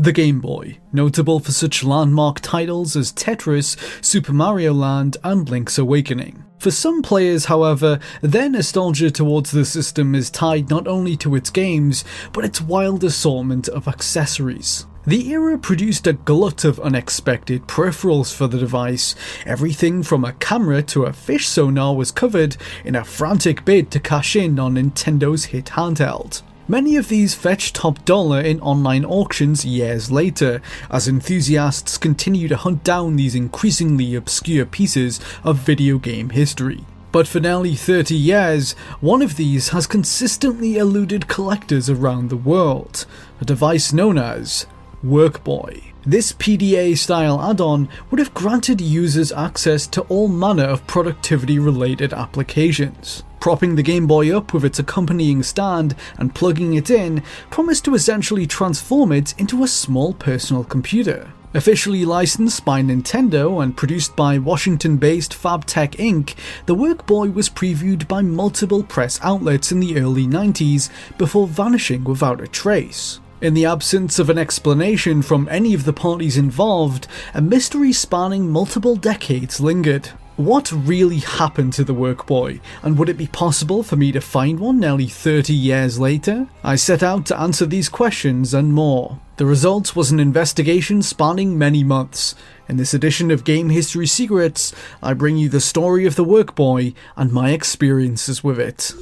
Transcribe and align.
The 0.00 0.12
Game 0.12 0.40
Boy, 0.40 0.78
notable 0.94 1.40
for 1.40 1.52
such 1.52 1.84
landmark 1.84 2.40
titles 2.40 2.96
as 2.96 3.12
Tetris, 3.12 3.76
Super 4.02 4.32
Mario 4.32 4.72
Land, 4.72 5.18
and 5.22 5.46
Link's 5.46 5.76
Awakening. 5.76 6.42
For 6.58 6.70
some 6.70 7.02
players, 7.02 7.44
however, 7.44 8.00
their 8.22 8.48
nostalgia 8.48 9.10
towards 9.10 9.50
the 9.50 9.66
system 9.66 10.14
is 10.14 10.30
tied 10.30 10.70
not 10.70 10.88
only 10.88 11.18
to 11.18 11.34
its 11.34 11.50
games, 11.50 12.02
but 12.32 12.46
its 12.46 12.62
wild 12.62 13.04
assortment 13.04 13.68
of 13.68 13.88
accessories. 13.88 14.86
The 15.06 15.28
era 15.32 15.58
produced 15.58 16.06
a 16.06 16.14
glut 16.14 16.64
of 16.64 16.80
unexpected 16.80 17.66
peripherals 17.66 18.34
for 18.34 18.46
the 18.46 18.58
device. 18.58 19.14
Everything 19.44 20.02
from 20.02 20.24
a 20.24 20.32
camera 20.32 20.82
to 20.84 21.04
a 21.04 21.12
fish 21.12 21.46
sonar 21.46 21.94
was 21.94 22.10
covered 22.10 22.56
in 22.86 22.96
a 22.96 23.04
frantic 23.04 23.66
bid 23.66 23.90
to 23.90 24.00
cash 24.00 24.34
in 24.34 24.58
on 24.58 24.76
Nintendo's 24.76 25.44
hit 25.44 25.66
handheld. 25.66 26.40
Many 26.70 26.94
of 26.94 27.08
these 27.08 27.34
fetched 27.34 27.74
top 27.74 28.04
dollar 28.04 28.40
in 28.40 28.60
online 28.60 29.04
auctions 29.04 29.64
years 29.64 30.12
later, 30.12 30.62
as 30.88 31.08
enthusiasts 31.08 31.98
continue 31.98 32.46
to 32.46 32.56
hunt 32.56 32.84
down 32.84 33.16
these 33.16 33.34
increasingly 33.34 34.14
obscure 34.14 34.64
pieces 34.64 35.18
of 35.42 35.56
video 35.56 35.98
game 35.98 36.30
history. 36.30 36.84
But 37.10 37.26
for 37.26 37.40
nearly 37.40 37.74
30 37.74 38.14
years, 38.14 38.74
one 39.00 39.20
of 39.20 39.34
these 39.34 39.70
has 39.70 39.88
consistently 39.88 40.76
eluded 40.76 41.26
collectors 41.26 41.90
around 41.90 42.30
the 42.30 42.36
world, 42.36 43.04
a 43.40 43.44
device 43.44 43.92
known 43.92 44.16
as 44.16 44.66
Workboy. 45.04 45.92
This 46.06 46.32
PDA 46.32 46.96
style 46.96 47.42
add 47.42 47.60
on 47.60 47.88
would 48.12 48.20
have 48.20 48.32
granted 48.32 48.80
users 48.80 49.32
access 49.32 49.88
to 49.88 50.02
all 50.02 50.28
manner 50.28 50.66
of 50.66 50.86
productivity 50.86 51.58
related 51.58 52.12
applications. 52.12 53.24
Propping 53.40 53.74
the 53.74 53.82
Game 53.82 54.06
Boy 54.06 54.36
up 54.36 54.52
with 54.52 54.66
its 54.66 54.78
accompanying 54.78 55.42
stand 55.42 55.96
and 56.18 56.34
plugging 56.34 56.74
it 56.74 56.90
in 56.90 57.22
promised 57.48 57.86
to 57.86 57.94
essentially 57.94 58.46
transform 58.46 59.12
it 59.12 59.34
into 59.38 59.64
a 59.64 59.68
small 59.68 60.12
personal 60.12 60.62
computer. 60.62 61.32
Officially 61.54 62.04
licensed 62.04 62.64
by 62.64 62.82
Nintendo 62.82 63.60
and 63.62 63.76
produced 63.76 64.14
by 64.14 64.38
Washington 64.38 64.98
based 64.98 65.32
FabTech 65.32 65.96
Inc., 65.96 66.34
the 66.66 66.76
Workboy 66.76 67.32
was 67.32 67.48
previewed 67.48 68.06
by 68.06 68.22
multiple 68.22 68.84
press 68.84 69.18
outlets 69.22 69.72
in 69.72 69.80
the 69.80 69.98
early 69.98 70.26
90s 70.26 70.90
before 71.16 71.48
vanishing 71.48 72.04
without 72.04 72.40
a 72.40 72.46
trace. 72.46 73.20
In 73.40 73.54
the 73.54 73.64
absence 73.64 74.18
of 74.18 74.28
an 74.28 74.36
explanation 74.36 75.22
from 75.22 75.48
any 75.50 75.72
of 75.72 75.84
the 75.84 75.94
parties 75.94 76.36
involved, 76.36 77.08
a 77.32 77.40
mystery 77.40 77.92
spanning 77.92 78.50
multiple 78.50 78.96
decades 78.96 79.60
lingered. 79.60 80.10
What 80.40 80.72
really 80.72 81.18
happened 81.18 81.74
to 81.74 81.84
the 81.84 81.94
Workboy, 81.94 82.60
and 82.82 82.96
would 82.96 83.10
it 83.10 83.18
be 83.18 83.26
possible 83.26 83.82
for 83.82 83.96
me 83.96 84.10
to 84.12 84.22
find 84.22 84.58
one 84.58 84.80
nearly 84.80 85.06
30 85.06 85.52
years 85.52 85.98
later? 86.00 86.48
I 86.64 86.76
set 86.76 87.02
out 87.02 87.26
to 87.26 87.38
answer 87.38 87.66
these 87.66 87.90
questions 87.90 88.54
and 88.54 88.72
more. 88.72 89.20
The 89.36 89.44
result 89.44 89.94
was 89.94 90.10
an 90.10 90.18
investigation 90.18 91.02
spanning 91.02 91.58
many 91.58 91.84
months. 91.84 92.34
In 92.70 92.78
this 92.78 92.94
edition 92.94 93.30
of 93.30 93.44
Game 93.44 93.68
History 93.68 94.06
Secrets, 94.06 94.72
I 95.02 95.12
bring 95.12 95.36
you 95.36 95.50
the 95.50 95.60
story 95.60 96.06
of 96.06 96.16
the 96.16 96.24
Workboy 96.24 96.94
and 97.16 97.32
my 97.32 97.50
experiences 97.50 98.42
with 98.42 98.58
it. 98.58 98.94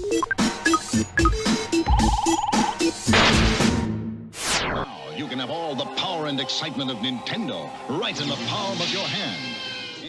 You 5.16 5.28
can 5.28 5.38
have 5.38 5.50
all 5.50 5.76
the 5.76 5.86
power 5.94 6.26
and 6.26 6.40
excitement 6.40 6.90
of 6.90 6.96
Nintendo 6.96 7.70
right 7.88 8.20
in 8.20 8.28
the 8.28 8.38
palm 8.48 8.80
of 8.80 8.92
your 8.92 9.06
hand. 9.06 9.47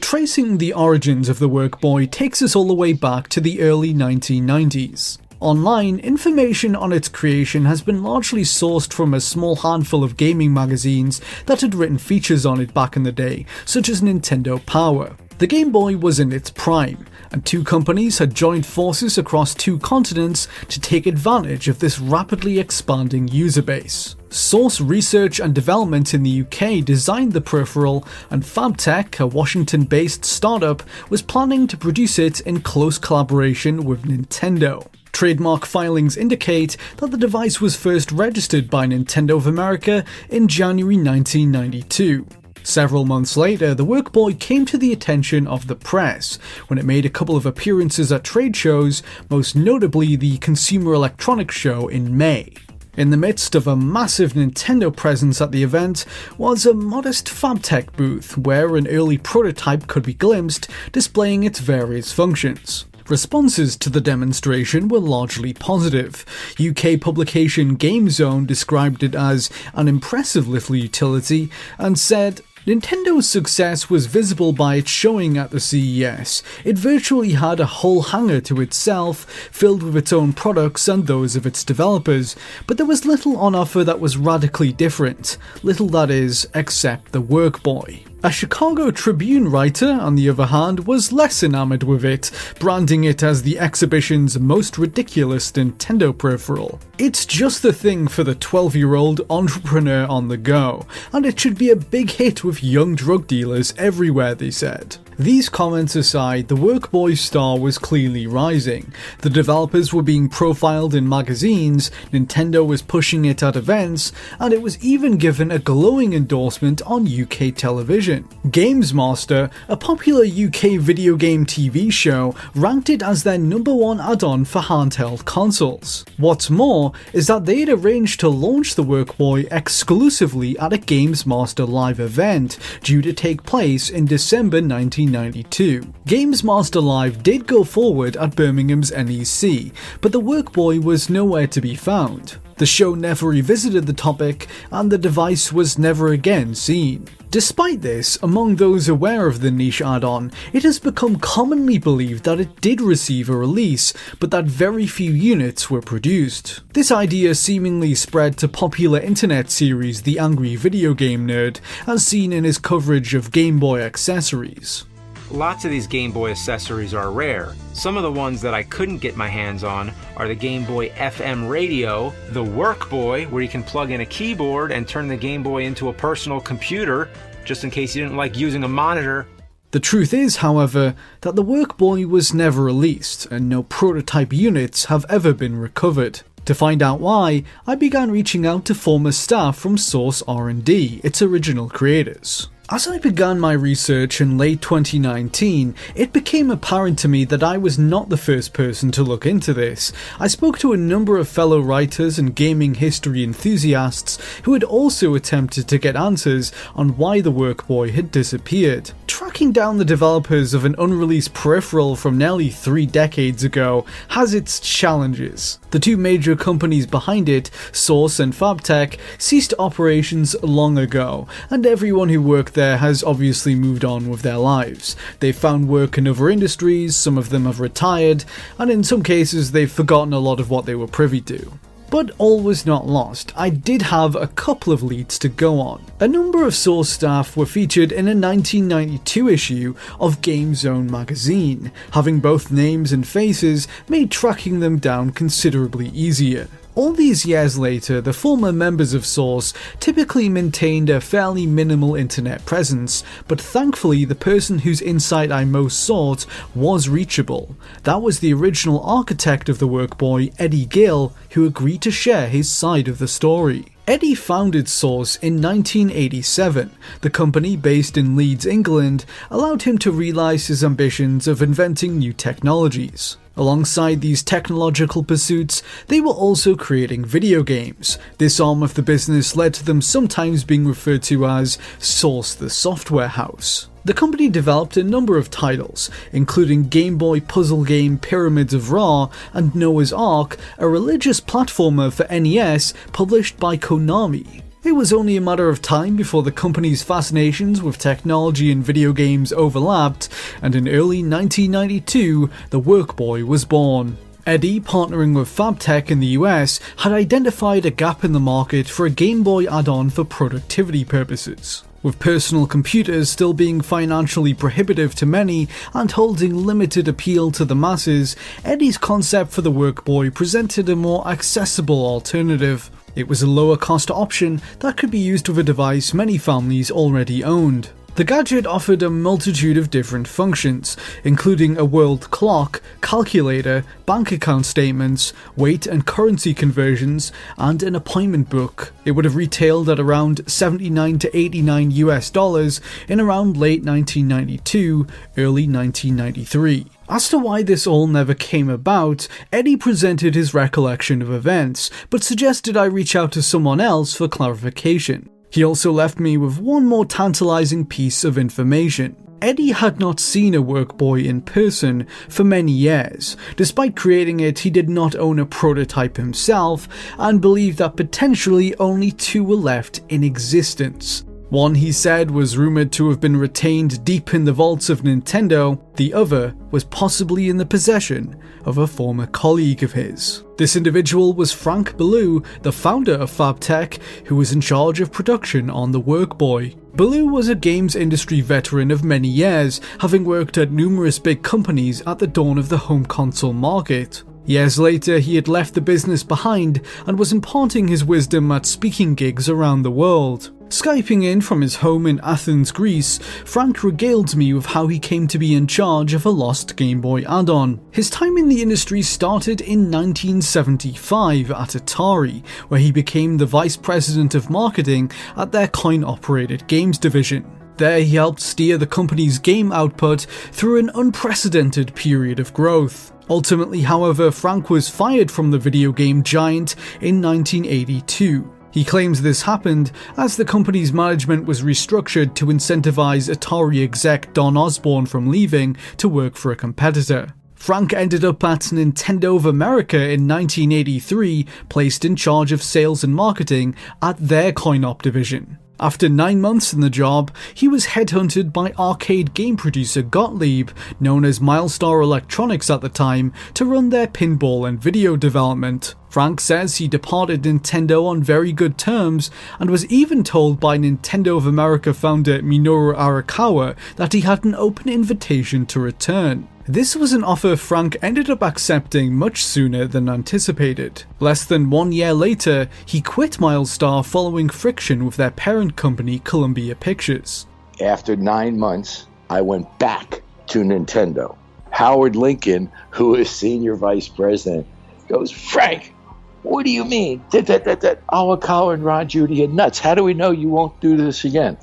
Tracing 0.09 0.57
the 0.57 0.73
origins 0.73 1.29
of 1.29 1.37
the 1.37 1.47
Workboy 1.47 2.09
takes 2.09 2.41
us 2.41 2.55
all 2.55 2.65
the 2.65 2.73
way 2.73 2.93
back 2.93 3.27
to 3.29 3.39
the 3.39 3.61
early 3.61 3.93
1990s. 3.93 5.19
Online, 5.39 5.99
information 5.99 6.75
on 6.75 6.91
its 6.91 7.07
creation 7.07 7.65
has 7.65 7.83
been 7.83 8.01
largely 8.01 8.41
sourced 8.41 8.91
from 8.91 9.13
a 9.13 9.21
small 9.21 9.57
handful 9.57 10.03
of 10.03 10.17
gaming 10.17 10.51
magazines 10.51 11.21
that 11.45 11.61
had 11.61 11.75
written 11.75 11.99
features 11.99 12.43
on 12.43 12.59
it 12.59 12.73
back 12.73 12.95
in 12.95 13.03
the 13.03 13.11
day, 13.11 13.45
such 13.65 13.87
as 13.87 14.01
Nintendo 14.01 14.65
Power. 14.65 15.15
The 15.37 15.45
Game 15.45 15.71
Boy 15.71 15.95
was 15.95 16.19
in 16.19 16.31
its 16.31 16.49
prime, 16.49 17.05
two 17.45 17.63
companies 17.63 18.17
had 18.17 18.33
joined 18.33 18.65
forces 18.65 19.17
across 19.17 19.53
two 19.53 19.79
continents 19.79 20.47
to 20.67 20.79
take 20.79 21.05
advantage 21.05 21.67
of 21.67 21.79
this 21.79 21.99
rapidly 21.99 22.59
expanding 22.59 23.27
user 23.27 23.61
base. 23.61 24.15
Source 24.29 24.79
Research 24.79 25.39
and 25.39 25.55
Development 25.55 26.13
in 26.13 26.23
the 26.23 26.41
UK 26.41 26.83
designed 26.85 27.33
the 27.33 27.41
peripheral, 27.41 28.05
and 28.29 28.43
FabTech, 28.43 29.19
a 29.19 29.27
Washington 29.27 29.85
based 29.85 30.23
startup, 30.25 30.83
was 31.09 31.21
planning 31.21 31.67
to 31.67 31.77
produce 31.77 32.19
it 32.19 32.39
in 32.41 32.61
close 32.61 32.97
collaboration 32.97 33.85
with 33.85 34.03
Nintendo. 34.03 34.85
Trademark 35.11 35.65
filings 35.65 36.15
indicate 36.15 36.77
that 36.97 37.11
the 37.11 37.17
device 37.17 37.59
was 37.59 37.75
first 37.75 38.11
registered 38.11 38.69
by 38.69 38.85
Nintendo 38.85 39.35
of 39.35 39.47
America 39.47 40.05
in 40.29 40.47
January 40.47 40.95
1992. 40.95 42.38
Several 42.63 43.05
months 43.05 43.35
later, 43.37 43.73
the 43.73 43.85
Workboy 43.85 44.39
came 44.39 44.65
to 44.65 44.77
the 44.77 44.93
attention 44.93 45.47
of 45.47 45.67
the 45.67 45.75
press 45.75 46.37
when 46.67 46.77
it 46.77 46.85
made 46.85 47.05
a 47.05 47.09
couple 47.09 47.35
of 47.35 47.45
appearances 47.45 48.11
at 48.11 48.23
trade 48.23 48.55
shows, 48.55 49.01
most 49.29 49.55
notably 49.55 50.15
the 50.15 50.37
Consumer 50.37 50.93
Electronics 50.93 51.55
Show 51.55 51.87
in 51.87 52.17
May. 52.17 52.53
In 52.97 53.11
the 53.11 53.17
midst 53.17 53.55
of 53.55 53.65
a 53.65 53.77
massive 53.77 54.33
Nintendo 54.33 54.93
presence 54.93 55.39
at 55.39 55.51
the 55.51 55.63
event 55.63 56.05
was 56.37 56.65
a 56.65 56.73
modest 56.73 57.27
FabTech 57.27 57.93
booth 57.93 58.37
where 58.37 58.75
an 58.75 58.87
early 58.87 59.17
prototype 59.17 59.87
could 59.87 60.03
be 60.03 60.13
glimpsed 60.13 60.67
displaying 60.91 61.43
its 61.43 61.59
various 61.59 62.11
functions. 62.11 62.85
Responses 63.09 63.75
to 63.77 63.89
the 63.89 64.01
demonstration 64.01 64.87
were 64.87 64.99
largely 64.99 65.51
positive. 65.51 66.25
UK 66.59 67.01
publication 67.01 67.75
GameZone 67.75 68.45
described 68.45 69.01
it 69.01 69.15
as 69.15 69.49
an 69.73 69.87
impressive 69.87 70.47
little 70.47 70.75
utility 70.75 71.49
and 71.79 71.97
said, 71.97 72.41
Nintendo's 72.69 73.27
success 73.27 73.89
was 73.89 74.05
visible 74.05 74.53
by 74.53 74.75
its 74.75 74.91
showing 74.91 75.39
at 75.39 75.49
the 75.49 75.59
CES. 75.59 76.43
It 76.63 76.77
virtually 76.77 77.31
had 77.31 77.59
a 77.59 77.65
whole 77.65 78.03
hangar 78.03 78.41
to 78.41 78.61
itself, 78.61 79.23
filled 79.49 79.81
with 79.81 79.97
its 79.97 80.13
own 80.13 80.33
products 80.33 80.87
and 80.87 81.07
those 81.07 81.35
of 81.35 81.47
its 81.47 81.63
developers, 81.63 82.35
but 82.67 82.77
there 82.77 82.85
was 82.85 83.07
little 83.07 83.37
on 83.37 83.55
offer 83.55 83.83
that 83.83 83.99
was 83.99 84.17
radically 84.17 84.71
different. 84.71 85.39
Little 85.63 85.87
that 85.87 86.11
is, 86.11 86.47
except 86.53 87.11
the 87.11 87.23
Workboy. 87.23 88.08
A 88.21 88.29
Chicago 88.29 88.91
Tribune 88.91 89.49
writer, 89.49 89.87
on 89.89 90.15
the 90.15 90.27
other 90.27 90.47
hand, 90.47 90.85
was 90.85 91.13
less 91.13 91.41
enamored 91.41 91.83
with 91.83 92.03
it, 92.03 92.31
branding 92.59 93.05
it 93.05 93.23
as 93.23 93.43
the 93.43 93.57
exhibition's 93.57 94.37
most 94.37 94.77
ridiculous 94.77 95.49
Nintendo 95.53 96.15
peripheral. 96.15 96.81
It's 96.97 97.25
just 97.25 97.61
the 97.61 97.71
thing 97.71 98.09
for 98.09 98.25
the 98.25 98.35
12 98.35 98.75
year 98.75 98.95
old 98.95 99.21
entrepreneur 99.29 100.05
on 100.07 100.27
the 100.27 100.35
go, 100.35 100.85
and 101.13 101.25
it 101.25 101.39
should 101.39 101.57
be 101.57 101.69
a 101.69 101.77
big 101.77 102.09
hit 102.11 102.43
with 102.43 102.61
young 102.61 102.93
drug 102.93 103.25
dealers 103.25 103.73
everywhere, 103.77 104.35
they 104.35 104.51
said. 104.51 104.97
These 105.19 105.49
comments 105.49 105.97
aside, 105.97 106.47
the 106.47 106.55
Workboy 106.55 107.17
star 107.17 107.59
was 107.59 107.77
clearly 107.77 108.25
rising. 108.25 108.93
The 109.17 109.29
developers 109.29 109.93
were 109.93 110.01
being 110.01 110.29
profiled 110.29 110.95
in 110.95 111.09
magazines, 111.09 111.91
Nintendo 112.13 112.65
was 112.65 112.81
pushing 112.81 113.25
it 113.25 113.43
at 113.43 113.57
events, 113.57 114.13
and 114.39 114.53
it 114.53 114.61
was 114.61 114.81
even 114.81 115.17
given 115.17 115.51
a 115.51 115.59
glowing 115.59 116.13
endorsement 116.13 116.81
on 116.83 117.05
UK 117.05 117.53
television. 117.53 118.29
Games 118.49 118.93
Master, 118.93 119.49
a 119.67 119.75
popular 119.75 120.23
UK 120.23 120.79
video 120.79 121.17
game 121.17 121.45
TV 121.45 121.91
show, 121.91 122.33
ranked 122.55 122.89
it 122.89 123.03
as 123.03 123.23
their 123.23 123.37
number 123.37 123.73
one 123.73 123.99
add 123.99 124.23
on 124.23 124.45
for 124.45 124.61
handheld 124.61 125.25
consoles. 125.25 126.05
What's 126.15 126.49
more 126.49 126.93
is 127.11 127.27
that 127.27 127.43
they 127.43 127.59
had 127.59 127.67
arranged 127.67 128.21
to 128.21 128.29
launch 128.29 128.75
the 128.75 128.85
Workboy 128.85 129.49
exclusively 129.51 130.57
at 130.59 130.71
a 130.71 130.77
Games 130.77 131.25
Master 131.25 131.65
live 131.65 131.99
event 131.99 132.57
due 132.83 133.01
to 133.01 133.11
take 133.11 133.43
place 133.43 133.89
in 133.89 134.05
December 134.05 134.61
19. 134.61 135.08
1992. 135.11 135.93
Games 136.05 136.43
Master 136.43 136.79
Live 136.79 137.23
did 137.23 137.47
go 137.47 137.63
forward 137.63 138.15
at 138.17 138.35
Birmingham's 138.35 138.91
NEC, 138.91 139.71
but 140.01 140.11
the 140.11 140.21
Workboy 140.21 140.83
was 140.83 141.09
nowhere 141.09 141.47
to 141.47 141.61
be 141.61 141.75
found. 141.75 142.37
The 142.57 142.65
show 142.65 142.93
never 142.93 143.29
revisited 143.29 143.85
the 143.85 143.93
topic, 143.93 144.47
and 144.69 144.91
the 144.91 144.97
device 144.97 145.53
was 145.53 145.79
never 145.79 146.09
again 146.09 146.53
seen. 146.53 147.07
Despite 147.31 147.81
this, 147.81 148.17
among 148.23 148.55
those 148.55 148.89
aware 148.89 149.27
of 149.27 149.39
the 149.39 149.51
niche 149.51 149.81
add-on, 149.81 150.31
it 150.51 150.63
has 150.63 150.79
become 150.79 151.17
commonly 151.19 151.77
believed 151.77 152.23
that 152.25 152.39
it 152.39 152.59
did 152.59 152.81
receive 152.81 153.29
a 153.29 153.37
release, 153.37 153.93
but 154.19 154.31
that 154.31 154.45
very 154.45 154.87
few 154.87 155.11
units 155.11 155.69
were 155.69 155.81
produced. 155.81 156.61
This 156.73 156.91
idea 156.91 157.35
seemingly 157.35 157.95
spread 157.95 158.35
to 158.39 158.47
popular 158.47 158.99
internet 158.99 159.51
series 159.51 160.01
The 160.01 160.19
Angry 160.19 160.55
Video 160.55 160.93
Game 160.93 161.27
Nerd, 161.27 161.59
as 161.87 162.05
seen 162.05 162.33
in 162.33 162.43
his 162.43 162.57
coverage 162.57 163.13
of 163.13 163.31
Game 163.31 163.59
Boy 163.59 163.79
accessories. 163.81 164.85
Lots 165.31 165.63
of 165.63 165.69
these 165.69 165.85
Game 165.85 166.11
Boy 166.11 166.31
accessories 166.31 166.95
are 166.95 167.11
rare. 167.11 167.53
Some 167.73 167.97
of 167.97 168.03
the 168.03 168.11
ones 168.11 168.41
that 168.41 168.55
I 168.55 168.63
couldn't 168.63 168.97
get 168.97 169.15
my 169.15 169.27
hands 169.27 169.63
on 169.63 169.91
are 170.17 170.27
the 170.27 170.33
Game 170.33 170.65
Boy 170.65 170.89
FM 170.89 171.47
radio, 171.47 172.11
the 172.29 172.43
Work 172.43 172.89
Boy, 172.89 173.25
where 173.25 173.43
you 173.43 173.47
can 173.47 173.61
plug 173.61 173.91
in 173.91 174.01
a 174.01 174.05
keyboard 174.07 174.71
and 174.71 174.87
turn 174.87 175.07
the 175.07 175.15
Game 175.15 175.43
Boy 175.43 175.65
into 175.65 175.89
a 175.89 175.93
personal 175.93 176.41
computer, 176.41 177.09
just 177.45 177.63
in 177.63 177.69
case 177.69 177.95
you 177.95 178.03
didn't 178.03 178.17
like 178.17 178.37
using 178.37 178.63
a 178.63 178.67
monitor. 178.67 179.27
The 179.69 179.79
truth 179.79 180.15
is, 180.15 180.37
however, 180.37 180.95
that 181.21 181.35
the 181.35 181.43
Work 181.43 181.77
Boy 181.77 182.07
was 182.07 182.33
never 182.33 182.63
released, 182.63 183.27
and 183.27 183.47
no 183.47 183.61
prototype 183.61 184.33
units 184.33 184.85
have 184.85 185.05
ever 185.09 185.31
been 185.31 185.55
recovered. 185.59 186.21
To 186.45 186.55
find 186.55 186.81
out 186.81 186.99
why, 186.99 187.43
I 187.67 187.75
began 187.75 188.09
reaching 188.09 188.47
out 188.47 188.65
to 188.65 188.73
former 188.73 189.11
staff 189.11 189.59
from 189.59 189.77
Source 189.77 190.23
R&D, 190.27 191.01
its 191.03 191.21
original 191.21 191.69
creators. 191.69 192.49
As 192.71 192.87
I 192.87 192.99
began 192.99 193.39
my 193.39 193.53
research 193.53 194.21
in 194.21 194.37
late 194.37 194.61
2019, 194.61 195.73
it 195.95 196.13
became 196.13 196.51
apparent 196.51 196.99
to 196.99 197.07
me 197.07 197.25
that 197.25 197.41
I 197.41 197.57
was 197.57 197.79
not 197.79 198.09
the 198.09 198.17
first 198.17 198.53
person 198.53 198.91
to 198.91 199.01
look 199.01 199.25
into 199.25 199.55
this. 199.55 199.91
I 200.19 200.27
spoke 200.27 200.59
to 200.59 200.71
a 200.71 200.77
number 200.77 201.17
of 201.17 201.27
fellow 201.27 201.61
writers 201.61 202.19
and 202.19 202.35
gaming 202.35 202.75
history 202.75 203.23
enthusiasts 203.23 204.19
who 204.43 204.53
had 204.53 204.63
also 204.63 205.15
attempted 205.15 205.67
to 205.67 205.79
get 205.79 205.95
answers 205.95 206.51
on 206.75 206.95
why 206.95 207.21
the 207.21 207.31
Workboy 207.31 207.89
had 207.89 208.11
disappeared. 208.11 208.91
Tracking 209.07 209.51
down 209.51 209.79
the 209.79 209.85
developers 209.85 210.53
of 210.53 210.63
an 210.63 210.75
unreleased 210.77 211.33
peripheral 211.33 211.95
from 211.95 212.19
nearly 212.19 212.51
three 212.51 212.85
decades 212.85 213.43
ago 213.43 213.83
has 214.09 214.35
its 214.35 214.59
challenges. 214.59 215.57
The 215.71 215.79
two 215.79 215.97
major 215.97 216.35
companies 216.35 216.85
behind 216.85 217.29
it, 217.29 217.49
Source 217.71 218.19
and 218.19 218.33
Fabtech, 218.33 218.99
ceased 219.17 219.55
operations 219.57 220.35
long 220.43 220.77
ago, 220.77 221.27
and 221.49 221.65
everyone 221.65 222.09
who 222.09 222.21
worked 222.21 222.58
there 222.59 222.75
has 222.75 223.05
obviously 223.05 223.55
moved 223.55 223.85
on 223.85 224.09
with 224.09 224.21
their 224.21 224.37
lives. 224.37 224.97
They've 225.21 225.33
found 225.33 225.69
work 225.69 225.97
in 225.97 226.09
other 226.09 226.29
industries, 226.29 226.93
some 226.93 227.17
of 227.17 227.29
them 227.29 227.45
have 227.45 227.61
retired, 227.61 228.25
and 228.57 228.69
in 228.69 228.83
some 228.83 229.01
cases 229.01 229.53
they've 229.53 229.71
forgotten 229.71 230.11
a 230.11 230.19
lot 230.19 230.41
of 230.41 230.49
what 230.49 230.65
they 230.65 230.75
were 230.75 230.85
privy 230.85 231.21
to. 231.21 231.53
But 231.89 232.11
all 232.17 232.41
was 232.41 232.65
not 232.65 232.85
lost. 232.85 233.31
I 233.37 233.49
did 233.49 233.83
have 233.83 234.13
a 234.13 234.27
couple 234.27 234.73
of 234.73 234.83
leads 234.83 235.17
to 235.19 235.29
go 235.29 235.61
on. 235.61 235.85
A 236.01 236.07
number 236.09 236.45
of 236.45 236.53
Source 236.53 236.89
staff 236.89 237.37
were 237.37 237.45
featured 237.45 237.93
in 237.93 238.09
a 238.09 238.13
1992 238.13 239.29
issue 239.29 239.73
of 239.97 240.19
Game 240.21 240.53
Zone 240.53 240.91
magazine, 240.91 241.71
having 241.91 242.19
both 242.19 242.51
names 242.51 242.91
and 242.91 243.07
faces 243.07 243.69
made 243.87 244.11
tracking 244.11 244.59
them 244.59 244.79
down 244.79 245.11
considerably 245.11 245.87
easier. 245.91 246.49
All 246.79 246.93
these 246.93 247.25
years 247.25 247.59
later, 247.59 247.99
the 247.99 248.13
former 248.13 248.53
members 248.53 248.93
of 248.93 249.05
Source 249.05 249.53
typically 249.81 250.29
maintained 250.29 250.89
a 250.89 251.01
fairly 251.01 251.45
minimal 251.45 251.93
internet 251.93 252.45
presence, 252.45 253.03
but 253.27 253.41
thankfully 253.41 254.05
the 254.05 254.15
person 254.15 254.59
whose 254.59 254.81
insight 254.81 255.29
I 255.29 255.43
most 255.43 255.81
sought 255.81 256.25
was 256.55 256.87
reachable. 256.87 257.57
That 257.83 258.01
was 258.01 258.21
the 258.21 258.33
original 258.33 258.79
architect 258.79 259.49
of 259.49 259.59
the 259.59 259.67
Workboy, 259.67 260.33
Eddie 260.39 260.65
Gill, 260.65 261.13
who 261.31 261.45
agreed 261.45 261.81
to 261.81 261.91
share 261.91 262.29
his 262.29 262.49
side 262.49 262.87
of 262.87 262.99
the 262.99 263.09
story. 263.09 263.65
Eddie 263.85 264.15
founded 264.15 264.69
Source 264.69 265.17
in 265.17 265.41
1987. 265.41 266.71
The 267.01 267.09
company, 267.09 267.57
based 267.57 267.97
in 267.97 268.15
Leeds, 268.15 268.45
England, 268.45 269.03
allowed 269.29 269.63
him 269.63 269.77
to 269.79 269.91
realise 269.91 270.47
his 270.47 270.63
ambitions 270.63 271.27
of 271.27 271.41
inventing 271.41 271.97
new 271.97 272.13
technologies. 272.13 273.17
Alongside 273.39 274.01
these 274.01 274.21
technological 274.21 275.01
pursuits, 275.01 275.63
they 275.87 276.01
were 276.01 276.11
also 276.11 276.57
creating 276.57 277.05
video 277.05 277.41
games. 277.41 277.97
This 278.17 278.37
arm 278.37 278.61
of 278.61 278.73
the 278.73 278.81
business 278.81 279.33
led 279.33 279.53
to 279.53 279.63
them 279.63 279.81
sometimes 279.81 280.43
being 280.43 280.67
referred 280.67 281.03
to 281.03 281.25
as 281.25 281.57
Source 281.79 282.35
the 282.35 282.49
Software 282.49 283.07
House. 283.07 283.69
The 283.85 283.93
company 283.93 284.27
developed 284.27 284.75
a 284.75 284.83
number 284.83 285.17
of 285.17 285.31
titles, 285.31 285.89
including 286.11 286.67
Game 286.67 286.97
Boy 286.97 287.21
puzzle 287.21 287.63
game 287.63 287.97
Pyramids 287.97 288.53
of 288.53 288.73
Ra 288.73 289.07
and 289.31 289.55
Noah's 289.55 289.93
Ark, 289.93 290.35
a 290.57 290.67
religious 290.67 291.21
platformer 291.21 291.93
for 291.93 292.13
NES 292.13 292.73
published 292.91 293.39
by 293.39 293.55
Konami. 293.55 294.41
It 294.61 294.73
was 294.73 294.91
only 294.91 295.15
a 295.15 295.21
matter 295.21 295.47
of 295.47 295.61
time 295.61 295.95
before 295.95 296.21
the 296.21 296.33
company's 296.33 296.83
fascinations 296.83 297.61
with 297.61 297.77
technology 297.77 298.51
and 298.51 298.61
video 298.61 298.91
games 298.91 299.31
overlapped, 299.31 300.09
and 300.41 300.53
in 300.53 300.67
early 300.67 301.01
1992, 301.01 302.29
the 302.49 302.59
Workboy 302.59 303.23
was 303.23 303.45
born. 303.45 303.97
Eddie, 304.25 304.59
partnering 304.59 305.15
with 305.15 305.33
Fabtech 305.33 305.89
in 305.89 306.01
the 306.01 306.07
US, 306.07 306.59
had 306.79 306.91
identified 306.91 307.65
a 307.65 307.71
gap 307.71 308.03
in 308.03 308.11
the 308.11 308.19
market 308.19 308.67
for 308.67 308.85
a 308.85 308.89
Game 308.89 309.23
Boy 309.23 309.47
add 309.47 309.69
on 309.69 309.89
for 309.89 310.03
productivity 310.03 310.83
purposes. 310.83 311.63
With 311.81 311.97
personal 311.97 312.45
computers 312.45 313.09
still 313.09 313.31
being 313.31 313.61
financially 313.61 314.33
prohibitive 314.33 314.95
to 314.95 315.05
many 315.05 315.47
and 315.73 315.89
holding 315.89 316.35
limited 316.35 316.89
appeal 316.89 317.31
to 317.31 317.45
the 317.45 317.55
masses, 317.55 318.17
Eddie's 318.43 318.77
concept 318.77 319.31
for 319.31 319.41
the 319.41 319.51
Workboy 319.51 320.13
presented 320.13 320.67
a 320.67 320.75
more 320.75 321.07
accessible 321.07 321.85
alternative. 321.85 322.69
It 322.95 323.07
was 323.07 323.21
a 323.21 323.27
lower 323.27 323.55
cost 323.55 323.89
option 323.89 324.41
that 324.59 324.75
could 324.75 324.91
be 324.91 324.99
used 324.99 325.29
with 325.29 325.39
a 325.39 325.43
device 325.43 325.93
many 325.93 326.17
families 326.17 326.69
already 326.69 327.23
owned. 327.23 327.69
The 327.99 328.05
gadget 328.05 328.47
offered 328.47 328.81
a 328.81 328.89
multitude 328.89 329.57
of 329.57 329.69
different 329.69 330.07
functions, 330.07 330.77
including 331.03 331.57
a 331.57 331.65
world 331.65 332.09
clock, 332.11 332.61
calculator, 332.81 333.65
bank 333.85 334.13
account 334.13 334.45
statements, 334.45 335.11
weight 335.35 335.67
and 335.67 335.85
currency 335.85 336.33
conversions, 336.33 337.11
and 337.37 337.61
an 337.61 337.75
appointment 337.75 338.29
book. 338.29 338.71
It 338.85 338.91
would 338.91 339.03
have 339.03 339.17
retailed 339.17 339.67
at 339.67 339.81
around 339.81 340.21
79 340.31 340.99
to 340.99 341.17
89 341.17 341.71
US 341.71 342.09
dollars 342.09 342.61
in 342.87 343.01
around 343.01 343.35
late 343.35 343.65
1992, 343.65 344.87
early 345.17 345.45
1993. 345.45 346.67
As 346.87 347.09
to 347.09 347.17
why 347.17 347.43
this 347.43 347.67
all 347.67 347.85
never 347.85 348.13
came 348.13 348.47
about, 348.47 349.09
Eddie 349.33 349.57
presented 349.57 350.15
his 350.15 350.33
recollection 350.33 351.01
of 351.01 351.11
events, 351.11 351.69
but 351.89 352.05
suggested 352.05 352.55
I 352.55 352.63
reach 352.63 352.95
out 352.95 353.11
to 353.11 353.21
someone 353.21 353.59
else 353.59 353.93
for 353.93 354.07
clarification. 354.07 355.09
He 355.29 355.43
also 355.43 355.71
left 355.71 355.99
me 355.99 356.17
with 356.17 356.39
one 356.39 356.65
more 356.65 356.85
tantalizing 356.85 357.65
piece 357.65 358.03
of 358.03 358.17
information. 358.17 358.95
Eddie 359.21 359.51
had 359.51 359.79
not 359.79 359.99
seen 359.99 360.33
a 360.33 360.41
Workboy 360.41 361.05
in 361.05 361.21
person 361.21 361.85
for 362.07 362.23
many 362.23 362.53
years. 362.53 363.17
Despite 363.35 363.75
creating 363.75 364.21
it, 364.21 364.39
he 364.39 364.49
did 364.49 364.69
not 364.69 364.95
own 364.95 365.19
a 365.19 365.25
prototype 365.25 365.97
himself 365.97 366.67
and 366.97 367.19
believed 367.19 367.57
that 367.57 367.75
potentially 367.75 368.55
only 368.55 368.91
two 368.91 369.23
were 369.23 369.35
left 369.35 369.81
in 369.89 370.03
existence. 370.03 371.03
One, 371.29 371.53
he 371.53 371.71
said, 371.71 372.09
was 372.09 372.39
rumoured 372.39 372.71
to 372.71 372.89
have 372.89 372.99
been 372.99 373.15
retained 373.15 373.85
deep 373.85 374.15
in 374.15 374.25
the 374.25 374.33
vaults 374.33 374.67
of 374.67 374.81
Nintendo, 374.81 375.61
the 375.75 375.93
other 375.93 376.33
was 376.49 376.63
possibly 376.63 377.29
in 377.29 377.37
the 377.37 377.45
possession 377.45 378.19
of 378.45 378.57
a 378.57 378.65
former 378.65 379.05
colleague 379.05 379.61
of 379.61 379.73
his. 379.73 380.23
This 380.39 380.55
individual 380.55 381.13
was 381.13 381.31
Frank 381.31 381.77
Ballouz, 381.77 382.25
the 382.41 382.51
founder 382.51 382.93
of 382.93 383.11
Fabtek, 383.11 383.79
who 384.07 384.15
was 384.15 384.31
in 384.31 384.41
charge 384.41 384.81
of 384.81 384.91
production 384.91 385.51
on 385.51 385.71
the 385.71 385.81
Workboy. 385.81 386.55
Ballouz 386.75 387.11
was 387.11 387.29
a 387.29 387.35
games 387.35 387.75
industry 387.75 388.21
veteran 388.21 388.71
of 388.71 388.83
many 388.83 389.07
years, 389.07 389.61
having 389.81 390.05
worked 390.05 390.39
at 390.39 390.51
numerous 390.51 390.97
big 390.97 391.21
companies 391.21 391.83
at 391.85 391.99
the 391.99 392.07
dawn 392.07 392.39
of 392.39 392.49
the 392.49 392.57
home 392.57 392.85
console 392.85 393.33
market. 393.33 394.01
Years 394.25 394.57
later, 394.57 394.97
he 394.97 395.15
had 395.15 395.27
left 395.27 395.53
the 395.53 395.61
business 395.61 396.03
behind 396.03 396.61
and 396.87 396.97
was 396.97 397.13
imparting 397.13 397.67
his 397.67 397.85
wisdom 397.85 398.31
at 398.31 398.47
speaking 398.47 398.95
gigs 398.95 399.29
around 399.29 399.61
the 399.61 399.71
world. 399.71 400.31
Skyping 400.49 401.03
in 401.03 401.21
from 401.21 401.41
his 401.41 401.57
home 401.57 401.85
in 401.85 401.99
Athens, 401.99 402.51
Greece, 402.51 402.97
Frank 403.23 403.63
regaled 403.63 404.15
me 404.15 404.33
with 404.33 404.47
how 404.47 404.65
he 404.65 404.79
came 404.79 405.07
to 405.07 405.19
be 405.19 405.35
in 405.35 405.45
charge 405.45 405.93
of 405.93 406.07
a 406.07 406.09
lost 406.09 406.55
Game 406.55 406.81
Boy 406.81 407.03
add 407.03 407.29
on. 407.29 407.61
His 407.69 407.91
time 407.91 408.17
in 408.17 408.27
the 408.27 408.41
industry 408.41 408.81
started 408.81 409.41
in 409.41 409.69
1975 409.69 411.29
at 411.29 411.49
Atari, 411.49 412.25
where 412.47 412.59
he 412.59 412.71
became 412.71 413.17
the 413.17 413.27
vice 413.27 413.55
president 413.55 414.15
of 414.15 414.31
marketing 414.31 414.89
at 415.15 415.31
their 415.31 415.47
coin 415.47 415.83
operated 415.83 416.47
games 416.47 416.79
division. 416.79 417.29
There, 417.57 417.81
he 417.81 417.95
helped 417.97 418.19
steer 418.19 418.57
the 418.57 418.65
company's 418.65 419.19
game 419.19 419.51
output 419.51 420.07
through 420.31 420.57
an 420.57 420.71
unprecedented 420.73 421.75
period 421.75 422.19
of 422.19 422.33
growth. 422.33 422.91
Ultimately, 423.07 423.61
however, 423.61 424.09
Frank 424.09 424.49
was 424.49 424.67
fired 424.67 425.11
from 425.11 425.29
the 425.29 425.37
video 425.37 425.71
game 425.71 426.01
giant 426.01 426.55
in 426.81 427.03
1982. 427.03 428.38
He 428.51 428.63
claims 428.63 429.01
this 429.01 429.21
happened 429.21 429.71
as 429.95 430.17
the 430.17 430.25
company's 430.25 430.73
management 430.73 431.25
was 431.25 431.43
restructured 431.43 432.15
to 432.15 432.25
incentivize 432.25 433.13
Atari 433.13 433.63
exec 433.63 434.13
Don 434.13 434.35
Osborne 434.35 434.87
from 434.87 435.09
leaving 435.09 435.55
to 435.77 435.87
work 435.87 436.15
for 436.15 436.31
a 436.31 436.35
competitor. 436.35 437.13
Frank 437.35 437.73
ended 437.73 438.03
up 438.03 438.23
at 438.23 438.41
Nintendo 438.41 439.15
of 439.15 439.25
America 439.25 439.77
in 439.77 440.07
1983, 440.07 441.25
placed 441.47 441.85
in 441.85 441.95
charge 441.95 442.31
of 442.31 442.43
sales 442.43 442.83
and 442.83 442.93
marketing 442.93 443.55
at 443.81 443.97
their 443.97 444.33
coin-op 444.33 444.81
division. 444.81 445.37
After 445.61 445.89
nine 445.89 446.21
months 446.21 446.53
in 446.53 446.61
the 446.61 446.69
job, 446.69 447.11
he 447.33 447.49
was 447.49 447.67
headhunted 447.67 448.31
by 448.31 448.53
arcade 448.53 449.13
game 449.13 449.35
producer 449.35 449.81
Gottlieb, 449.81 450.51
known 450.79 451.03
as 451.03 451.19
Mylstar 451.19 451.83
Electronics 451.83 452.49
at 452.49 452.61
the 452.61 452.69
time, 452.69 453.11
to 453.33 453.43
run 453.43 453.67
their 453.67 453.87
pinball 453.87 454.47
and 454.47 454.57
video 454.57 454.95
development. 454.95 455.75
Frank 455.89 456.21
says 456.21 456.57
he 456.57 456.69
departed 456.69 457.23
Nintendo 457.23 457.85
on 457.85 458.01
very 458.01 458.31
good 458.31 458.57
terms 458.57 459.11
and 459.37 459.49
was 459.49 459.65
even 459.65 460.01
told 460.01 460.39
by 460.39 460.57
Nintendo 460.57 461.17
of 461.17 461.25
America 461.25 461.73
founder 461.73 462.19
Minoru 462.21 462.73
Arakawa 462.77 463.57
that 463.75 463.91
he 463.91 464.01
had 464.01 464.23
an 464.23 464.35
open 464.35 464.69
invitation 464.69 465.45
to 465.47 465.59
return. 465.59 466.29
This 466.49 466.75
was 466.75 466.93
an 466.93 467.03
offer 467.03 467.35
Frank 467.35 467.77
ended 467.79 468.09
up 468.09 468.23
accepting 468.23 468.95
much 468.95 469.23
sooner 469.23 469.67
than 469.67 469.87
anticipated. 469.87 470.83
Less 470.99 471.23
than 471.23 471.51
one 471.51 471.71
year 471.71 471.93
later, 471.93 472.49
he 472.65 472.81
quit 472.81 473.19
Mylstar 473.19 473.85
following 473.85 474.29
friction 474.29 474.83
with 474.83 474.95
their 474.95 475.11
parent 475.11 475.55
company 475.55 475.99
Columbia 475.99 476.55
Pictures. 476.55 477.27
After 477.61 477.95
nine 477.95 478.39
months, 478.39 478.87
I 479.11 479.21
went 479.21 479.59
back 479.59 480.01
to 480.29 480.39
Nintendo. 480.39 481.15
Howard 481.51 481.95
Lincoln, 481.95 482.51
who 482.71 482.95
is 482.95 483.11
senior 483.11 483.55
vice 483.55 483.87
president, 483.87 484.47
goes, 484.87 485.11
Frank, 485.11 485.75
what 486.23 486.45
do 486.45 486.51
you 486.51 486.65
mean? 486.65 487.03
That, 487.11 487.27
that, 487.27 487.43
that, 487.43 487.61
that 487.61 487.85
Arakawa 487.89 488.55
and 488.55 488.65
Ron 488.65 488.87
Judy 488.87 489.23
are 489.23 489.27
nuts. 489.27 489.59
How 489.59 489.75
do 489.75 489.83
we 489.83 489.93
know 489.93 490.09
you 490.09 490.29
won't 490.29 490.59
do 490.61 490.75
this 490.77 491.05
again? 491.05 491.37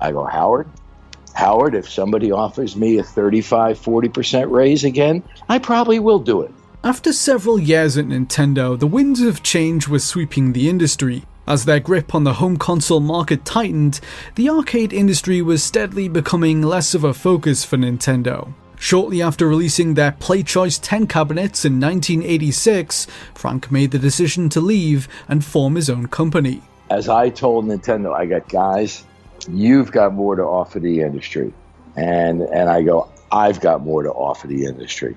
I 0.00 0.10
go, 0.10 0.24
Howard, 0.24 0.68
Howard, 1.38 1.76
if 1.76 1.88
somebody 1.88 2.32
offers 2.32 2.74
me 2.74 2.98
a 2.98 3.04
35 3.04 3.78
40% 3.78 4.50
raise 4.50 4.82
again, 4.82 5.22
I 5.48 5.60
probably 5.60 6.00
will 6.00 6.18
do 6.18 6.42
it. 6.42 6.50
After 6.82 7.12
several 7.12 7.60
years 7.60 7.96
at 7.96 8.06
Nintendo, 8.06 8.76
the 8.76 8.88
winds 8.88 9.20
of 9.20 9.44
change 9.44 9.86
were 9.86 10.00
sweeping 10.00 10.52
the 10.52 10.68
industry. 10.68 11.22
As 11.46 11.64
their 11.64 11.78
grip 11.78 12.12
on 12.12 12.24
the 12.24 12.34
home 12.34 12.56
console 12.56 12.98
market 12.98 13.44
tightened, 13.44 14.00
the 14.34 14.50
arcade 14.50 14.92
industry 14.92 15.40
was 15.40 15.62
steadily 15.62 16.08
becoming 16.08 16.60
less 16.60 16.92
of 16.92 17.04
a 17.04 17.14
focus 17.14 17.64
for 17.64 17.76
Nintendo. 17.76 18.52
Shortly 18.80 19.22
after 19.22 19.46
releasing 19.46 19.94
their 19.94 20.10
PlayChoice 20.10 20.80
10 20.82 21.06
cabinets 21.06 21.64
in 21.64 21.78
1986, 21.78 23.06
Frank 23.34 23.70
made 23.70 23.92
the 23.92 24.00
decision 24.00 24.48
to 24.48 24.60
leave 24.60 25.06
and 25.28 25.44
form 25.44 25.76
his 25.76 25.88
own 25.88 26.08
company. 26.08 26.62
As 26.90 27.08
I 27.08 27.28
told 27.30 27.66
Nintendo, 27.66 28.12
I 28.12 28.26
got 28.26 28.48
guys, 28.48 29.04
you've 29.48 29.92
got 29.92 30.14
more 30.14 30.36
to 30.36 30.42
offer 30.42 30.80
the 30.80 31.00
industry. 31.00 31.52
And, 31.96 32.42
and 32.42 32.68
I 32.68 32.82
go, 32.82 33.10
I've 33.30 33.60
got 33.60 33.82
more 33.82 34.02
to 34.02 34.10
offer 34.10 34.46
the 34.46 34.64
industry. 34.64 35.16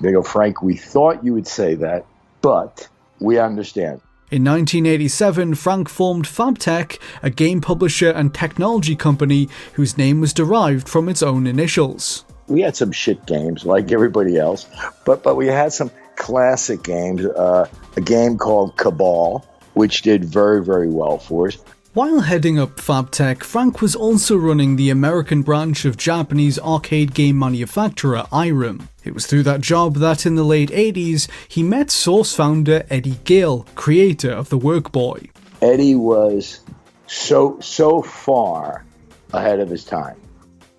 They 0.00 0.12
go, 0.12 0.22
Frank, 0.22 0.62
we 0.62 0.76
thought 0.76 1.24
you 1.24 1.34
would 1.34 1.46
say 1.46 1.74
that, 1.76 2.06
but 2.40 2.88
we 3.20 3.38
understand. 3.38 4.00
In 4.30 4.44
1987, 4.44 5.56
Frank 5.56 5.88
formed 5.88 6.24
Fabtech, 6.24 7.00
a 7.20 7.30
game 7.30 7.60
publisher 7.60 8.10
and 8.10 8.32
technology 8.32 8.94
company 8.94 9.48
whose 9.72 9.98
name 9.98 10.20
was 10.20 10.32
derived 10.32 10.88
from 10.88 11.08
its 11.08 11.20
own 11.20 11.48
initials. 11.48 12.24
We 12.46 12.60
had 12.60 12.76
some 12.76 12.92
shit 12.92 13.26
games 13.26 13.64
like 13.64 13.90
everybody 13.90 14.38
else, 14.38 14.66
but 15.04 15.24
but 15.24 15.34
we 15.34 15.48
had 15.48 15.72
some 15.72 15.90
classic 16.14 16.84
games. 16.84 17.24
Uh, 17.24 17.68
a 17.96 18.00
game 18.00 18.38
called 18.38 18.76
Cabal, 18.76 19.44
which 19.74 20.02
did 20.02 20.24
very 20.24 20.64
very 20.64 20.88
well 20.88 21.18
for 21.18 21.48
us. 21.48 21.58
While 21.92 22.20
heading 22.20 22.56
up 22.56 22.76
Fabtech, 22.76 23.42
Frank 23.42 23.80
was 23.80 23.96
also 23.96 24.36
running 24.36 24.76
the 24.76 24.90
American 24.90 25.42
branch 25.42 25.84
of 25.84 25.96
Japanese 25.96 26.56
arcade 26.56 27.14
game 27.14 27.36
manufacturer 27.36 28.26
Irem. 28.30 28.86
It 29.02 29.12
was 29.12 29.26
through 29.26 29.42
that 29.42 29.60
job 29.60 29.96
that 29.96 30.24
in 30.24 30.36
the 30.36 30.44
late 30.44 30.70
80s 30.70 31.28
he 31.48 31.64
met 31.64 31.90
Source 31.90 32.32
founder 32.32 32.86
Eddie 32.90 33.18
Gill, 33.24 33.66
creator 33.74 34.30
of 34.30 34.50
the 34.50 34.58
Workboy. 34.58 35.30
Eddie 35.62 35.96
was 35.96 36.60
so 37.08 37.58
so 37.58 38.02
far 38.02 38.84
ahead 39.32 39.58
of 39.58 39.68
his 39.68 39.84
time. 39.84 40.16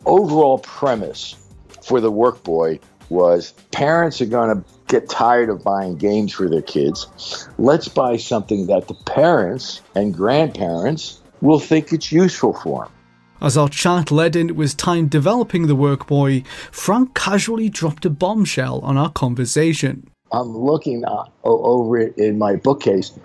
Overall 0.05 0.59
premise 0.59 1.35
for 1.83 1.99
the 1.99 2.11
Workboy 2.11 2.79
was 3.09 3.51
parents 3.71 4.21
are 4.21 4.27
going 4.27 4.55
to 4.55 4.63
get 4.91 5.09
tired 5.09 5.49
of 5.49 5.63
buying 5.63 5.95
games 5.95 6.33
for 6.33 6.49
their 6.49 6.61
kids. 6.61 7.47
Let's 7.57 7.87
buy 7.87 8.17
something 8.17 8.67
that 8.67 8.87
the 8.87 8.93
parents 8.93 9.81
and 9.95 10.13
grandparents 10.13 11.21
will 11.39 11.59
think 11.59 11.93
it's 11.93 12.11
useful 12.11 12.53
for 12.53 12.83
them. 12.83 12.93
As 13.41 13.57
our 13.57 13.69
chat 13.69 14.11
led 14.11 14.35
into 14.35 14.53
his 14.59 14.75
time 14.75 15.07
developing 15.07 15.65
the 15.65 15.75
Workboy, 15.75 16.45
Frank 16.71 17.15
casually 17.15 17.69
dropped 17.69 18.05
a 18.05 18.09
bombshell 18.09 18.81
on 18.81 18.97
our 18.97 19.09
conversation. 19.09 20.07
I'm 20.31 20.55
looking 20.55 21.03
uh, 21.05 21.23
over 21.43 21.97
it 21.97 22.17
in 22.17 22.37
my 22.37 22.57
bookcase, 22.57 23.17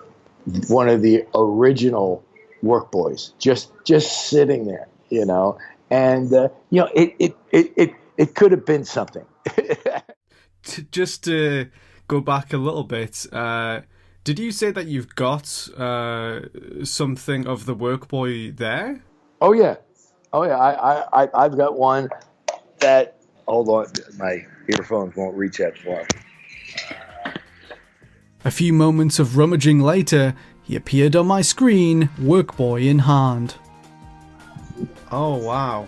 one 0.69 0.89
of 0.89 1.03
the 1.03 1.25
original 1.35 2.25
Workboys, 2.65 3.33
just 3.39 3.71
just 3.85 4.29
sitting 4.29 4.67
there, 4.67 4.89
you 5.11 5.27
know, 5.27 5.59
and 5.91 6.33
uh, 6.33 6.49
you 6.71 6.81
know 6.81 6.89
it 6.95 7.15
it 7.19 7.37
it 7.51 7.73
it, 7.77 7.91
it 8.17 8.35
could 8.35 8.53
have 8.53 8.65
been 8.65 8.85
something. 8.85 9.25
just 10.91 11.25
to 11.25 11.69
go 12.09 12.21
back 12.21 12.53
a 12.53 12.57
little 12.57 12.85
bit, 12.85 13.27
uh, 13.33 13.81
did 14.25 14.39
you 14.39 14.51
say 14.51 14.71
that 14.73 14.87
you've 14.87 15.15
got 15.15 15.69
uh, 15.77 16.41
something 16.83 17.47
of 17.47 17.67
the 17.67 17.77
Workboy 17.77 18.57
there? 18.57 19.03
Oh 19.41 19.53
yeah, 19.53 19.77
oh 20.33 20.45
yeah. 20.45 20.57
I 20.57 21.23
I 21.23 21.29
I've 21.35 21.57
got 21.57 21.79
one 21.79 22.09
that. 22.81 23.13
Hold 23.47 23.69
on, 23.69 23.87
my 24.19 24.45
earphones 24.69 25.15
won't 25.15 25.37
reach 25.37 25.59
that 25.59 25.79
far. 25.79 26.05
A 28.45 28.51
few 28.51 28.73
moments 28.73 29.21
of 29.21 29.37
rummaging 29.37 29.79
later, 29.79 30.35
he 30.65 30.75
appeared 30.75 31.15
on 31.15 31.29
my 31.29 31.43
screen, 31.43 32.11
Workboy 32.19 32.89
in 32.89 32.99
hand. 33.01 33.55
Oh 35.13 35.37
wow. 35.37 35.87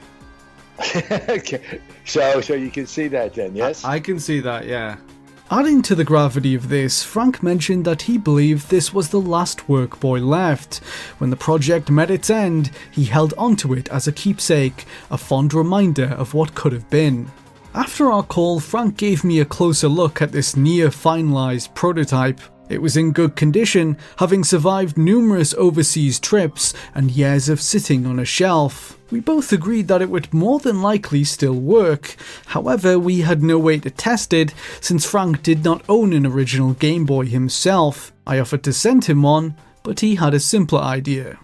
So 2.08 2.40
so 2.40 2.54
you 2.54 2.70
can 2.70 2.86
see 2.86 3.08
that 3.08 3.34
then, 3.34 3.54
yes? 3.54 3.84
I 3.84 4.00
can 4.00 4.18
see 4.18 4.40
that, 4.40 4.66
yeah. 4.66 4.96
Adding 5.50 5.80
to 5.82 5.94
the 5.94 6.04
gravity 6.04 6.54
of 6.54 6.68
this, 6.68 7.02
Frank 7.02 7.42
mentioned 7.42 7.86
that 7.86 8.02
he 8.02 8.18
believed 8.18 8.68
this 8.68 8.92
was 8.92 9.08
the 9.08 9.20
last 9.20 9.60
Workboy 9.66 10.22
left. 10.26 10.78
When 11.18 11.30
the 11.30 11.36
project 11.36 11.90
met 11.90 12.10
its 12.10 12.28
end, 12.28 12.70
he 12.90 13.04
held 13.04 13.32
onto 13.38 13.72
it 13.72 13.88
as 13.88 14.06
a 14.06 14.12
keepsake, 14.12 14.84
a 15.10 15.16
fond 15.16 15.54
reminder 15.54 16.14
of 16.18 16.34
what 16.34 16.54
could 16.54 16.72
have 16.72 16.90
been. 16.90 17.30
After 17.74 18.10
our 18.10 18.22
call, 18.22 18.60
Frank 18.60 18.98
gave 18.98 19.24
me 19.24 19.40
a 19.40 19.46
closer 19.46 19.88
look 19.88 20.20
at 20.20 20.32
this 20.32 20.54
near 20.54 20.88
finalized 20.88 21.74
prototype. 21.74 22.40
It 22.68 22.82
was 22.82 22.96
in 22.96 23.12
good 23.12 23.34
condition, 23.34 23.96
having 24.18 24.44
survived 24.44 24.98
numerous 24.98 25.54
overseas 25.54 26.20
trips 26.20 26.74
and 26.94 27.10
years 27.10 27.48
of 27.48 27.60
sitting 27.60 28.06
on 28.06 28.18
a 28.18 28.24
shelf. 28.24 28.98
We 29.10 29.20
both 29.20 29.52
agreed 29.52 29.88
that 29.88 30.02
it 30.02 30.10
would 30.10 30.34
more 30.34 30.58
than 30.58 30.82
likely 30.82 31.24
still 31.24 31.54
work. 31.54 32.16
However, 32.46 32.98
we 32.98 33.22
had 33.22 33.42
no 33.42 33.58
way 33.58 33.78
to 33.78 33.90
test 33.90 34.34
it 34.34 34.52
since 34.80 35.06
Frank 35.06 35.42
did 35.42 35.64
not 35.64 35.82
own 35.88 36.12
an 36.12 36.26
original 36.26 36.74
Game 36.74 37.06
Boy 37.06 37.24
himself. 37.24 38.12
I 38.26 38.38
offered 38.38 38.62
to 38.64 38.72
send 38.72 39.06
him 39.06 39.22
one, 39.22 39.54
but 39.82 40.00
he 40.00 40.16
had 40.16 40.34
a 40.34 40.40
simpler 40.40 40.80
idea. 40.80 41.38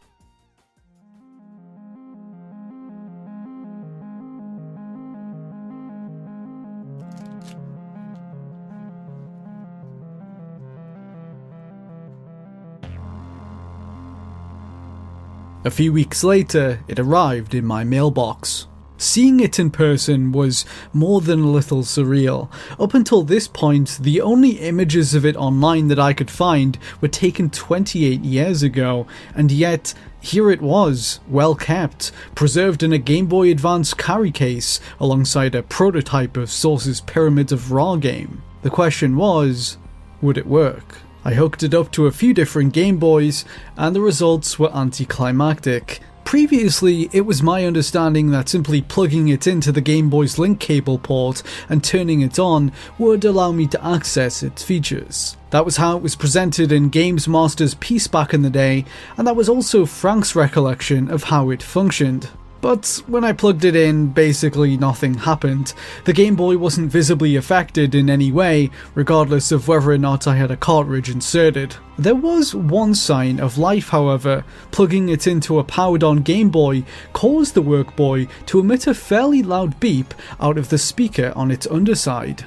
A 15.66 15.71
few 15.71 15.94
weeks 15.94 16.23
later, 16.23 16.80
it 16.88 16.99
arrived 16.99 17.54
in 17.54 17.64
my 17.64 17.85
mailbox. 17.85 18.66
Seeing 18.99 19.40
it 19.40 19.59
in 19.59 19.71
person 19.71 20.30
was 20.30 20.66
more 20.92 21.23
than 21.23 21.40
a 21.40 21.50
little 21.50 21.83
surreal. 21.83 22.50
Up 22.78 22.92
until 22.92 23.23
this 23.23 23.49
point, 23.49 23.99
the 24.02 24.21
only 24.21 24.59
images 24.61 25.14
of 25.14 25.25
it 25.25 25.37
online 25.37 25.88
that 25.88 25.99
I 25.99 26.12
could 26.12 26.30
find 26.30 26.78
were 27.00 27.09
taken 27.09 27.49
28 27.49 28.21
years 28.21 28.62
ago, 28.62 29.06
and 29.35 29.50
yet 29.50 29.94
here 30.21 30.50
it 30.50 30.61
was, 30.61 31.21
well 31.28 31.54
kept, 31.54 32.12
preserved 32.35 32.83
in 32.83 32.92
a 32.92 32.99
Game 32.99 33.26
Boy 33.26 33.50
Advance 33.50 33.94
carry 33.94 34.30
case 34.30 34.80
alongside 35.00 35.54
a 35.54 35.62
prototype 35.62 36.37
of 36.37 36.50
Source's 36.50 37.00
Pyramids 37.00 37.52
of 37.52 37.73
Ra 37.73 37.97
game. 37.97 38.42
The 38.61 38.71
question 38.71 39.16
was, 39.16 39.78
would 40.21 40.37
it 40.37 40.47
work? 40.47 40.99
I 41.26 41.33
hooked 41.33 41.62
it 41.62 41.73
up 41.73 41.90
to 41.93 42.07
a 42.07 42.12
few 42.12 42.35
different 42.35 42.75
Game 42.75 42.99
Boys, 42.99 43.47
and 43.78 43.97
the 43.97 44.02
results 44.02 44.59
were 44.59 44.75
anticlimactic. 44.76 46.00
Previously, 46.25 47.09
it 47.12 47.23
was 47.23 47.43
my 47.43 47.64
understanding 47.64 48.31
that 48.31 48.49
simply 48.49 48.83
plugging 48.83 49.28
it 49.28 49.47
into 49.47 49.73
the 49.73 49.81
Game 49.81 50.11
Boy's 50.11 50.38
link 50.38 50.61
cable 50.61 50.99
port 50.99 51.43
and 51.69 51.83
turning 51.83 52.21
it 52.21 52.38
on 52.38 52.73
would 52.99 53.25
allow 53.25 53.52
me 53.52 53.66
to 53.69 53.85
access 53.85 54.43
its 54.43 54.62
features. 54.62 55.37
That 55.49 55.64
was 55.64 55.76
how 55.78 55.97
it 55.97 56.02
was 56.02 56.16
presented 56.16 56.73
in 56.73 56.88
Games 56.88 57.26
Master's 57.26 57.75
piece 57.75 58.07
back 58.07 58.35
in 58.35 58.43
the 58.43 58.50
day, 58.50 58.85
and 59.16 59.26
that 59.26 59.37
was 59.37 59.49
also 59.49 59.87
Frank's 59.87 60.35
recollection 60.35 61.11
of 61.11 61.25
how 61.25 61.50
it 61.50 61.62
functioned. 61.62 62.28
But 62.64 63.02
when 63.06 63.25
I 63.25 63.35
plugged 63.35 63.66
it 63.66 63.76
in, 63.76 64.06
basically 64.06 64.78
nothing 64.78 65.12
happened. 65.12 65.75
The 66.06 66.14
Game 66.14 66.35
Boy 66.35 66.56
wasn't 66.56 66.90
visibly 66.90 67.37
affected 67.37 67.94
in 67.94 68.09
any 68.09 68.33
way, 68.33 68.71
regardless 68.94 69.52
of 69.52 69.68
whether 69.68 69.90
or 69.90 69.99
not 69.99 70.26
I 70.26 70.37
had 70.37 70.50
a 70.50 70.56
cartridge 70.56 71.11
inserted. 71.11 71.76
There 71.99 72.14
was 72.14 72.54
one 72.54 72.94
sign 72.94 73.38
of 73.38 73.59
life, 73.59 73.90
however. 73.90 74.47
Plugging 74.71 75.11
it 75.11 75.26
into 75.26 75.59
a 75.59 75.62
powered 75.62 76.02
on 76.02 76.23
Game 76.23 76.49
Boy 76.49 76.85
caused 77.12 77.52
the 77.52 77.62
Workboy 77.62 78.30
to 78.47 78.61
emit 78.61 78.87
a 78.87 78.94
fairly 78.94 79.42
loud 79.42 79.78
beep 79.78 80.14
out 80.40 80.56
of 80.56 80.71
the 80.71 80.78
speaker 80.78 81.35
on 81.37 81.50
its 81.50 81.66
underside. 81.66 82.47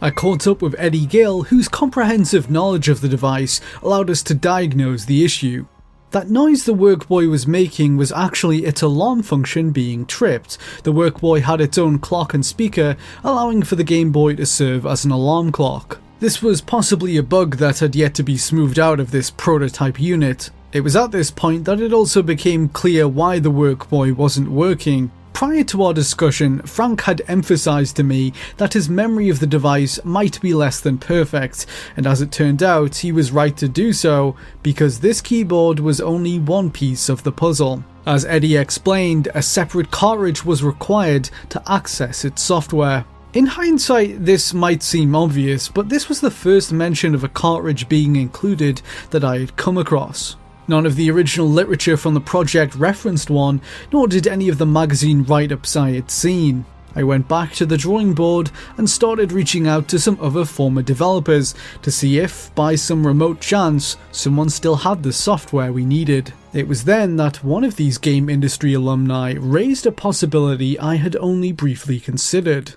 I 0.00 0.10
caught 0.10 0.48
up 0.48 0.60
with 0.60 0.74
Eddie 0.76 1.06
Gill, 1.06 1.42
whose 1.44 1.68
comprehensive 1.68 2.50
knowledge 2.50 2.88
of 2.88 3.00
the 3.00 3.08
device 3.08 3.60
allowed 3.80 4.10
us 4.10 4.24
to 4.24 4.34
diagnose 4.34 5.04
the 5.04 5.24
issue. 5.24 5.66
That 6.12 6.28
noise 6.28 6.64
the 6.64 6.74
Workboy 6.74 7.30
was 7.30 7.46
making 7.46 7.96
was 7.96 8.10
actually 8.10 8.64
its 8.64 8.82
alarm 8.82 9.22
function 9.22 9.70
being 9.70 10.06
tripped. 10.06 10.58
The 10.82 10.92
Workboy 10.92 11.42
had 11.42 11.60
its 11.60 11.78
own 11.78 12.00
clock 12.00 12.34
and 12.34 12.44
speaker, 12.44 12.96
allowing 13.22 13.62
for 13.62 13.76
the 13.76 13.84
Game 13.84 14.10
Boy 14.10 14.34
to 14.34 14.44
serve 14.44 14.86
as 14.86 15.04
an 15.04 15.12
alarm 15.12 15.52
clock. 15.52 16.00
This 16.18 16.42
was 16.42 16.62
possibly 16.62 17.16
a 17.16 17.22
bug 17.22 17.58
that 17.58 17.78
had 17.78 17.94
yet 17.94 18.14
to 18.14 18.24
be 18.24 18.36
smoothed 18.36 18.78
out 18.78 18.98
of 18.98 19.12
this 19.12 19.30
prototype 19.30 20.00
unit. 20.00 20.50
It 20.72 20.80
was 20.80 20.96
at 20.96 21.12
this 21.12 21.30
point 21.30 21.64
that 21.66 21.80
it 21.80 21.92
also 21.92 22.22
became 22.22 22.68
clear 22.68 23.06
why 23.06 23.38
the 23.38 23.52
Workboy 23.52 24.16
wasn't 24.16 24.50
working. 24.50 25.12
Prior 25.40 25.64
to 25.64 25.84
our 25.84 25.94
discussion, 25.94 26.60
Frank 26.66 27.00
had 27.00 27.22
emphasised 27.26 27.96
to 27.96 28.02
me 28.02 28.34
that 28.58 28.74
his 28.74 28.90
memory 28.90 29.30
of 29.30 29.40
the 29.40 29.46
device 29.46 29.98
might 30.04 30.38
be 30.42 30.52
less 30.52 30.80
than 30.80 30.98
perfect, 30.98 31.64
and 31.96 32.06
as 32.06 32.20
it 32.20 32.30
turned 32.30 32.62
out, 32.62 32.96
he 32.96 33.10
was 33.10 33.32
right 33.32 33.56
to 33.56 33.66
do 33.66 33.94
so, 33.94 34.36
because 34.62 35.00
this 35.00 35.22
keyboard 35.22 35.80
was 35.80 35.98
only 35.98 36.38
one 36.38 36.70
piece 36.70 37.08
of 37.08 37.22
the 37.22 37.32
puzzle. 37.32 37.82
As 38.04 38.26
Eddie 38.26 38.58
explained, 38.58 39.28
a 39.34 39.40
separate 39.40 39.90
cartridge 39.90 40.44
was 40.44 40.62
required 40.62 41.30
to 41.48 41.62
access 41.72 42.22
its 42.22 42.42
software. 42.42 43.06
In 43.32 43.46
hindsight, 43.46 44.22
this 44.26 44.52
might 44.52 44.82
seem 44.82 45.16
obvious, 45.16 45.68
but 45.68 45.88
this 45.88 46.06
was 46.06 46.20
the 46.20 46.30
first 46.30 46.70
mention 46.70 47.14
of 47.14 47.24
a 47.24 47.28
cartridge 47.28 47.88
being 47.88 48.16
included 48.16 48.82
that 49.08 49.24
I 49.24 49.38
had 49.38 49.56
come 49.56 49.78
across. 49.78 50.36
None 50.70 50.86
of 50.86 50.94
the 50.94 51.10
original 51.10 51.48
literature 51.48 51.96
from 51.96 52.14
the 52.14 52.20
project 52.20 52.76
referenced 52.76 53.28
one, 53.28 53.60
nor 53.92 54.06
did 54.06 54.28
any 54.28 54.48
of 54.48 54.58
the 54.58 54.66
magazine 54.66 55.24
write 55.24 55.50
ups 55.50 55.74
I 55.74 55.90
had 55.90 56.12
seen. 56.12 56.64
I 56.94 57.02
went 57.02 57.26
back 57.26 57.54
to 57.54 57.66
the 57.66 57.76
drawing 57.76 58.14
board 58.14 58.52
and 58.76 58.88
started 58.88 59.32
reaching 59.32 59.66
out 59.66 59.88
to 59.88 59.98
some 59.98 60.16
other 60.20 60.44
former 60.44 60.82
developers 60.82 61.56
to 61.82 61.90
see 61.90 62.20
if, 62.20 62.54
by 62.54 62.76
some 62.76 63.04
remote 63.04 63.40
chance, 63.40 63.96
someone 64.12 64.48
still 64.48 64.76
had 64.76 65.02
the 65.02 65.12
software 65.12 65.72
we 65.72 65.84
needed. 65.84 66.32
It 66.52 66.68
was 66.68 66.84
then 66.84 67.16
that 67.16 67.42
one 67.42 67.64
of 67.64 67.74
these 67.74 67.98
game 67.98 68.30
industry 68.30 68.72
alumni 68.74 69.34
raised 69.40 69.86
a 69.86 69.90
possibility 69.90 70.78
I 70.78 70.94
had 70.94 71.16
only 71.16 71.50
briefly 71.50 71.98
considered. 71.98 72.76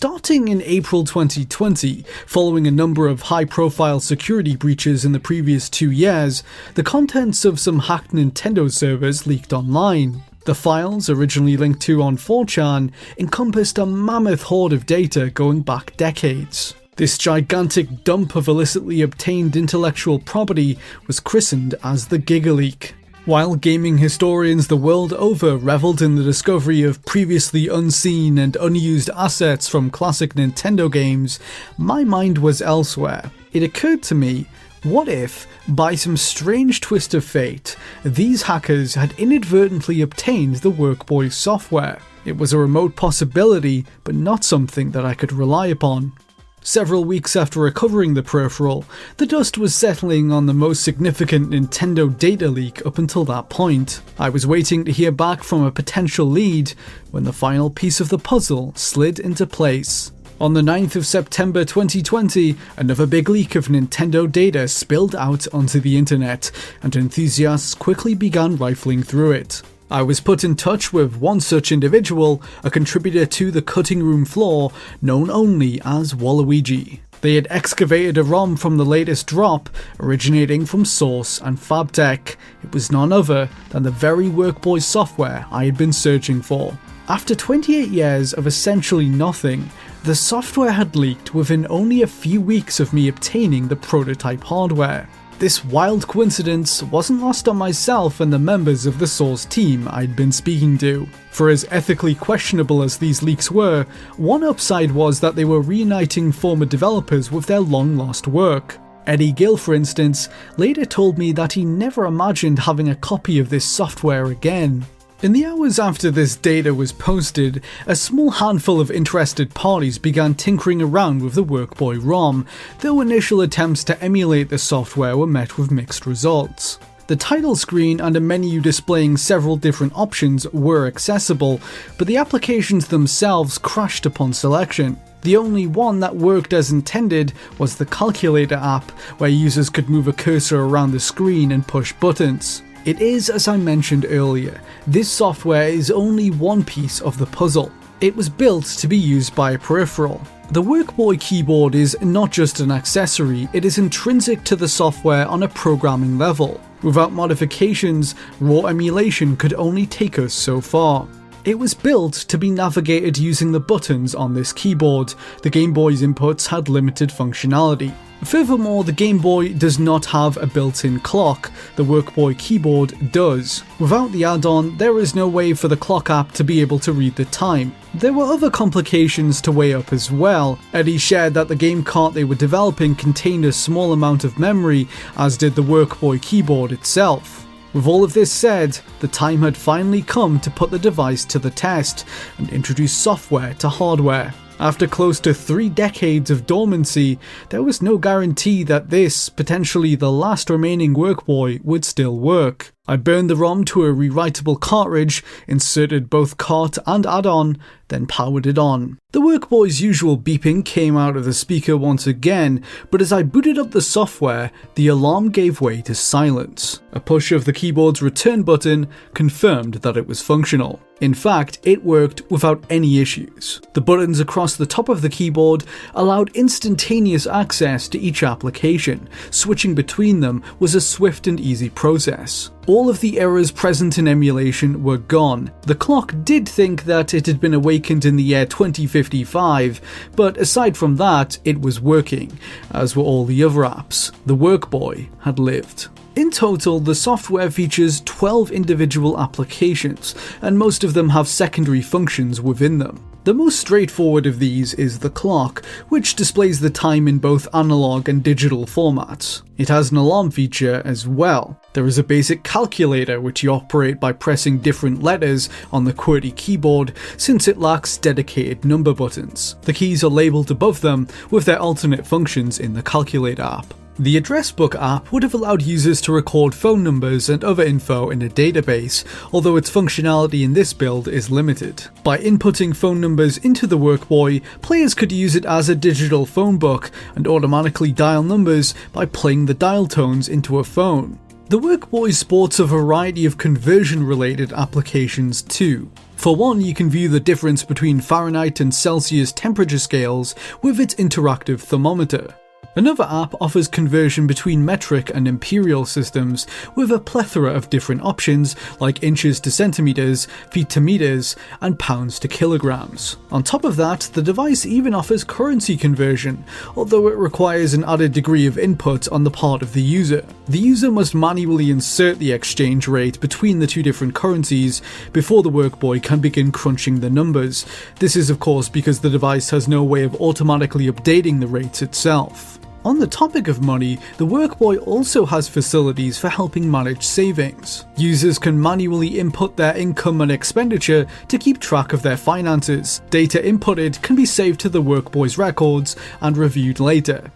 Starting 0.00 0.46
in 0.46 0.62
April 0.62 1.02
2020, 1.02 2.04
following 2.24 2.68
a 2.68 2.70
number 2.70 3.08
of 3.08 3.22
high 3.22 3.44
profile 3.44 3.98
security 3.98 4.54
breaches 4.54 5.04
in 5.04 5.10
the 5.10 5.18
previous 5.18 5.68
two 5.68 5.90
years, 5.90 6.44
the 6.76 6.84
contents 6.84 7.44
of 7.44 7.58
some 7.58 7.80
hacked 7.80 8.12
Nintendo 8.12 8.70
servers 8.70 9.26
leaked 9.26 9.52
online. 9.52 10.22
The 10.44 10.54
files, 10.54 11.10
originally 11.10 11.56
linked 11.56 11.82
to 11.82 12.00
on 12.00 12.16
4chan, 12.16 12.92
encompassed 13.18 13.76
a 13.76 13.86
mammoth 13.86 14.42
hoard 14.42 14.72
of 14.72 14.86
data 14.86 15.30
going 15.30 15.62
back 15.62 15.96
decades. 15.96 16.76
This 16.94 17.18
gigantic 17.18 18.04
dump 18.04 18.36
of 18.36 18.46
illicitly 18.46 19.02
obtained 19.02 19.56
intellectual 19.56 20.20
property 20.20 20.78
was 21.08 21.18
christened 21.18 21.74
as 21.82 22.06
the 22.06 22.20
GigaLeak. 22.20 22.92
While 23.28 23.56
gaming 23.56 23.98
historians 23.98 24.68
the 24.68 24.76
world 24.78 25.12
over 25.12 25.58
reveled 25.58 26.00
in 26.00 26.14
the 26.14 26.22
discovery 26.22 26.82
of 26.82 27.04
previously 27.04 27.68
unseen 27.68 28.38
and 28.38 28.56
unused 28.56 29.10
assets 29.14 29.68
from 29.68 29.90
classic 29.90 30.32
Nintendo 30.32 30.90
games, 30.90 31.38
my 31.76 32.04
mind 32.04 32.38
was 32.38 32.62
elsewhere. 32.62 33.30
It 33.52 33.62
occurred 33.62 34.02
to 34.04 34.14
me 34.14 34.46
what 34.82 35.08
if, 35.08 35.46
by 35.68 35.94
some 35.94 36.16
strange 36.16 36.80
twist 36.80 37.12
of 37.12 37.22
fate, 37.22 37.76
these 38.02 38.44
hackers 38.44 38.94
had 38.94 39.12
inadvertently 39.18 40.00
obtained 40.00 40.56
the 40.56 40.72
Workboy 40.72 41.30
software? 41.30 41.98
It 42.24 42.38
was 42.38 42.54
a 42.54 42.58
remote 42.58 42.96
possibility, 42.96 43.84
but 44.04 44.14
not 44.14 44.42
something 44.42 44.92
that 44.92 45.04
I 45.04 45.12
could 45.12 45.32
rely 45.32 45.66
upon. 45.66 46.14
Several 46.62 47.04
weeks 47.04 47.34
after 47.34 47.60
recovering 47.60 48.14
the 48.14 48.22
peripheral, 48.22 48.84
the 49.16 49.26
dust 49.26 49.56
was 49.56 49.74
settling 49.74 50.30
on 50.30 50.46
the 50.46 50.52
most 50.52 50.82
significant 50.82 51.50
Nintendo 51.50 52.16
data 52.16 52.48
leak 52.48 52.84
up 52.84 52.98
until 52.98 53.24
that 53.24 53.48
point. 53.48 54.02
I 54.18 54.28
was 54.28 54.46
waiting 54.46 54.84
to 54.84 54.92
hear 54.92 55.12
back 55.12 55.42
from 55.42 55.64
a 55.64 55.72
potential 55.72 56.26
lead 56.26 56.74
when 57.10 57.24
the 57.24 57.32
final 57.32 57.70
piece 57.70 58.00
of 58.00 58.10
the 58.10 58.18
puzzle 58.18 58.74
slid 58.76 59.18
into 59.18 59.46
place. 59.46 60.12
On 60.40 60.54
the 60.54 60.60
9th 60.60 60.94
of 60.94 61.06
September 61.06 61.64
2020, 61.64 62.56
another 62.76 63.06
big 63.06 63.28
leak 63.28 63.54
of 63.54 63.66
Nintendo 63.68 64.30
data 64.30 64.68
spilled 64.68 65.16
out 65.16 65.52
onto 65.54 65.80
the 65.80 65.96
internet, 65.96 66.50
and 66.82 66.94
enthusiasts 66.94 67.74
quickly 67.74 68.14
began 68.14 68.56
rifling 68.56 69.02
through 69.02 69.32
it. 69.32 69.62
I 69.90 70.02
was 70.02 70.20
put 70.20 70.44
in 70.44 70.54
touch 70.54 70.92
with 70.92 71.16
one 71.16 71.40
such 71.40 71.72
individual, 71.72 72.42
a 72.62 72.70
contributor 72.70 73.24
to 73.24 73.50
the 73.50 73.62
cutting 73.62 74.02
room 74.02 74.26
floor, 74.26 74.70
known 75.00 75.30
only 75.30 75.80
as 75.82 76.12
Waluigi. 76.12 77.00
They 77.22 77.36
had 77.36 77.46
excavated 77.48 78.18
a 78.18 78.22
ROM 78.22 78.56
from 78.56 78.76
the 78.76 78.84
latest 78.84 79.26
drop, 79.26 79.70
originating 79.98 80.66
from 80.66 80.84
Source 80.84 81.40
and 81.40 81.58
Fabtek. 81.58 82.36
It 82.62 82.74
was 82.74 82.92
none 82.92 83.14
other 83.14 83.48
than 83.70 83.82
the 83.82 83.90
very 83.90 84.26
Workboy 84.26 84.82
software 84.82 85.46
I 85.50 85.64
had 85.64 85.78
been 85.78 85.94
searching 85.94 86.42
for. 86.42 86.76
After 87.08 87.34
28 87.34 87.88
years 87.88 88.34
of 88.34 88.46
essentially 88.46 89.08
nothing, 89.08 89.70
the 90.04 90.14
software 90.14 90.70
had 90.70 90.96
leaked 90.96 91.34
within 91.34 91.66
only 91.70 92.02
a 92.02 92.06
few 92.06 92.42
weeks 92.42 92.78
of 92.78 92.92
me 92.92 93.08
obtaining 93.08 93.68
the 93.68 93.76
prototype 93.76 94.44
hardware. 94.44 95.08
This 95.38 95.64
wild 95.64 96.08
coincidence 96.08 96.82
wasn't 96.82 97.22
lost 97.22 97.46
on 97.46 97.56
myself 97.56 98.18
and 98.18 98.32
the 98.32 98.40
members 98.40 98.86
of 98.86 98.98
the 98.98 99.06
Source 99.06 99.44
team 99.44 99.86
I'd 99.88 100.16
been 100.16 100.32
speaking 100.32 100.76
to. 100.78 101.06
For 101.30 101.48
as 101.48 101.64
ethically 101.70 102.16
questionable 102.16 102.82
as 102.82 102.96
these 102.98 103.22
leaks 103.22 103.48
were, 103.48 103.86
one 104.16 104.42
upside 104.42 104.90
was 104.90 105.20
that 105.20 105.36
they 105.36 105.44
were 105.44 105.60
reuniting 105.60 106.32
former 106.32 106.66
developers 106.66 107.30
with 107.30 107.46
their 107.46 107.60
long 107.60 107.96
lost 107.96 108.26
work. 108.26 108.78
Eddie 109.06 109.30
Gill, 109.30 109.56
for 109.56 109.74
instance, 109.74 110.28
later 110.56 110.84
told 110.84 111.18
me 111.18 111.30
that 111.30 111.52
he 111.52 111.64
never 111.64 112.06
imagined 112.06 112.58
having 112.58 112.88
a 112.88 112.96
copy 112.96 113.38
of 113.38 113.48
this 113.48 113.64
software 113.64 114.26
again. 114.26 114.84
In 115.20 115.32
the 115.32 115.46
hours 115.46 115.80
after 115.80 116.12
this 116.12 116.36
data 116.36 116.72
was 116.72 116.92
posted, 116.92 117.64
a 117.88 117.96
small 117.96 118.30
handful 118.30 118.80
of 118.80 118.88
interested 118.88 119.52
parties 119.52 119.98
began 119.98 120.32
tinkering 120.36 120.80
around 120.80 121.22
with 121.22 121.34
the 121.34 121.42
Workboy 121.42 121.98
ROM, 122.00 122.46
though 122.78 123.00
initial 123.00 123.40
attempts 123.40 123.82
to 123.84 124.00
emulate 124.00 124.48
the 124.48 124.58
software 124.58 125.16
were 125.16 125.26
met 125.26 125.58
with 125.58 125.72
mixed 125.72 126.06
results. 126.06 126.78
The 127.08 127.16
title 127.16 127.56
screen 127.56 128.00
and 128.00 128.16
a 128.16 128.20
menu 128.20 128.60
displaying 128.60 129.16
several 129.16 129.56
different 129.56 129.92
options 129.96 130.46
were 130.52 130.86
accessible, 130.86 131.60
but 131.96 132.06
the 132.06 132.18
applications 132.18 132.86
themselves 132.86 133.58
crashed 133.58 134.06
upon 134.06 134.32
selection. 134.32 135.00
The 135.22 135.36
only 135.36 135.66
one 135.66 135.98
that 135.98 136.14
worked 136.14 136.52
as 136.52 136.70
intended 136.70 137.32
was 137.58 137.74
the 137.74 137.86
Calculator 137.86 138.54
app, 138.54 138.88
where 139.18 139.28
users 139.28 139.68
could 139.68 139.88
move 139.88 140.06
a 140.06 140.12
cursor 140.12 140.60
around 140.60 140.92
the 140.92 141.00
screen 141.00 141.50
and 141.50 141.66
push 141.66 141.92
buttons. 141.94 142.62
It 142.88 143.02
is, 143.02 143.28
as 143.28 143.48
I 143.48 143.58
mentioned 143.58 144.06
earlier, 144.08 144.58
this 144.86 145.10
software 145.10 145.68
is 145.68 145.90
only 145.90 146.30
one 146.30 146.64
piece 146.64 147.02
of 147.02 147.18
the 147.18 147.26
puzzle. 147.26 147.70
It 148.00 148.16
was 148.16 148.30
built 148.30 148.64
to 148.64 148.88
be 148.88 148.96
used 148.96 149.34
by 149.34 149.52
a 149.52 149.58
peripheral. 149.58 150.22
The 150.52 150.62
Workboy 150.62 151.20
keyboard 151.20 151.74
is 151.74 152.00
not 152.00 152.32
just 152.32 152.60
an 152.60 152.70
accessory, 152.70 153.46
it 153.52 153.66
is 153.66 153.76
intrinsic 153.76 154.42
to 154.44 154.56
the 154.56 154.66
software 154.66 155.26
on 155.28 155.42
a 155.42 155.48
programming 155.48 156.16
level. 156.16 156.62
Without 156.82 157.12
modifications, 157.12 158.14
raw 158.40 158.64
emulation 158.68 159.36
could 159.36 159.52
only 159.52 159.84
take 159.84 160.18
us 160.18 160.32
so 160.32 160.58
far. 160.58 161.06
It 161.48 161.58
was 161.58 161.72
built 161.72 162.12
to 162.12 162.36
be 162.36 162.50
navigated 162.50 163.16
using 163.16 163.52
the 163.52 163.58
buttons 163.58 164.14
on 164.14 164.34
this 164.34 164.52
keyboard. 164.52 165.14
The 165.40 165.48
Game 165.48 165.72
Boy's 165.72 166.02
inputs 166.02 166.46
had 166.46 166.68
limited 166.68 167.08
functionality. 167.08 167.94
Furthermore, 168.22 168.84
the 168.84 168.92
Game 168.92 169.16
Boy 169.16 169.54
does 169.54 169.78
not 169.78 170.04
have 170.04 170.36
a 170.36 170.46
built-in 170.46 171.00
clock, 171.00 171.50
the 171.76 171.84
Workboy 171.84 172.38
keyboard 172.38 173.12
does. 173.12 173.64
Without 173.80 174.12
the 174.12 174.24
add-on, 174.24 174.76
there 174.76 174.98
is 174.98 175.14
no 175.14 175.26
way 175.26 175.54
for 175.54 175.68
the 175.68 175.76
clock 175.78 176.10
app 176.10 176.32
to 176.32 176.44
be 176.44 176.60
able 176.60 176.80
to 176.80 176.92
read 176.92 177.16
the 177.16 177.24
time. 177.24 177.74
There 177.94 178.12
were 178.12 178.26
other 178.26 178.50
complications 178.50 179.40
to 179.40 179.50
weigh 179.50 179.72
up 179.72 179.90
as 179.90 180.10
well. 180.12 180.58
Eddie 180.74 180.98
shared 180.98 181.32
that 181.32 181.48
the 181.48 181.56
game 181.56 181.82
cart 181.82 182.12
they 182.12 182.24
were 182.24 182.34
developing 182.34 182.94
contained 182.94 183.46
a 183.46 183.52
small 183.52 183.94
amount 183.94 184.22
of 184.22 184.38
memory, 184.38 184.86
as 185.16 185.38
did 185.38 185.54
the 185.54 185.62
Workboy 185.62 186.20
keyboard 186.20 186.72
itself. 186.72 187.47
With 187.74 187.86
all 187.86 188.02
of 188.02 188.14
this 188.14 188.32
said, 188.32 188.78
the 189.00 189.08
time 189.08 189.42
had 189.42 189.56
finally 189.56 190.02
come 190.02 190.40
to 190.40 190.50
put 190.50 190.70
the 190.70 190.78
device 190.78 191.24
to 191.26 191.38
the 191.38 191.50
test 191.50 192.06
and 192.38 192.48
introduce 192.50 192.92
software 192.92 193.54
to 193.54 193.68
hardware. 193.68 194.32
After 194.60 194.88
close 194.88 195.20
to 195.20 195.34
three 195.34 195.68
decades 195.68 196.30
of 196.30 196.46
dormancy, 196.46 197.18
there 197.50 197.62
was 197.62 197.80
no 197.80 197.98
guarantee 197.98 198.64
that 198.64 198.90
this, 198.90 199.28
potentially 199.28 199.94
the 199.94 200.10
last 200.10 200.50
remaining 200.50 200.94
Workboy, 200.94 201.62
would 201.62 201.84
still 201.84 202.18
work. 202.18 202.72
I 202.88 202.96
burned 202.96 203.28
the 203.28 203.36
ROM 203.36 203.64
to 203.66 203.84
a 203.84 203.92
rewritable 203.92 204.58
cartridge, 204.58 205.22
inserted 205.46 206.08
both 206.08 206.38
cart 206.38 206.78
and 206.86 207.04
add-on, 207.04 207.58
then 207.88 208.06
powered 208.06 208.46
it 208.46 208.56
on. 208.56 208.98
The 209.12 209.20
Workboy's 209.20 209.80
usual 209.80 210.16
beeping 210.18 210.64
came 210.64 210.96
out 210.96 211.16
of 211.16 211.24
the 211.24 211.32
speaker 211.32 211.76
once 211.76 212.06
again, 212.06 212.62
but 212.90 213.02
as 213.02 213.12
I 213.12 213.22
booted 213.22 213.58
up 213.58 213.70
the 213.70 213.82
software, 213.82 214.50
the 214.74 214.88
alarm 214.88 215.30
gave 215.30 215.60
way 215.60 215.82
to 215.82 215.94
silence. 215.94 216.80
A 216.92 217.00
push 217.00 217.30
of 217.32 217.44
the 217.44 217.52
keyboard's 217.52 218.02
return 218.02 218.42
button 218.42 218.88
confirmed 219.14 219.74
that 219.74 219.96
it 219.96 220.06
was 220.06 220.22
functional. 220.22 220.80
In 221.00 221.14
fact, 221.14 221.60
it 221.62 221.84
worked 221.84 222.28
without 222.28 222.64
any 222.70 222.98
issues. 222.98 223.60
The 223.72 223.80
buttons 223.80 224.18
across 224.18 224.56
the 224.56 224.66
top 224.66 224.88
of 224.88 225.00
the 225.00 225.08
keyboard 225.08 225.64
allowed 225.94 226.34
instantaneous 226.34 227.26
access 227.26 227.88
to 227.88 228.00
each 228.00 228.22
application. 228.22 229.08
Switching 229.30 229.74
between 229.74 230.20
them 230.20 230.42
was 230.58 230.74
a 230.74 230.80
swift 230.80 231.28
and 231.28 231.38
easy 231.38 231.70
process. 231.70 232.50
All 232.66 232.77
of 232.86 233.00
the 233.00 233.18
errors 233.18 233.50
present 233.50 233.98
in 233.98 234.06
emulation 234.06 234.82
were 234.82 234.98
gone. 234.98 235.50
The 235.62 235.74
clock 235.74 236.14
did 236.22 236.46
think 236.46 236.84
that 236.84 237.14
it 237.14 237.26
had 237.26 237.40
been 237.40 237.54
awakened 237.54 238.04
in 238.04 238.16
the 238.16 238.22
year 238.22 238.44
2055, 238.44 239.80
but 240.14 240.36
aside 240.36 240.76
from 240.76 240.96
that, 240.96 241.38
it 241.44 241.60
was 241.60 241.80
working, 241.80 242.38
as 242.70 242.94
were 242.94 243.02
all 243.02 243.24
the 243.24 243.42
other 243.42 243.62
apps. 243.62 244.12
The 244.26 244.36
Workboy 244.36 245.08
had 245.20 245.38
lived. 245.38 245.88
In 246.18 246.32
total, 246.32 246.80
the 246.80 246.96
software 246.96 247.48
features 247.48 248.00
12 248.00 248.50
individual 248.50 249.20
applications, 249.20 250.16
and 250.42 250.58
most 250.58 250.82
of 250.82 250.92
them 250.92 251.10
have 251.10 251.28
secondary 251.28 251.80
functions 251.80 252.40
within 252.40 252.78
them. 252.78 253.08
The 253.22 253.34
most 253.34 253.60
straightforward 253.60 254.26
of 254.26 254.40
these 254.40 254.74
is 254.74 254.98
the 254.98 255.10
clock, 255.10 255.64
which 255.90 256.16
displays 256.16 256.58
the 256.58 256.70
time 256.70 257.06
in 257.06 257.18
both 257.18 257.46
analog 257.54 258.08
and 258.08 258.20
digital 258.20 258.66
formats. 258.66 259.42
It 259.58 259.68
has 259.68 259.92
an 259.92 259.96
alarm 259.96 260.32
feature 260.32 260.82
as 260.84 261.06
well. 261.06 261.56
There 261.72 261.86
is 261.86 261.98
a 261.98 262.02
basic 262.02 262.42
calculator 262.42 263.20
which 263.20 263.44
you 263.44 263.52
operate 263.52 264.00
by 264.00 264.10
pressing 264.10 264.58
different 264.58 265.00
letters 265.00 265.48
on 265.70 265.84
the 265.84 265.92
QWERTY 265.92 266.34
keyboard 266.34 266.94
since 267.16 267.46
it 267.46 267.60
lacks 267.60 267.96
dedicated 267.96 268.64
number 268.64 268.92
buttons. 268.92 269.54
The 269.62 269.72
keys 269.72 270.02
are 270.02 270.10
labelled 270.10 270.50
above 270.50 270.80
them 270.80 271.06
with 271.30 271.44
their 271.44 271.60
alternate 271.60 272.04
functions 272.04 272.58
in 272.58 272.74
the 272.74 272.82
calculator 272.82 273.42
app. 273.42 273.72
The 274.00 274.16
address 274.16 274.52
book 274.52 274.76
app 274.76 275.10
would 275.10 275.24
have 275.24 275.34
allowed 275.34 275.62
users 275.62 276.00
to 276.02 276.12
record 276.12 276.54
phone 276.54 276.84
numbers 276.84 277.28
and 277.28 277.42
other 277.42 277.64
info 277.64 278.10
in 278.10 278.22
a 278.22 278.28
database, 278.28 279.04
although 279.32 279.56
its 279.56 279.68
functionality 279.68 280.44
in 280.44 280.52
this 280.52 280.72
build 280.72 281.08
is 281.08 281.32
limited. 281.32 281.84
By 282.04 282.18
inputting 282.18 282.76
phone 282.76 283.00
numbers 283.00 283.38
into 283.38 283.66
the 283.66 283.76
Workboy, 283.76 284.44
players 284.62 284.94
could 284.94 285.10
use 285.10 285.34
it 285.34 285.44
as 285.44 285.68
a 285.68 285.74
digital 285.74 286.26
phone 286.26 286.58
book 286.58 286.92
and 287.16 287.26
automatically 287.26 287.90
dial 287.90 288.22
numbers 288.22 288.72
by 288.92 289.04
playing 289.04 289.46
the 289.46 289.54
dial 289.54 289.88
tones 289.88 290.28
into 290.28 290.60
a 290.60 290.64
phone. 290.64 291.18
The 291.48 291.58
Workboy 291.58 292.14
sports 292.14 292.60
a 292.60 292.66
variety 292.66 293.26
of 293.26 293.36
conversion 293.36 294.06
related 294.06 294.52
applications 294.52 295.42
too. 295.42 295.90
For 296.14 296.36
one, 296.36 296.60
you 296.60 296.72
can 296.72 296.88
view 296.88 297.08
the 297.08 297.18
difference 297.18 297.64
between 297.64 298.00
Fahrenheit 298.00 298.60
and 298.60 298.72
Celsius 298.72 299.32
temperature 299.32 299.78
scales 299.80 300.36
with 300.62 300.78
its 300.78 300.94
interactive 300.94 301.58
thermometer. 301.58 302.32
Another 302.78 303.08
app 303.10 303.34
offers 303.40 303.66
conversion 303.66 304.28
between 304.28 304.64
metric 304.64 305.10
and 305.12 305.26
imperial 305.26 305.84
systems 305.84 306.46
with 306.76 306.92
a 306.92 307.00
plethora 307.00 307.52
of 307.52 307.68
different 307.70 308.02
options 308.02 308.54
like 308.78 309.02
inches 309.02 309.40
to 309.40 309.50
centimeters, 309.50 310.26
feet 310.52 310.68
to 310.68 310.80
meters, 310.80 311.34
and 311.60 311.76
pounds 311.76 312.20
to 312.20 312.28
kilograms. 312.28 313.16
On 313.32 313.42
top 313.42 313.64
of 313.64 313.74
that, 313.74 314.02
the 314.12 314.22
device 314.22 314.64
even 314.64 314.94
offers 314.94 315.24
currency 315.24 315.76
conversion, 315.76 316.44
although 316.76 317.08
it 317.08 317.16
requires 317.16 317.74
an 317.74 317.82
added 317.82 318.12
degree 318.12 318.46
of 318.46 318.56
input 318.56 319.08
on 319.08 319.24
the 319.24 319.30
part 319.32 319.60
of 319.60 319.72
the 319.72 319.82
user. 319.82 320.24
The 320.46 320.60
user 320.60 320.92
must 320.92 321.16
manually 321.16 321.72
insert 321.72 322.20
the 322.20 322.30
exchange 322.30 322.86
rate 322.86 323.18
between 323.18 323.58
the 323.58 323.66
two 323.66 323.82
different 323.82 324.14
currencies 324.14 324.82
before 325.12 325.42
the 325.42 325.50
Workboy 325.50 326.00
can 326.00 326.20
begin 326.20 326.52
crunching 326.52 327.00
the 327.00 327.10
numbers. 327.10 327.66
This 327.98 328.14
is 328.14 328.30
of 328.30 328.38
course 328.38 328.68
because 328.68 329.00
the 329.00 329.10
device 329.10 329.50
has 329.50 329.66
no 329.66 329.82
way 329.82 330.04
of 330.04 330.14
automatically 330.20 330.86
updating 330.86 331.40
the 331.40 331.48
rates 331.48 331.82
itself. 331.82 332.60
On 332.84 332.98
the 332.98 333.06
topic 333.06 333.48
of 333.48 333.60
money, 333.60 333.98
the 334.18 334.26
Workboy 334.26 334.86
also 334.86 335.26
has 335.26 335.48
facilities 335.48 336.16
for 336.16 336.28
helping 336.28 336.70
manage 336.70 337.02
savings. 337.02 337.86
Users 337.96 338.38
can 338.38 338.60
manually 338.60 339.18
input 339.18 339.56
their 339.56 339.76
income 339.76 340.20
and 340.20 340.30
expenditure 340.30 341.06
to 341.26 341.38
keep 341.38 341.58
track 341.58 341.92
of 341.92 342.02
their 342.02 342.16
finances. 342.16 343.02
Data 343.10 343.38
inputted 343.38 344.00
can 344.02 344.14
be 344.14 344.24
saved 344.24 344.60
to 344.60 344.68
the 344.68 344.82
Workboy's 344.82 345.36
records 345.36 345.96
and 346.20 346.36
reviewed 346.36 346.78
later. 346.78 347.32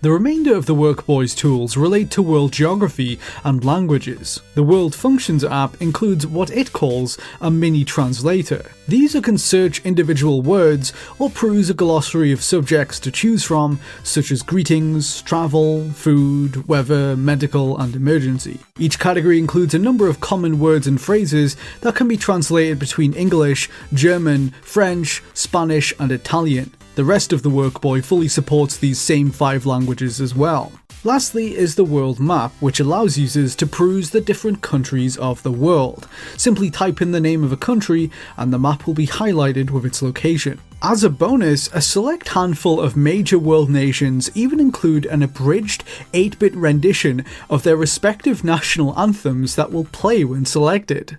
The 0.00 0.12
remainder 0.12 0.54
of 0.54 0.66
the 0.66 0.74
Workboy's 0.74 1.34
tools 1.34 1.78
relate 1.78 2.10
to 2.10 2.20
world 2.20 2.52
geography 2.52 3.18
and 3.42 3.64
languages. 3.64 4.38
The 4.54 4.62
World 4.62 4.94
Functions 4.94 5.42
app 5.42 5.80
includes 5.80 6.26
what 6.26 6.50
it 6.50 6.74
calls 6.74 7.16
a 7.40 7.50
mini 7.50 7.84
translator. 7.84 8.70
These 8.86 9.18
can 9.22 9.38
search 9.38 9.80
individual 9.82 10.42
words 10.42 10.92
or 11.18 11.30
peruse 11.30 11.70
a 11.70 11.74
glossary 11.74 12.32
of 12.32 12.42
subjects 12.42 13.00
to 13.00 13.10
choose 13.10 13.44
from, 13.44 13.80
such 14.02 14.30
as 14.30 14.42
greetings, 14.42 15.22
travel, 15.22 15.88
food, 15.92 16.68
weather, 16.68 17.16
medical, 17.16 17.78
and 17.78 17.96
emergency. 17.96 18.58
Each 18.78 18.98
category 18.98 19.38
includes 19.38 19.72
a 19.72 19.78
number 19.78 20.06
of 20.06 20.20
common 20.20 20.58
words 20.58 20.86
and 20.86 21.00
phrases 21.00 21.56
that 21.80 21.94
can 21.94 22.08
be 22.08 22.18
translated 22.18 22.78
between 22.78 23.14
English, 23.14 23.70
German, 23.94 24.50
French, 24.60 25.22
Spanish, 25.32 25.94
and 25.98 26.12
Italian. 26.12 26.72
The 26.94 27.04
rest 27.04 27.32
of 27.32 27.42
the 27.42 27.50
Workboy 27.50 28.04
fully 28.04 28.28
supports 28.28 28.76
these 28.76 29.00
same 29.00 29.32
five 29.32 29.66
languages 29.66 30.20
as 30.20 30.32
well. 30.32 30.70
Lastly 31.02 31.56
is 31.56 31.74
the 31.74 31.84
world 31.84 32.20
map, 32.20 32.52
which 32.60 32.78
allows 32.78 33.18
users 33.18 33.56
to 33.56 33.66
peruse 33.66 34.10
the 34.10 34.20
different 34.20 34.62
countries 34.62 35.16
of 35.16 35.42
the 35.42 35.50
world. 35.50 36.08
Simply 36.36 36.70
type 36.70 37.02
in 37.02 37.10
the 37.10 37.20
name 37.20 37.42
of 37.42 37.50
a 37.50 37.56
country 37.56 38.12
and 38.36 38.52
the 38.52 38.60
map 38.60 38.86
will 38.86 38.94
be 38.94 39.08
highlighted 39.08 39.70
with 39.70 39.84
its 39.84 40.02
location. 40.02 40.60
As 40.82 41.02
a 41.02 41.10
bonus, 41.10 41.68
a 41.74 41.80
select 41.80 42.28
handful 42.28 42.80
of 42.80 42.96
major 42.96 43.40
world 43.40 43.70
nations 43.70 44.30
even 44.36 44.60
include 44.60 45.04
an 45.06 45.22
abridged 45.22 45.82
8 46.12 46.38
bit 46.38 46.54
rendition 46.54 47.24
of 47.50 47.64
their 47.64 47.76
respective 47.76 48.44
national 48.44 48.96
anthems 48.98 49.56
that 49.56 49.72
will 49.72 49.86
play 49.86 50.22
when 50.22 50.44
selected. 50.44 51.18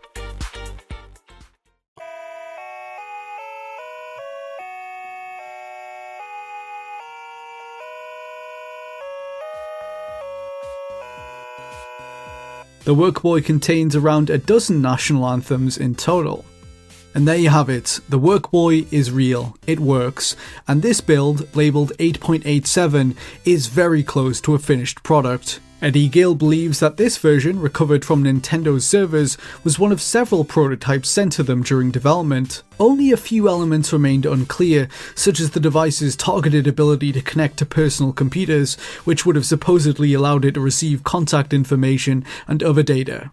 The 12.91 12.97
Workboy 12.97 13.45
contains 13.45 13.95
around 13.95 14.29
a 14.29 14.37
dozen 14.37 14.81
national 14.81 15.25
anthems 15.25 15.77
in 15.77 15.95
total. 15.95 16.43
And 17.15 17.25
there 17.25 17.37
you 17.37 17.47
have 17.47 17.69
it, 17.69 18.01
the 18.09 18.19
Workboy 18.19 18.91
is 18.91 19.11
real, 19.11 19.55
it 19.65 19.79
works, 19.79 20.35
and 20.67 20.81
this 20.81 20.99
build, 20.99 21.55
labelled 21.55 21.93
8.87, 21.99 23.15
is 23.45 23.67
very 23.67 24.03
close 24.03 24.41
to 24.41 24.55
a 24.55 24.59
finished 24.59 25.03
product. 25.03 25.61
Eddie 25.81 26.09
Gill 26.09 26.35
believes 26.35 26.79
that 26.79 26.97
this 26.97 27.17
version, 27.17 27.59
recovered 27.59 28.05
from 28.05 28.23
Nintendo's 28.23 28.85
servers, 28.85 29.35
was 29.63 29.79
one 29.79 29.91
of 29.91 29.99
several 29.99 30.43
prototypes 30.43 31.09
sent 31.09 31.33
to 31.33 31.43
them 31.43 31.63
during 31.63 31.89
development. 31.89 32.61
Only 32.79 33.11
a 33.11 33.17
few 33.17 33.47
elements 33.47 33.91
remained 33.91 34.27
unclear, 34.27 34.87
such 35.15 35.39
as 35.39 35.51
the 35.51 35.59
device's 35.59 36.15
targeted 36.15 36.67
ability 36.67 37.11
to 37.13 37.21
connect 37.21 37.57
to 37.57 37.65
personal 37.65 38.13
computers, 38.13 38.75
which 39.05 39.25
would 39.25 39.35
have 39.35 39.45
supposedly 39.45 40.13
allowed 40.13 40.45
it 40.45 40.53
to 40.53 40.61
receive 40.61 41.03
contact 41.03 41.51
information 41.51 42.23
and 42.47 42.61
other 42.61 42.83
data. 42.83 43.31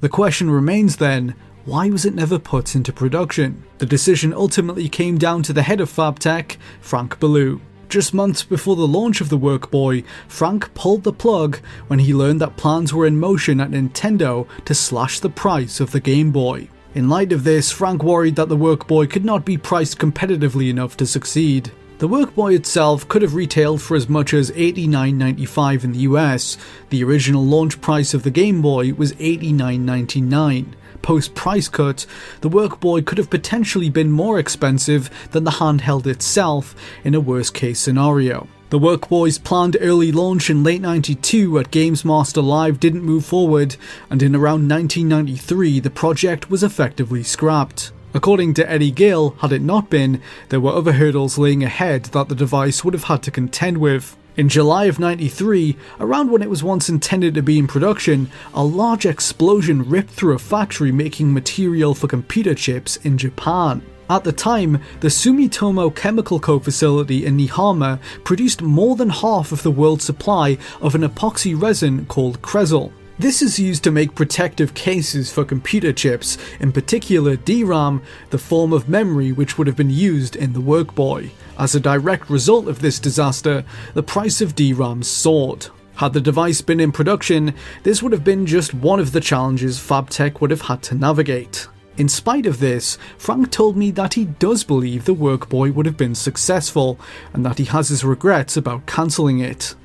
The 0.00 0.08
question 0.08 0.50
remains 0.50 0.96
then, 0.96 1.36
why 1.64 1.90
was 1.90 2.04
it 2.04 2.14
never 2.14 2.40
put 2.40 2.74
into 2.74 2.92
production? 2.92 3.62
The 3.78 3.86
decision 3.86 4.34
ultimately 4.34 4.88
came 4.88 5.16
down 5.16 5.44
to 5.44 5.52
the 5.52 5.62
head 5.62 5.80
of 5.80 5.92
FabTech, 5.92 6.56
Frank 6.80 7.20
Ballouz. 7.20 7.60
Just 7.92 8.14
months 8.14 8.42
before 8.42 8.74
the 8.74 8.88
launch 8.88 9.20
of 9.20 9.28
the 9.28 9.38
Workboy, 9.38 10.06
Frank 10.26 10.72
pulled 10.72 11.02
the 11.02 11.12
plug 11.12 11.58
when 11.88 11.98
he 11.98 12.14
learned 12.14 12.40
that 12.40 12.56
plans 12.56 12.94
were 12.94 13.04
in 13.04 13.20
motion 13.20 13.60
at 13.60 13.70
Nintendo 13.70 14.48
to 14.64 14.74
slash 14.74 15.20
the 15.20 15.28
price 15.28 15.78
of 15.78 15.90
the 15.90 16.00
Game 16.00 16.30
Boy. 16.30 16.70
In 16.94 17.10
light 17.10 17.32
of 17.32 17.44
this, 17.44 17.70
Frank 17.70 18.02
worried 18.02 18.36
that 18.36 18.48
the 18.48 18.56
Workboy 18.56 19.10
could 19.10 19.26
not 19.26 19.44
be 19.44 19.58
priced 19.58 19.98
competitively 19.98 20.70
enough 20.70 20.96
to 20.96 21.06
succeed. 21.06 21.70
The 21.98 22.08
Workboy 22.08 22.56
itself 22.56 23.06
could 23.08 23.20
have 23.20 23.34
retailed 23.34 23.82
for 23.82 23.94
as 23.94 24.08
much 24.08 24.32
as 24.32 24.50
$89.95 24.52 25.84
in 25.84 25.92
the 25.92 25.98
US. 25.98 26.56
The 26.88 27.04
original 27.04 27.44
launch 27.44 27.78
price 27.82 28.14
of 28.14 28.22
the 28.22 28.30
Game 28.30 28.62
Boy 28.62 28.94
was 28.94 29.12
$89.99 29.16 30.64
post 31.02 31.34
price 31.34 31.68
cut, 31.68 32.06
the 32.40 32.48
Workboy 32.48 33.04
could 33.04 33.18
have 33.18 33.30
potentially 33.30 33.90
been 33.90 34.10
more 34.10 34.38
expensive 34.38 35.10
than 35.32 35.44
the 35.44 35.50
handheld 35.52 36.06
itself 36.06 36.74
in 37.04 37.14
a 37.14 37.20
worst 37.20 37.54
case 37.54 37.80
scenario. 37.80 38.48
The 38.70 38.78
Workboy's 38.78 39.36
planned 39.36 39.76
early 39.82 40.12
launch 40.12 40.48
in 40.48 40.64
late 40.64 40.80
92 40.80 41.58
at 41.58 41.70
Games 41.70 42.06
Master 42.06 42.40
Live 42.40 42.80
didn't 42.80 43.04
move 43.04 43.26
forward, 43.26 43.76
and 44.08 44.22
in 44.22 44.34
around 44.34 44.66
1993 44.66 45.80
the 45.80 45.90
project 45.90 46.50
was 46.50 46.62
effectively 46.62 47.22
scrapped. 47.22 47.92
According 48.14 48.54
to 48.54 48.70
Eddie 48.70 48.90
Gill, 48.90 49.36
had 49.40 49.52
it 49.52 49.62
not 49.62 49.90
been, 49.90 50.22
there 50.48 50.60
were 50.60 50.72
other 50.72 50.92
hurdles 50.92 51.36
laying 51.36 51.62
ahead 51.62 52.04
that 52.06 52.28
the 52.28 52.34
device 52.34 52.84
would 52.84 52.94
have 52.94 53.04
had 53.04 53.22
to 53.24 53.30
contend 53.30 53.78
with. 53.78 54.16
In 54.34 54.48
July 54.48 54.86
of 54.86 54.98
93, 54.98 55.76
around 56.00 56.30
when 56.30 56.40
it 56.40 56.48
was 56.48 56.64
once 56.64 56.88
intended 56.88 57.34
to 57.34 57.42
be 57.42 57.58
in 57.58 57.66
production, 57.66 58.30
a 58.54 58.64
large 58.64 59.04
explosion 59.04 59.86
ripped 59.86 60.08
through 60.08 60.34
a 60.34 60.38
factory 60.38 60.90
making 60.90 61.34
material 61.34 61.94
for 61.94 62.08
computer 62.08 62.54
chips 62.54 62.96
in 62.96 63.18
Japan. 63.18 63.82
At 64.08 64.24
the 64.24 64.32
time, 64.32 64.80
the 65.00 65.08
Sumitomo 65.08 65.94
Chemical 65.94 66.40
Co 66.40 66.58
facility 66.58 67.26
in 67.26 67.36
Niihama 67.36 68.00
produced 68.24 68.62
more 68.62 68.96
than 68.96 69.10
half 69.10 69.52
of 69.52 69.62
the 69.62 69.70
world's 69.70 70.04
supply 70.04 70.56
of 70.80 70.94
an 70.94 71.02
epoxy 71.02 71.60
resin 71.60 72.06
called 72.06 72.40
Cresol. 72.40 72.90
This 73.18 73.42
is 73.42 73.58
used 73.58 73.84
to 73.84 73.90
make 73.90 74.14
protective 74.14 74.72
cases 74.72 75.30
for 75.30 75.44
computer 75.44 75.92
chips, 75.92 76.38
in 76.58 76.72
particular 76.72 77.36
DRAM, 77.36 78.00
the 78.30 78.38
form 78.38 78.72
of 78.72 78.88
memory 78.88 79.30
which 79.30 79.58
would 79.58 79.66
have 79.66 79.76
been 79.76 79.90
used 79.90 80.36
in 80.36 80.54
the 80.54 80.62
Workboy. 80.62 81.30
As 81.62 81.76
a 81.76 81.80
direct 81.80 82.28
result 82.28 82.66
of 82.66 82.80
this 82.80 82.98
disaster, 82.98 83.64
the 83.94 84.02
price 84.02 84.40
of 84.40 84.56
DRAM 84.56 85.04
soared. 85.04 85.68
Had 85.94 86.12
the 86.12 86.20
device 86.20 86.60
been 86.60 86.80
in 86.80 86.90
production, 86.90 87.54
this 87.84 88.02
would 88.02 88.10
have 88.10 88.24
been 88.24 88.46
just 88.46 88.74
one 88.74 88.98
of 88.98 89.12
the 89.12 89.20
challenges 89.20 89.78
FabTech 89.78 90.40
would 90.40 90.50
have 90.50 90.62
had 90.62 90.82
to 90.82 90.96
navigate. 90.96 91.68
In 91.98 92.08
spite 92.08 92.46
of 92.46 92.58
this, 92.58 92.98
Frank 93.16 93.52
told 93.52 93.76
me 93.76 93.92
that 93.92 94.14
he 94.14 94.24
does 94.24 94.64
believe 94.64 95.04
the 95.04 95.14
Workboy 95.14 95.72
would 95.72 95.86
have 95.86 95.96
been 95.96 96.16
successful, 96.16 96.98
and 97.32 97.46
that 97.46 97.58
he 97.58 97.64
has 97.66 97.90
his 97.90 98.04
regrets 98.04 98.56
about 98.56 98.86
cancelling 98.86 99.38
it. 99.38 99.76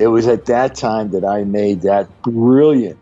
It 0.00 0.08
was 0.08 0.26
at 0.26 0.46
that 0.46 0.74
time 0.74 1.12
that 1.12 1.24
I 1.24 1.44
made 1.44 1.82
that 1.82 2.08
brilliant, 2.22 2.98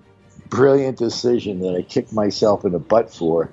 brilliant 0.50 0.98
decision 0.98 1.60
that 1.60 1.74
I 1.74 1.80
kicked 1.80 2.12
myself 2.12 2.66
in 2.66 2.72
the 2.72 2.78
butt 2.78 3.10
for, 3.10 3.50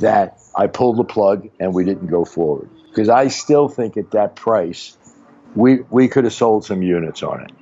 that 0.00 0.40
I 0.56 0.66
pulled 0.66 0.96
the 0.96 1.04
plug 1.04 1.48
and 1.60 1.74
we 1.74 1.84
didn't 1.84 2.06
go 2.06 2.24
forward 2.24 2.70
because 2.88 3.08
I 3.08 3.28
still 3.28 3.68
think 3.68 3.96
at 3.96 4.10
that 4.12 4.36
price, 4.36 4.96
we 5.54 5.80
we 5.90 6.08
could 6.08 6.24
have 6.24 6.32
sold 6.32 6.64
some 6.64 6.82
units 6.82 7.22
on 7.22 7.42
it. 7.42 7.52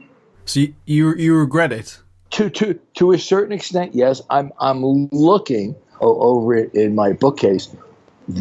So 0.44 0.60
you 0.60 0.74
you, 0.84 1.14
you 1.16 1.36
regret 1.36 1.72
it? 1.72 1.98
To 2.32 2.50
to 2.50 2.74
to 2.94 3.12
a 3.12 3.18
certain 3.18 3.52
extent, 3.52 3.94
yes. 3.94 4.22
I'm 4.30 4.52
I'm 4.60 5.08
looking 5.10 5.76
over 6.00 6.54
it 6.54 6.74
in 6.74 6.94
my 6.94 7.12
bookcase, 7.12 7.74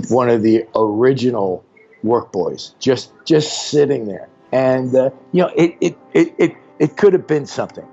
one 0.09 0.29
of 0.29 0.41
the 0.43 0.65
original 0.75 1.63
Workboys, 2.03 2.77
just 2.79 3.11
just 3.25 3.69
sitting 3.69 4.05
there, 4.05 4.29
and 4.51 4.93
uh, 4.93 5.09
you 5.31 5.43
know 5.43 5.51
it 5.55 5.77
it 5.81 5.97
it 6.13 6.35
it, 6.37 6.55
it 6.79 6.97
could 6.97 7.13
have 7.13 7.27
been 7.27 7.45
something. 7.45 7.87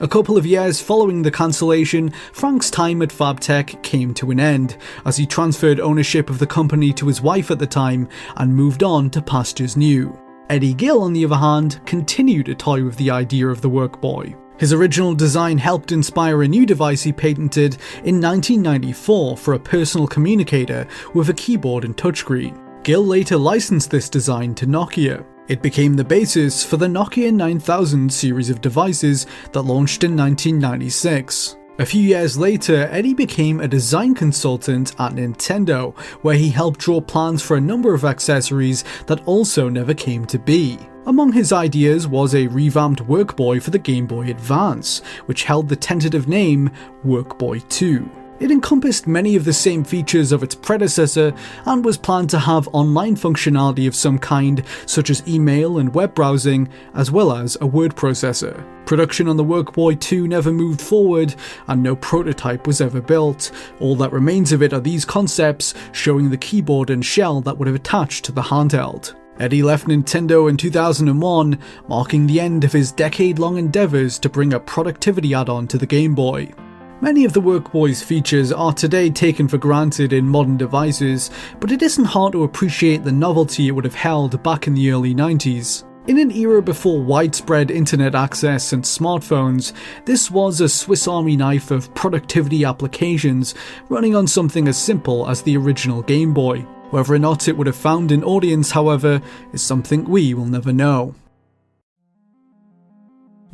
A 0.00 0.08
couple 0.08 0.36
of 0.36 0.44
years 0.44 0.80
following 0.80 1.22
the 1.22 1.30
cancellation, 1.30 2.10
Frank's 2.32 2.68
time 2.68 3.00
at 3.00 3.10
FabTech 3.10 3.80
came 3.84 4.12
to 4.14 4.32
an 4.32 4.40
end, 4.40 4.76
as 5.06 5.16
he 5.16 5.24
transferred 5.24 5.78
ownership 5.78 6.28
of 6.28 6.40
the 6.40 6.46
company 6.46 6.92
to 6.94 7.06
his 7.06 7.22
wife 7.22 7.52
at 7.52 7.60
the 7.60 7.66
time 7.66 8.08
and 8.36 8.54
moved 8.54 8.82
on 8.82 9.08
to 9.10 9.22
pastures 9.22 9.76
new. 9.76 10.18
Eddie 10.50 10.74
Gill, 10.74 11.02
on 11.02 11.12
the 11.12 11.24
other 11.24 11.36
hand, 11.36 11.80
continued 11.86 12.46
to 12.46 12.56
toy 12.56 12.82
with 12.84 12.96
the 12.96 13.10
idea 13.10 13.46
of 13.46 13.60
the 13.60 13.70
Workboy. 13.70 14.36
His 14.58 14.72
original 14.72 15.14
design 15.14 15.58
helped 15.58 15.92
inspire 15.92 16.42
a 16.42 16.48
new 16.48 16.66
device 16.66 17.02
he 17.02 17.12
patented 17.12 17.74
in 18.04 18.20
1994 18.20 19.36
for 19.36 19.54
a 19.54 19.60
personal 19.60 20.08
communicator 20.08 20.88
with 21.14 21.28
a 21.28 21.34
keyboard 21.34 21.84
and 21.84 21.96
touchscreen. 21.96 22.60
Gill 22.82 23.06
later 23.06 23.36
licensed 23.36 23.90
this 23.90 24.08
design 24.08 24.54
to 24.56 24.66
Nokia. 24.66 25.24
It 25.46 25.60
became 25.60 25.92
the 25.92 26.04
basis 26.04 26.64
for 26.64 26.78
the 26.78 26.86
Nokia 26.86 27.30
9000 27.30 28.10
series 28.10 28.48
of 28.48 28.62
devices 28.62 29.26
that 29.52 29.60
launched 29.60 30.02
in 30.02 30.16
1996. 30.16 31.56
A 31.78 31.84
few 31.84 32.00
years 32.00 32.38
later, 32.38 32.88
Eddie 32.90 33.12
became 33.12 33.60
a 33.60 33.68
design 33.68 34.14
consultant 34.14 34.98
at 34.98 35.12
Nintendo, 35.12 35.94
where 36.22 36.36
he 36.36 36.48
helped 36.48 36.80
draw 36.80 36.98
plans 36.98 37.42
for 37.42 37.58
a 37.58 37.60
number 37.60 37.92
of 37.92 38.06
accessories 38.06 38.84
that 39.06 39.22
also 39.26 39.68
never 39.68 39.92
came 39.92 40.24
to 40.26 40.38
be. 40.38 40.78
Among 41.04 41.30
his 41.32 41.52
ideas 41.52 42.08
was 42.08 42.34
a 42.34 42.46
revamped 42.46 43.04
Workboy 43.04 43.62
for 43.62 43.70
the 43.70 43.78
Game 43.78 44.06
Boy 44.06 44.30
Advance, 44.30 45.00
which 45.26 45.44
held 45.44 45.68
the 45.68 45.76
tentative 45.76 46.26
name 46.26 46.70
Workboy 47.04 47.68
2. 47.68 48.23
It 48.40 48.50
encompassed 48.50 49.06
many 49.06 49.36
of 49.36 49.44
the 49.44 49.52
same 49.52 49.84
features 49.84 50.32
of 50.32 50.42
its 50.42 50.56
predecessor 50.56 51.32
and 51.66 51.84
was 51.84 51.96
planned 51.96 52.30
to 52.30 52.38
have 52.40 52.68
online 52.72 53.14
functionality 53.14 53.86
of 53.86 53.94
some 53.94 54.18
kind, 54.18 54.64
such 54.86 55.08
as 55.08 55.26
email 55.28 55.78
and 55.78 55.94
web 55.94 56.14
browsing, 56.14 56.68
as 56.94 57.12
well 57.12 57.32
as 57.32 57.56
a 57.60 57.66
word 57.66 57.94
processor. 57.94 58.66
Production 58.86 59.28
on 59.28 59.36
the 59.36 59.44
Workboy 59.44 60.00
2 60.00 60.26
never 60.26 60.52
moved 60.52 60.80
forward, 60.80 61.34
and 61.68 61.82
no 61.82 61.94
prototype 61.96 62.66
was 62.66 62.80
ever 62.80 63.00
built. 63.00 63.52
All 63.78 63.94
that 63.96 64.12
remains 64.12 64.50
of 64.50 64.62
it 64.62 64.72
are 64.72 64.80
these 64.80 65.04
concepts, 65.04 65.72
showing 65.92 66.28
the 66.28 66.36
keyboard 66.36 66.90
and 66.90 67.04
shell 67.04 67.40
that 67.42 67.56
would 67.56 67.68
have 67.68 67.76
attached 67.76 68.24
to 68.24 68.32
the 68.32 68.42
handheld. 68.42 69.14
Eddie 69.38 69.62
left 69.62 69.86
Nintendo 69.86 70.50
in 70.50 70.56
2001, 70.56 71.58
marking 71.88 72.26
the 72.26 72.40
end 72.40 72.64
of 72.64 72.72
his 72.72 72.92
decade 72.92 73.38
long 73.38 73.58
endeavours 73.58 74.18
to 74.18 74.28
bring 74.28 74.52
a 74.52 74.60
productivity 74.60 75.34
add 75.34 75.48
on 75.48 75.66
to 75.68 75.78
the 75.78 75.86
Game 75.86 76.14
Boy. 76.14 76.52
Many 77.00 77.24
of 77.24 77.32
the 77.32 77.42
Workboy's 77.42 78.02
features 78.02 78.52
are 78.52 78.72
today 78.72 79.10
taken 79.10 79.48
for 79.48 79.58
granted 79.58 80.12
in 80.12 80.28
modern 80.28 80.56
devices, 80.56 81.30
but 81.58 81.72
it 81.72 81.82
isn't 81.82 82.04
hard 82.04 82.32
to 82.32 82.44
appreciate 82.44 83.02
the 83.02 83.12
novelty 83.12 83.66
it 83.66 83.72
would 83.72 83.84
have 83.84 83.96
held 83.96 84.40
back 84.44 84.68
in 84.68 84.74
the 84.74 84.90
early 84.90 85.12
90s. 85.12 85.84
In 86.06 86.18
an 86.18 86.30
era 86.30 86.62
before 86.62 87.02
widespread 87.02 87.70
internet 87.70 88.14
access 88.14 88.72
and 88.72 88.84
smartphones, 88.84 89.72
this 90.04 90.30
was 90.30 90.60
a 90.60 90.68
Swiss 90.68 91.08
Army 91.08 91.36
knife 91.36 91.72
of 91.72 91.92
productivity 91.94 92.64
applications 92.64 93.56
running 93.88 94.14
on 94.14 94.26
something 94.26 94.68
as 94.68 94.78
simple 94.78 95.28
as 95.28 95.42
the 95.42 95.56
original 95.56 96.00
Game 96.02 96.32
Boy. 96.32 96.60
Whether 96.90 97.14
or 97.14 97.18
not 97.18 97.48
it 97.48 97.56
would 97.56 97.66
have 97.66 97.76
found 97.76 98.12
an 98.12 98.22
audience, 98.22 98.70
however, 98.70 99.20
is 99.52 99.62
something 99.62 100.04
we 100.04 100.32
will 100.32 100.46
never 100.46 100.72
know. 100.72 101.14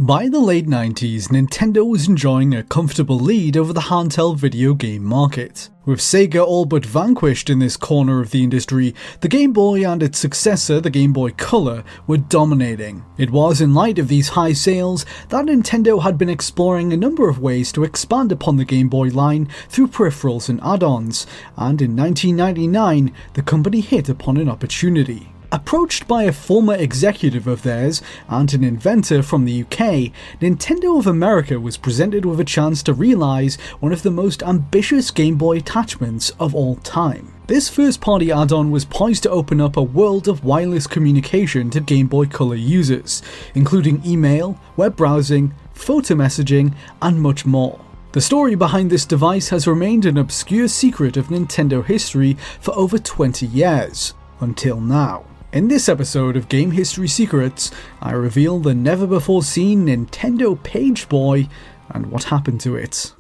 By 0.01 0.31
the 0.31 0.41
late 0.41 0.67
90s, 0.67 1.29
Nintendo 1.29 1.87
was 1.87 2.09
enjoying 2.09 2.55
a 2.55 2.63
comfortable 2.63 3.19
lead 3.19 3.55
over 3.55 3.75
the 3.75 3.83
handheld 3.93 4.39
video 4.39 4.73
game 4.73 5.05
market. 5.05 5.69
With 5.85 5.99
Sega 5.99 6.43
all 6.43 6.65
but 6.65 6.87
vanquished 6.87 7.51
in 7.51 7.59
this 7.59 7.77
corner 7.77 8.23
of 8.23 8.31
the 8.31 8.43
industry, 8.43 8.95
the 9.21 9.29
Game 9.29 9.53
Boy 9.53 9.87
and 9.87 10.03
its 10.03 10.19
successor, 10.19 10.81
the 10.81 10.89
Game 10.89 11.13
Boy 11.13 11.33
Color, 11.33 11.85
were 12.07 12.17
dominating. 12.17 13.05
It 13.19 13.29
was 13.29 13.61
in 13.61 13.75
light 13.75 13.99
of 13.99 14.09
these 14.09 14.31
high 14.31 14.55
sales 14.55 15.05
that 15.29 15.45
Nintendo 15.45 16.03
had 16.03 16.17
been 16.17 16.31
exploring 16.31 16.95
a 16.95 16.97
number 16.97 17.29
of 17.29 17.39
ways 17.39 17.71
to 17.73 17.85
expand 17.85 18.33
upon 18.33 18.57
the 18.57 18.65
Game 18.65 18.89
Boy 18.89 19.09
line 19.09 19.51
through 19.69 19.89
peripherals 19.89 20.49
and 20.49 20.63
add-ons, 20.63 21.27
and 21.59 21.83
in 21.83 21.95
1999, 21.95 23.13
the 23.35 23.43
company 23.43 23.83
hit 23.83 24.09
upon 24.09 24.39
an 24.39 24.49
opportunity. 24.49 25.30
Approached 25.53 26.07
by 26.07 26.23
a 26.23 26.33
former 26.33 26.77
executive 26.77 27.49
of 27.49 27.63
theirs 27.63 28.01
and 28.29 28.55
an 28.55 28.63
inventor 28.63 29.21
from 29.21 29.45
the 29.45 29.63
UK, 29.63 30.13
Nintendo 30.41 30.97
of 30.97 31.09
America 31.09 31.59
was 31.59 31.77
presented 31.77 32.25
with 32.25 32.39
a 32.39 32.45
chance 32.45 32.85
to 32.85 32.93
realise 32.93 33.57
one 33.81 33.93
of 33.93 34.05
the 34.05 34.13
most 34.13 34.45
ambitious 34.45 35.11
Game 35.11 35.35
Boy 35.35 35.57
attachments 35.57 36.31
of 36.39 36.55
all 36.55 36.77
time. 36.77 37.33
This 37.49 37.69
first 37.69 38.01
party 38.01 38.31
add 38.31 38.53
on 38.53 38.71
was 38.71 38.85
poised 38.85 39.25
to 39.25 39.31
open 39.31 39.61
up 39.61 39.77
a 39.77 39.83
world 39.83 40.29
of 40.29 40.45
wireless 40.45 40.87
communication 40.87 41.69
to 41.71 41.81
Game 41.81 42.07
Boy 42.07 42.27
Color 42.27 42.55
users, 42.55 43.21
including 43.57 44.07
email, 44.07 44.57
web 44.77 44.95
browsing, 44.95 45.53
photo 45.75 46.15
messaging, 46.15 46.77
and 47.03 47.21
much 47.21 47.45
more. 47.45 47.81
The 48.13 48.21
story 48.21 48.55
behind 48.55 48.89
this 48.89 49.05
device 49.05 49.49
has 49.49 49.67
remained 49.67 50.07
an 50.07 50.17
obscure 50.17 50.69
secret 50.69 51.17
of 51.17 51.27
Nintendo 51.27 51.85
history 51.85 52.35
for 52.61 52.73
over 52.77 52.99
20 52.99 53.47
years, 53.47 54.15
until 54.39 54.81
now. 54.81 55.25
In 55.53 55.67
this 55.67 55.89
episode 55.89 56.37
of 56.37 56.49
Game 56.49 56.71
History 56.71 57.09
Secrets, 57.09 57.73
I 58.01 58.13
reveal 58.13 58.61
the 58.61 58.73
never 58.73 59.05
before 59.05 59.43
seen 59.43 59.87
Nintendo 59.87 60.61
Page 60.63 61.09
Boy 61.09 61.49
and 61.89 62.07
what 62.07 62.23
happened 62.23 62.61
to 62.61 62.77
it. 62.77 63.13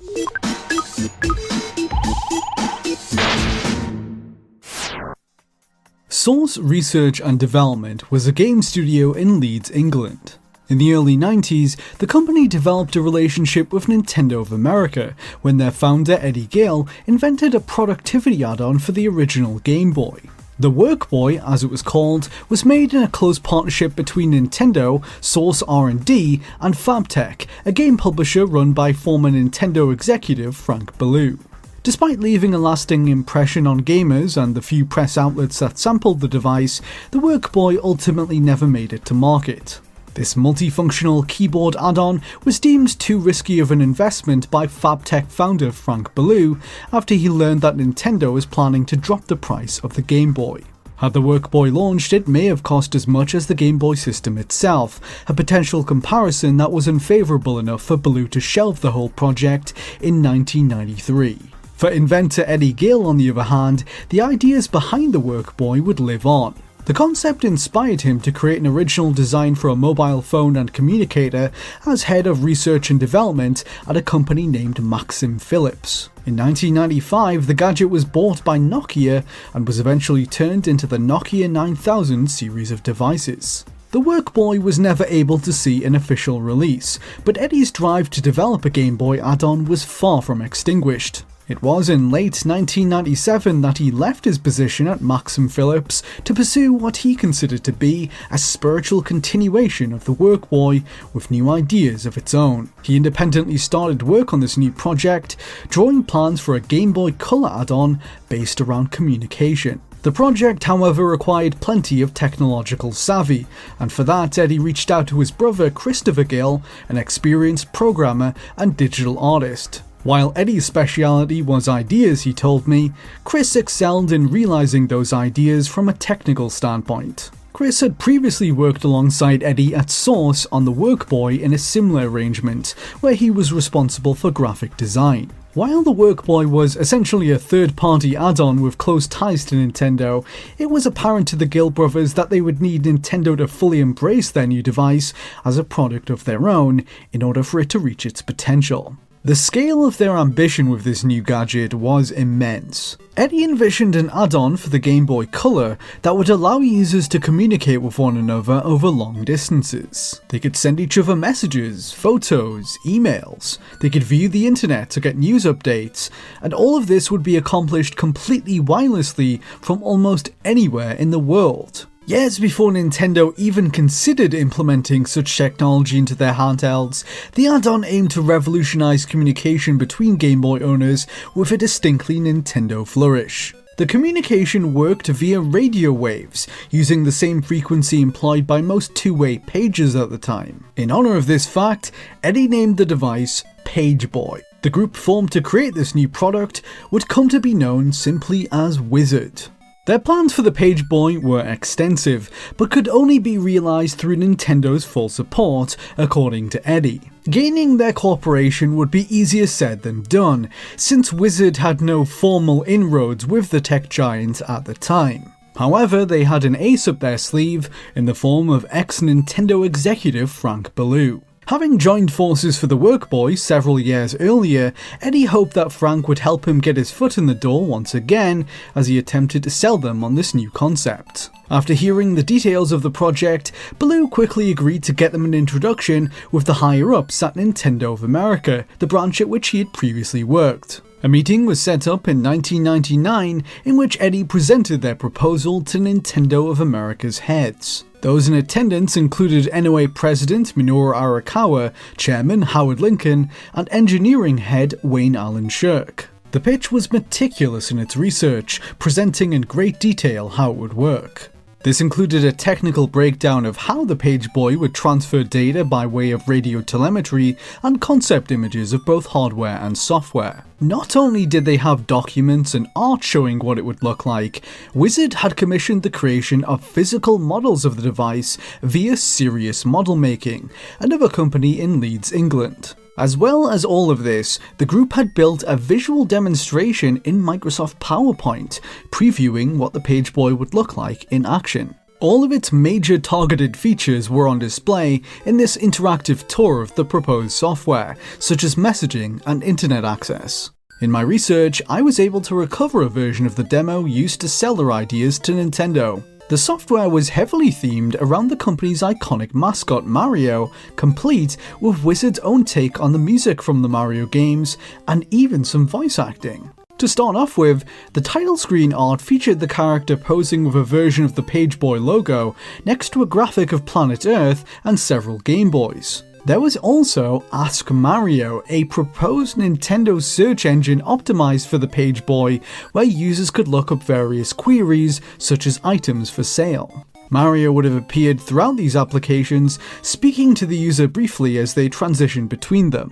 Source 6.08 6.56
Research 6.56 7.20
and 7.20 7.40
Development 7.40 8.12
was 8.12 8.28
a 8.28 8.32
game 8.32 8.62
studio 8.62 9.12
in 9.12 9.40
Leeds, 9.40 9.68
England. 9.72 10.36
In 10.68 10.78
the 10.78 10.94
early 10.94 11.16
90s, 11.16 11.76
the 11.98 12.06
company 12.06 12.46
developed 12.46 12.94
a 12.94 13.02
relationship 13.02 13.72
with 13.72 13.86
Nintendo 13.86 14.40
of 14.40 14.52
America 14.52 15.16
when 15.42 15.56
their 15.56 15.72
founder 15.72 16.16
Eddie 16.20 16.46
Gale 16.46 16.86
invented 17.08 17.56
a 17.56 17.60
productivity 17.60 18.44
add 18.44 18.60
on 18.60 18.78
for 18.78 18.92
the 18.92 19.08
original 19.08 19.58
Game 19.58 19.90
Boy. 19.90 20.20
The 20.60 20.70
Workboy, 20.70 21.42
as 21.42 21.64
it 21.64 21.70
was 21.70 21.80
called, 21.80 22.28
was 22.50 22.66
made 22.66 22.92
in 22.92 23.02
a 23.02 23.08
close 23.08 23.38
partnership 23.38 23.96
between 23.96 24.32
Nintendo, 24.32 25.02
Source 25.18 25.62
R&D, 25.62 26.42
and 26.60 26.74
Fabtech, 26.74 27.46
a 27.64 27.72
game 27.72 27.96
publisher 27.96 28.44
run 28.44 28.74
by 28.74 28.92
former 28.92 29.30
Nintendo 29.30 29.90
executive 29.90 30.54
Frank 30.54 30.98
Ballouz. 30.98 31.38
Despite 31.82 32.20
leaving 32.20 32.52
a 32.52 32.58
lasting 32.58 33.08
impression 33.08 33.66
on 33.66 33.80
gamers 33.80 34.36
and 34.36 34.54
the 34.54 34.60
few 34.60 34.84
press 34.84 35.16
outlets 35.16 35.60
that 35.60 35.78
sampled 35.78 36.20
the 36.20 36.28
device, 36.28 36.82
the 37.10 37.20
Workboy 37.20 37.78
ultimately 37.82 38.38
never 38.38 38.66
made 38.66 38.92
it 38.92 39.06
to 39.06 39.14
market. 39.14 39.80
This 40.14 40.34
multifunctional 40.34 41.26
keyboard 41.28 41.76
add-on 41.76 42.20
was 42.44 42.58
deemed 42.58 42.98
too 42.98 43.16
risky 43.16 43.60
of 43.60 43.70
an 43.70 43.80
investment 43.80 44.50
by 44.50 44.66
Fabtech 44.66 45.28
founder 45.28 45.70
Frank 45.70 46.14
Ballouz 46.14 46.60
after 46.92 47.14
he 47.14 47.28
learned 47.28 47.60
that 47.60 47.76
Nintendo 47.76 48.32
was 48.32 48.44
planning 48.44 48.84
to 48.86 48.96
drop 48.96 49.26
the 49.26 49.36
price 49.36 49.78
of 49.78 49.94
the 49.94 50.02
Game 50.02 50.32
Boy. 50.32 50.62
Had 50.96 51.12
the 51.12 51.22
Workboy 51.22 51.72
launched, 51.72 52.12
it 52.12 52.28
may 52.28 52.46
have 52.46 52.64
cost 52.64 52.94
as 52.94 53.06
much 53.06 53.34
as 53.34 53.46
the 53.46 53.54
Game 53.54 53.78
Boy 53.78 53.94
system 53.94 54.36
itself, 54.36 55.00
a 55.28 55.32
potential 55.32 55.84
comparison 55.84 56.56
that 56.56 56.72
was 56.72 56.88
unfavourable 56.88 57.58
enough 57.58 57.80
for 57.80 57.96
Ballouz 57.96 58.30
to 58.32 58.40
shelve 58.40 58.80
the 58.80 58.90
whole 58.90 59.10
project 59.10 59.72
in 60.00 60.22
1993. 60.22 61.38
For 61.76 61.88
inventor 61.88 62.44
Eddie 62.46 62.74
Gill, 62.74 63.06
on 63.06 63.16
the 63.16 63.30
other 63.30 63.44
hand, 63.44 63.84
the 64.10 64.20
ideas 64.20 64.66
behind 64.66 65.14
the 65.14 65.20
Workboy 65.20 65.80
would 65.80 66.00
live 66.00 66.26
on. 66.26 66.54
The 66.90 66.94
concept 66.94 67.44
inspired 67.44 68.00
him 68.00 68.18
to 68.18 68.32
create 68.32 68.58
an 68.58 68.66
original 68.66 69.12
design 69.12 69.54
for 69.54 69.68
a 69.68 69.76
mobile 69.76 70.22
phone 70.22 70.56
and 70.56 70.72
communicator 70.72 71.52
as 71.86 72.02
head 72.02 72.26
of 72.26 72.42
research 72.42 72.90
and 72.90 72.98
development 72.98 73.62
at 73.86 73.96
a 73.96 74.02
company 74.02 74.48
named 74.48 74.82
Maxim 74.82 75.38
Philips. 75.38 76.08
In 76.26 76.36
1995, 76.36 77.46
the 77.46 77.54
gadget 77.54 77.90
was 77.90 78.04
bought 78.04 78.42
by 78.42 78.58
Nokia 78.58 79.22
and 79.54 79.68
was 79.68 79.78
eventually 79.78 80.26
turned 80.26 80.66
into 80.66 80.88
the 80.88 80.98
Nokia 80.98 81.48
9000 81.48 82.28
series 82.28 82.72
of 82.72 82.82
devices. 82.82 83.64
The 83.92 84.00
Workboy 84.00 84.60
was 84.60 84.80
never 84.80 85.04
able 85.04 85.38
to 85.38 85.52
see 85.52 85.84
an 85.84 85.94
official 85.94 86.42
release, 86.42 86.98
but 87.24 87.38
Eddie's 87.38 87.70
drive 87.70 88.10
to 88.10 88.20
develop 88.20 88.64
a 88.64 88.70
Game 88.70 88.96
Boy 88.96 89.20
add 89.20 89.44
on 89.44 89.64
was 89.64 89.84
far 89.84 90.22
from 90.22 90.42
extinguished. 90.42 91.22
It 91.50 91.62
was 91.64 91.88
in 91.88 92.12
late 92.12 92.46
1997 92.46 93.60
that 93.62 93.78
he 93.78 93.90
left 93.90 94.24
his 94.24 94.38
position 94.38 94.86
at 94.86 95.00
Maxim 95.00 95.48
Philips 95.48 96.00
to 96.22 96.32
pursue 96.32 96.72
what 96.72 96.98
he 96.98 97.16
considered 97.16 97.64
to 97.64 97.72
be 97.72 98.08
a 98.30 98.38
spiritual 98.38 99.02
continuation 99.02 99.92
of 99.92 100.04
the 100.04 100.14
Workboy 100.14 100.84
with 101.12 101.28
new 101.28 101.50
ideas 101.50 102.06
of 102.06 102.16
its 102.16 102.34
own. 102.34 102.72
He 102.84 102.96
independently 102.96 103.56
started 103.56 104.04
work 104.04 104.32
on 104.32 104.38
this 104.38 104.56
new 104.56 104.70
project, 104.70 105.36
drawing 105.68 106.04
plans 106.04 106.40
for 106.40 106.54
a 106.54 106.60
Game 106.60 106.92
Boy 106.92 107.10
Color 107.10 107.50
add 107.50 107.72
on 107.72 108.00
based 108.28 108.60
around 108.60 108.92
communication. 108.92 109.80
The 110.02 110.12
project, 110.12 110.62
however, 110.62 111.04
required 111.04 111.60
plenty 111.60 112.00
of 112.00 112.14
technological 112.14 112.92
savvy, 112.92 113.48
and 113.80 113.92
for 113.92 114.04
that, 114.04 114.38
Eddie 114.38 114.60
reached 114.60 114.88
out 114.88 115.08
to 115.08 115.18
his 115.18 115.32
brother 115.32 115.68
Christopher 115.68 116.22
Gill, 116.22 116.62
an 116.88 116.96
experienced 116.96 117.72
programmer 117.72 118.34
and 118.56 118.76
digital 118.76 119.18
artist. 119.18 119.82
While 120.02 120.32
Eddie's 120.34 120.64
speciality 120.64 121.42
was 121.42 121.68
ideas, 121.68 122.22
he 122.22 122.32
told 122.32 122.66
me, 122.66 122.92
Chris 123.22 123.54
excelled 123.54 124.12
in 124.12 124.30
realizing 124.30 124.86
those 124.86 125.12
ideas 125.12 125.68
from 125.68 125.90
a 125.90 125.92
technical 125.92 126.48
standpoint. 126.48 127.30
Chris 127.52 127.80
had 127.80 127.98
previously 127.98 128.50
worked 128.50 128.82
alongside 128.82 129.42
Eddie 129.42 129.74
at 129.74 129.90
Source 129.90 130.46
on 130.50 130.64
the 130.64 130.72
Workboy 130.72 131.38
in 131.38 131.52
a 131.52 131.58
similar 131.58 132.08
arrangement, 132.08 132.70
where 133.00 133.12
he 133.12 133.30
was 133.30 133.52
responsible 133.52 134.14
for 134.14 134.30
graphic 134.30 134.74
design. 134.78 135.30
While 135.52 135.82
the 135.82 135.92
Workboy 135.92 136.46
was 136.46 136.76
essentially 136.76 137.30
a 137.30 137.38
third 137.38 137.76
party 137.76 138.16
add 138.16 138.40
on 138.40 138.62
with 138.62 138.78
close 138.78 139.06
ties 139.06 139.44
to 139.46 139.56
Nintendo, 139.56 140.24
it 140.56 140.70
was 140.70 140.86
apparent 140.86 141.28
to 141.28 141.36
the 141.36 141.44
Gill 141.44 141.68
brothers 141.68 142.14
that 142.14 142.30
they 142.30 142.40
would 142.40 142.62
need 142.62 142.84
Nintendo 142.84 143.36
to 143.36 143.46
fully 143.46 143.80
embrace 143.80 144.30
their 144.30 144.46
new 144.46 144.62
device 144.62 145.12
as 145.44 145.58
a 145.58 145.64
product 145.64 146.08
of 146.08 146.24
their 146.24 146.48
own 146.48 146.86
in 147.12 147.22
order 147.22 147.42
for 147.42 147.60
it 147.60 147.68
to 147.68 147.78
reach 147.78 148.06
its 148.06 148.22
potential. 148.22 148.96
The 149.22 149.36
scale 149.36 149.84
of 149.84 149.98
their 149.98 150.16
ambition 150.16 150.70
with 150.70 150.82
this 150.82 151.04
new 151.04 151.20
gadget 151.20 151.74
was 151.74 152.10
immense. 152.10 152.96
Eddie 153.18 153.44
envisioned 153.44 153.94
an 153.94 154.08
add-on 154.14 154.56
for 154.56 154.70
the 154.70 154.78
Game 154.78 155.04
Boy 155.04 155.26
Color 155.26 155.76
that 156.00 156.16
would 156.16 156.30
allow 156.30 156.60
users 156.60 157.06
to 157.08 157.20
communicate 157.20 157.82
with 157.82 157.98
one 157.98 158.16
another 158.16 158.62
over 158.64 158.88
long 158.88 159.22
distances. 159.24 160.22
They 160.30 160.38
could 160.38 160.56
send 160.56 160.80
each 160.80 160.96
other 160.96 161.14
messages, 161.14 161.92
photos, 161.92 162.78
emails, 162.86 163.58
they 163.80 163.90
could 163.90 164.04
view 164.04 164.30
the 164.30 164.46
internet 164.46 164.88
to 164.90 165.00
get 165.00 165.18
news 165.18 165.44
updates, 165.44 166.08
and 166.40 166.54
all 166.54 166.78
of 166.78 166.86
this 166.86 167.10
would 167.10 167.22
be 167.22 167.36
accomplished 167.36 167.96
completely 167.96 168.58
wirelessly 168.58 169.42
from 169.60 169.82
almost 169.82 170.30
anywhere 170.46 170.92
in 170.92 171.10
the 171.10 171.18
world. 171.18 171.86
Years 172.10 172.40
before 172.40 172.72
Nintendo 172.72 173.32
even 173.38 173.70
considered 173.70 174.34
implementing 174.34 175.06
such 175.06 175.36
technology 175.36 175.96
into 175.96 176.16
their 176.16 176.32
handhelds, 176.32 177.04
the 177.34 177.46
add-on 177.46 177.84
aimed 177.84 178.10
to 178.10 178.20
revolutionize 178.20 179.06
communication 179.06 179.78
between 179.78 180.16
Game 180.16 180.40
Boy 180.40 180.58
owners 180.58 181.06
with 181.36 181.52
a 181.52 181.56
distinctly 181.56 182.18
Nintendo 182.18 182.84
flourish. 182.84 183.54
The 183.76 183.86
communication 183.86 184.74
worked 184.74 185.06
via 185.06 185.40
radio 185.40 185.92
waves, 185.92 186.48
using 186.72 187.04
the 187.04 187.12
same 187.12 187.42
frequency 187.42 188.02
employed 188.02 188.44
by 188.44 188.60
most 188.60 188.92
two-way 188.96 189.38
pages 189.38 189.94
at 189.94 190.10
the 190.10 190.18
time. 190.18 190.64
In 190.74 190.90
honor 190.90 191.16
of 191.16 191.28
this 191.28 191.46
fact, 191.46 191.92
Eddie 192.24 192.48
named 192.48 192.76
the 192.76 192.84
device 192.84 193.44
Page 193.64 194.10
Boy. 194.10 194.40
The 194.62 194.70
group 194.70 194.96
formed 194.96 195.30
to 195.30 195.40
create 195.40 195.76
this 195.76 195.94
new 195.94 196.08
product 196.08 196.62
would 196.90 197.06
come 197.06 197.28
to 197.28 197.38
be 197.38 197.54
known 197.54 197.92
simply 197.92 198.48
as 198.50 198.80
Wizard. 198.80 199.42
Their 199.86 199.98
plans 199.98 200.34
for 200.34 200.42
the 200.42 200.52
Page 200.52 200.88
Boy 200.88 201.18
were 201.18 201.40
extensive, 201.40 202.30
but 202.58 202.70
could 202.70 202.86
only 202.88 203.18
be 203.18 203.38
realised 203.38 203.96
through 203.96 204.16
Nintendo's 204.16 204.84
full 204.84 205.08
support, 205.08 205.74
according 205.96 206.50
to 206.50 206.68
Eddie. 206.68 207.00
Gaining 207.24 207.78
their 207.78 207.94
cooperation 207.94 208.76
would 208.76 208.90
be 208.90 209.14
easier 209.14 209.46
said 209.46 209.82
than 209.82 210.02
done, 210.02 210.50
since 210.76 211.14
Wizard 211.14 211.56
had 211.56 211.80
no 211.80 212.04
formal 212.04 212.62
inroads 212.66 213.26
with 213.26 213.48
the 213.48 213.60
tech 213.62 213.88
giant 213.88 214.42
at 214.46 214.66
the 214.66 214.74
time. 214.74 215.32
However, 215.56 216.04
they 216.04 216.24
had 216.24 216.44
an 216.44 216.56
ace 216.56 216.86
up 216.86 217.00
their 217.00 217.18
sleeve 217.18 217.70
in 217.96 218.04
the 218.04 218.14
form 218.14 218.50
of 218.50 218.66
ex 218.70 219.00
Nintendo 219.00 219.64
executive 219.64 220.30
Frank 220.30 220.74
Ballouz. 220.74 221.22
Having 221.46 221.78
joined 221.78 222.12
forces 222.12 222.56
for 222.56 222.68
the 222.68 222.78
Workboy 222.78 223.36
several 223.36 223.80
years 223.80 224.14
earlier, 224.20 224.72
Eddie 225.00 225.24
hoped 225.24 225.54
that 225.54 225.72
Frank 225.72 226.06
would 226.06 226.20
help 226.20 226.46
him 226.46 226.60
get 226.60 226.76
his 226.76 226.92
foot 226.92 227.18
in 227.18 227.26
the 227.26 227.34
door 227.34 227.66
once 227.66 227.92
again 227.92 228.46
as 228.76 228.86
he 228.86 228.98
attempted 228.98 229.42
to 229.42 229.50
sell 229.50 229.76
them 229.76 230.04
on 230.04 230.14
this 230.14 230.32
new 230.32 230.48
concept. 230.50 231.28
After 231.50 231.74
hearing 231.74 232.14
the 232.14 232.22
details 232.22 232.70
of 232.70 232.82
the 232.82 232.90
project, 232.90 233.50
Ballouz 233.80 234.10
quickly 234.10 234.52
agreed 234.52 234.84
to 234.84 234.92
get 234.92 235.10
them 235.10 235.24
an 235.24 235.34
introduction 235.34 236.12
with 236.30 236.44
the 236.44 236.54
higher 236.54 236.94
ups 236.94 237.20
at 237.20 237.34
Nintendo 237.34 237.92
of 237.92 238.04
America, 238.04 238.64
the 238.78 238.86
branch 238.86 239.20
at 239.20 239.28
which 239.28 239.48
he 239.48 239.58
had 239.58 239.72
previously 239.72 240.22
worked. 240.22 240.82
A 241.02 241.08
meeting 241.08 241.46
was 241.46 241.58
set 241.58 241.88
up 241.88 242.06
in 242.08 242.22
1999 242.22 243.42
in 243.64 243.76
which 243.78 243.96
Eddie 243.98 244.22
presented 244.22 244.82
their 244.82 244.94
proposal 244.94 245.62
to 245.62 245.78
Nintendo 245.78 246.50
of 246.50 246.60
America's 246.60 247.20
heads. 247.20 247.84
Those 248.02 248.28
in 248.28 248.34
attendance 248.34 248.98
included 248.98 249.50
NOA 249.50 249.88
President 249.88 250.54
Minoru 250.54 250.94
Arakawa, 250.94 251.72
Chairman 251.96 252.42
Howard 252.42 252.80
Lincoln, 252.80 253.30
and 253.54 253.66
Engineering 253.70 254.38
Head 254.38 254.74
Wayne 254.82 255.16
Allen 255.16 255.48
Shirk. 255.48 256.10
The 256.32 256.40
pitch 256.40 256.70
was 256.70 256.92
meticulous 256.92 257.70
in 257.70 257.78
its 257.78 257.96
research, 257.96 258.60
presenting 258.78 259.32
in 259.32 259.42
great 259.42 259.80
detail 259.80 260.28
how 260.28 260.50
it 260.50 260.58
would 260.58 260.74
work. 260.74 261.29
This 261.62 261.82
included 261.82 262.24
a 262.24 262.32
technical 262.32 262.86
breakdown 262.86 263.44
of 263.44 263.58
how 263.58 263.84
the 263.84 263.94
page 263.94 264.32
boy 264.32 264.56
would 264.56 264.74
transfer 264.74 265.22
data 265.22 265.62
by 265.62 265.86
way 265.86 266.10
of 266.10 266.26
radio 266.26 266.62
telemetry 266.62 267.36
and 267.62 267.82
concept 267.82 268.32
images 268.32 268.72
of 268.72 268.86
both 268.86 269.04
hardware 269.04 269.58
and 269.58 269.76
software. 269.76 270.46
Not 270.58 270.96
only 270.96 271.26
did 271.26 271.44
they 271.44 271.58
have 271.58 271.86
documents 271.86 272.54
and 272.54 272.66
art 272.74 273.04
showing 273.04 273.40
what 273.40 273.58
it 273.58 273.66
would 273.66 273.82
look 273.82 274.06
like, 274.06 274.42
Wizard 274.72 275.12
had 275.12 275.36
commissioned 275.36 275.82
the 275.82 275.90
creation 275.90 276.44
of 276.44 276.64
physical 276.64 277.18
models 277.18 277.66
of 277.66 277.76
the 277.76 277.82
device 277.82 278.38
via 278.62 278.96
Serious 278.96 279.66
Model 279.66 279.96
Making, 279.96 280.48
another 280.78 281.10
company 281.10 281.60
in 281.60 281.78
Leeds, 281.78 282.10
England. 282.10 282.74
As 282.98 283.16
well 283.16 283.48
as 283.48 283.64
all 283.64 283.90
of 283.90 284.02
this, 284.02 284.38
the 284.58 284.66
group 284.66 284.92
had 284.92 285.14
built 285.14 285.44
a 285.46 285.56
visual 285.56 286.04
demonstration 286.04 287.00
in 287.04 287.22
Microsoft 287.22 287.78
PowerPoint, 287.78 288.60
previewing 288.90 289.56
what 289.56 289.72
the 289.72 289.80
Page 289.80 290.12
Boy 290.12 290.34
would 290.34 290.54
look 290.54 290.76
like 290.76 291.04
in 291.10 291.24
action. 291.24 291.74
All 292.00 292.24
of 292.24 292.32
its 292.32 292.52
major 292.52 292.98
targeted 292.98 293.56
features 293.56 294.08
were 294.08 294.26
on 294.26 294.38
display 294.38 295.02
in 295.26 295.36
this 295.36 295.56
interactive 295.56 296.26
tour 296.28 296.62
of 296.62 296.74
the 296.74 296.84
proposed 296.84 297.32
software, 297.32 297.96
such 298.18 298.42
as 298.42 298.54
messaging 298.54 299.22
and 299.26 299.42
internet 299.42 299.84
access. 299.84 300.50
In 300.80 300.90
my 300.90 301.02
research, 301.02 301.60
I 301.68 301.82
was 301.82 302.00
able 302.00 302.22
to 302.22 302.34
recover 302.34 302.80
a 302.80 302.88
version 302.88 303.26
of 303.26 303.36
the 303.36 303.44
demo 303.44 303.84
used 303.84 304.20
to 304.22 304.28
sell 304.30 304.54
their 304.54 304.72
ideas 304.72 305.18
to 305.20 305.32
Nintendo. 305.32 306.02
The 306.30 306.38
software 306.38 306.88
was 306.88 307.08
heavily 307.08 307.50
themed 307.50 307.96
around 308.00 308.28
the 308.28 308.36
company's 308.36 308.82
iconic 308.82 309.34
mascot 309.34 309.84
Mario, 309.84 310.52
complete 310.76 311.36
with 311.60 311.82
Wizard's 311.82 312.20
own 312.20 312.44
take 312.44 312.78
on 312.78 312.92
the 312.92 313.00
music 313.00 313.42
from 313.42 313.62
the 313.62 313.68
Mario 313.68 314.06
games 314.06 314.56
and 314.86 315.04
even 315.10 315.42
some 315.42 315.66
voice 315.66 315.98
acting. 315.98 316.52
To 316.78 316.86
start 316.86 317.16
off 317.16 317.36
with, 317.36 317.64
the 317.94 318.00
title 318.00 318.36
screen 318.36 318.72
art 318.72 319.00
featured 319.00 319.40
the 319.40 319.48
character 319.48 319.96
posing 319.96 320.44
with 320.44 320.54
a 320.54 320.62
version 320.62 321.04
of 321.04 321.16
the 321.16 321.22
Page 321.24 321.58
Boy 321.58 321.80
logo 321.80 322.36
next 322.64 322.90
to 322.90 323.02
a 323.02 323.06
graphic 323.06 323.50
of 323.50 323.66
planet 323.66 324.06
Earth 324.06 324.44
and 324.62 324.78
several 324.78 325.18
Game 325.18 325.50
Boys. 325.50 326.04
There 326.26 326.40
was 326.40 326.56
also 326.58 327.24
Ask 327.32 327.70
Mario, 327.70 328.42
a 328.48 328.64
proposed 328.64 329.38
Nintendo 329.38 330.02
search 330.02 330.44
engine 330.44 330.82
optimized 330.82 331.46
for 331.46 331.56
the 331.56 331.66
Page 331.66 332.04
Boy, 332.04 332.40
where 332.72 332.84
users 332.84 333.30
could 333.30 333.48
look 333.48 333.72
up 333.72 333.82
various 333.82 334.34
queries, 334.34 335.00
such 335.16 335.46
as 335.46 335.60
items 335.64 336.10
for 336.10 336.22
sale. 336.22 336.86
Mario 337.08 337.50
would 337.52 337.64
have 337.64 337.74
appeared 337.74 338.20
throughout 338.20 338.56
these 338.56 338.76
applications, 338.76 339.58
speaking 339.80 340.34
to 340.34 340.44
the 340.44 340.56
user 340.56 340.86
briefly 340.86 341.38
as 341.38 341.54
they 341.54 341.70
transitioned 341.70 342.28
between 342.28 342.68
them. 342.70 342.90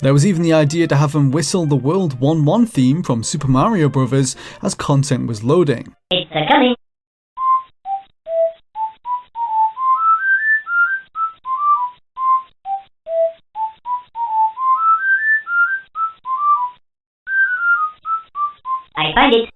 There 0.00 0.12
was 0.12 0.26
even 0.26 0.42
the 0.42 0.52
idea 0.52 0.86
to 0.88 0.96
have 0.96 1.14
him 1.14 1.30
whistle 1.30 1.64
the 1.64 1.74
World 1.74 2.20
1 2.20 2.44
1 2.44 2.66
theme 2.66 3.02
from 3.02 3.22
Super 3.22 3.48
Mario 3.48 3.88
Bros. 3.88 4.36
as 4.62 4.74
content 4.74 5.26
was 5.26 5.42
loading. 5.42 5.96
It's 6.10 6.30
a 6.32 6.46
coming. 6.52 6.74
Find 19.14 19.34
it. 19.34 19.50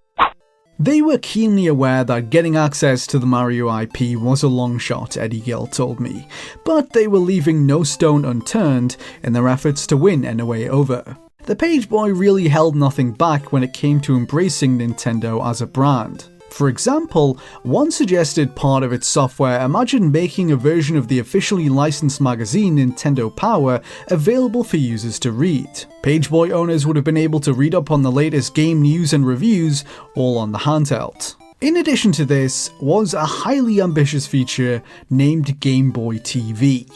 They 0.80 1.02
were 1.02 1.18
keenly 1.18 1.66
aware 1.66 2.04
that 2.04 2.30
getting 2.30 2.56
access 2.56 3.04
to 3.08 3.18
the 3.18 3.26
Mario 3.26 3.76
IP 3.80 4.16
was 4.16 4.44
a 4.44 4.48
long 4.48 4.78
shot, 4.78 5.16
Eddie 5.16 5.40
Gill 5.40 5.66
told 5.66 5.98
me, 5.98 6.28
but 6.64 6.92
they 6.92 7.08
were 7.08 7.18
leaving 7.18 7.66
no 7.66 7.82
stone 7.82 8.24
unturned 8.24 8.96
in 9.24 9.32
their 9.32 9.48
efforts 9.48 9.88
to 9.88 9.96
win 9.96 10.20
NOA 10.20 10.68
over. 10.68 11.16
The 11.46 11.56
Page 11.56 11.88
Boy 11.88 12.12
really 12.12 12.46
held 12.46 12.76
nothing 12.76 13.10
back 13.12 13.52
when 13.52 13.64
it 13.64 13.72
came 13.72 14.00
to 14.02 14.16
embracing 14.16 14.78
Nintendo 14.78 15.44
as 15.44 15.60
a 15.60 15.66
brand. 15.66 16.26
For 16.50 16.68
example, 16.68 17.38
one 17.62 17.90
suggested 17.90 18.56
part 18.56 18.82
of 18.82 18.92
its 18.92 19.06
software 19.06 19.60
imagined 19.60 20.12
making 20.12 20.50
a 20.50 20.56
version 20.56 20.96
of 20.96 21.08
the 21.08 21.18
officially 21.18 21.68
licensed 21.68 22.20
magazine 22.20 22.76
Nintendo 22.76 23.34
Power 23.34 23.80
available 24.08 24.64
for 24.64 24.76
users 24.76 25.18
to 25.20 25.32
read. 25.32 25.68
Pageboy 26.02 26.50
owners 26.50 26.86
would 26.86 26.96
have 26.96 27.04
been 27.04 27.16
able 27.16 27.40
to 27.40 27.52
read 27.52 27.74
up 27.74 27.90
on 27.90 28.02
the 28.02 28.12
latest 28.12 28.54
game 28.54 28.82
news 28.82 29.12
and 29.12 29.26
reviews, 29.26 29.84
all 30.14 30.38
on 30.38 30.52
the 30.52 30.58
handheld. 30.58 31.36
In 31.60 31.78
addition 31.78 32.12
to 32.12 32.24
this, 32.24 32.70
was 32.80 33.14
a 33.14 33.24
highly 33.24 33.80
ambitious 33.80 34.26
feature 34.26 34.80
named 35.10 35.58
Game 35.58 35.90
Boy 35.90 36.18
TV. 36.18 36.88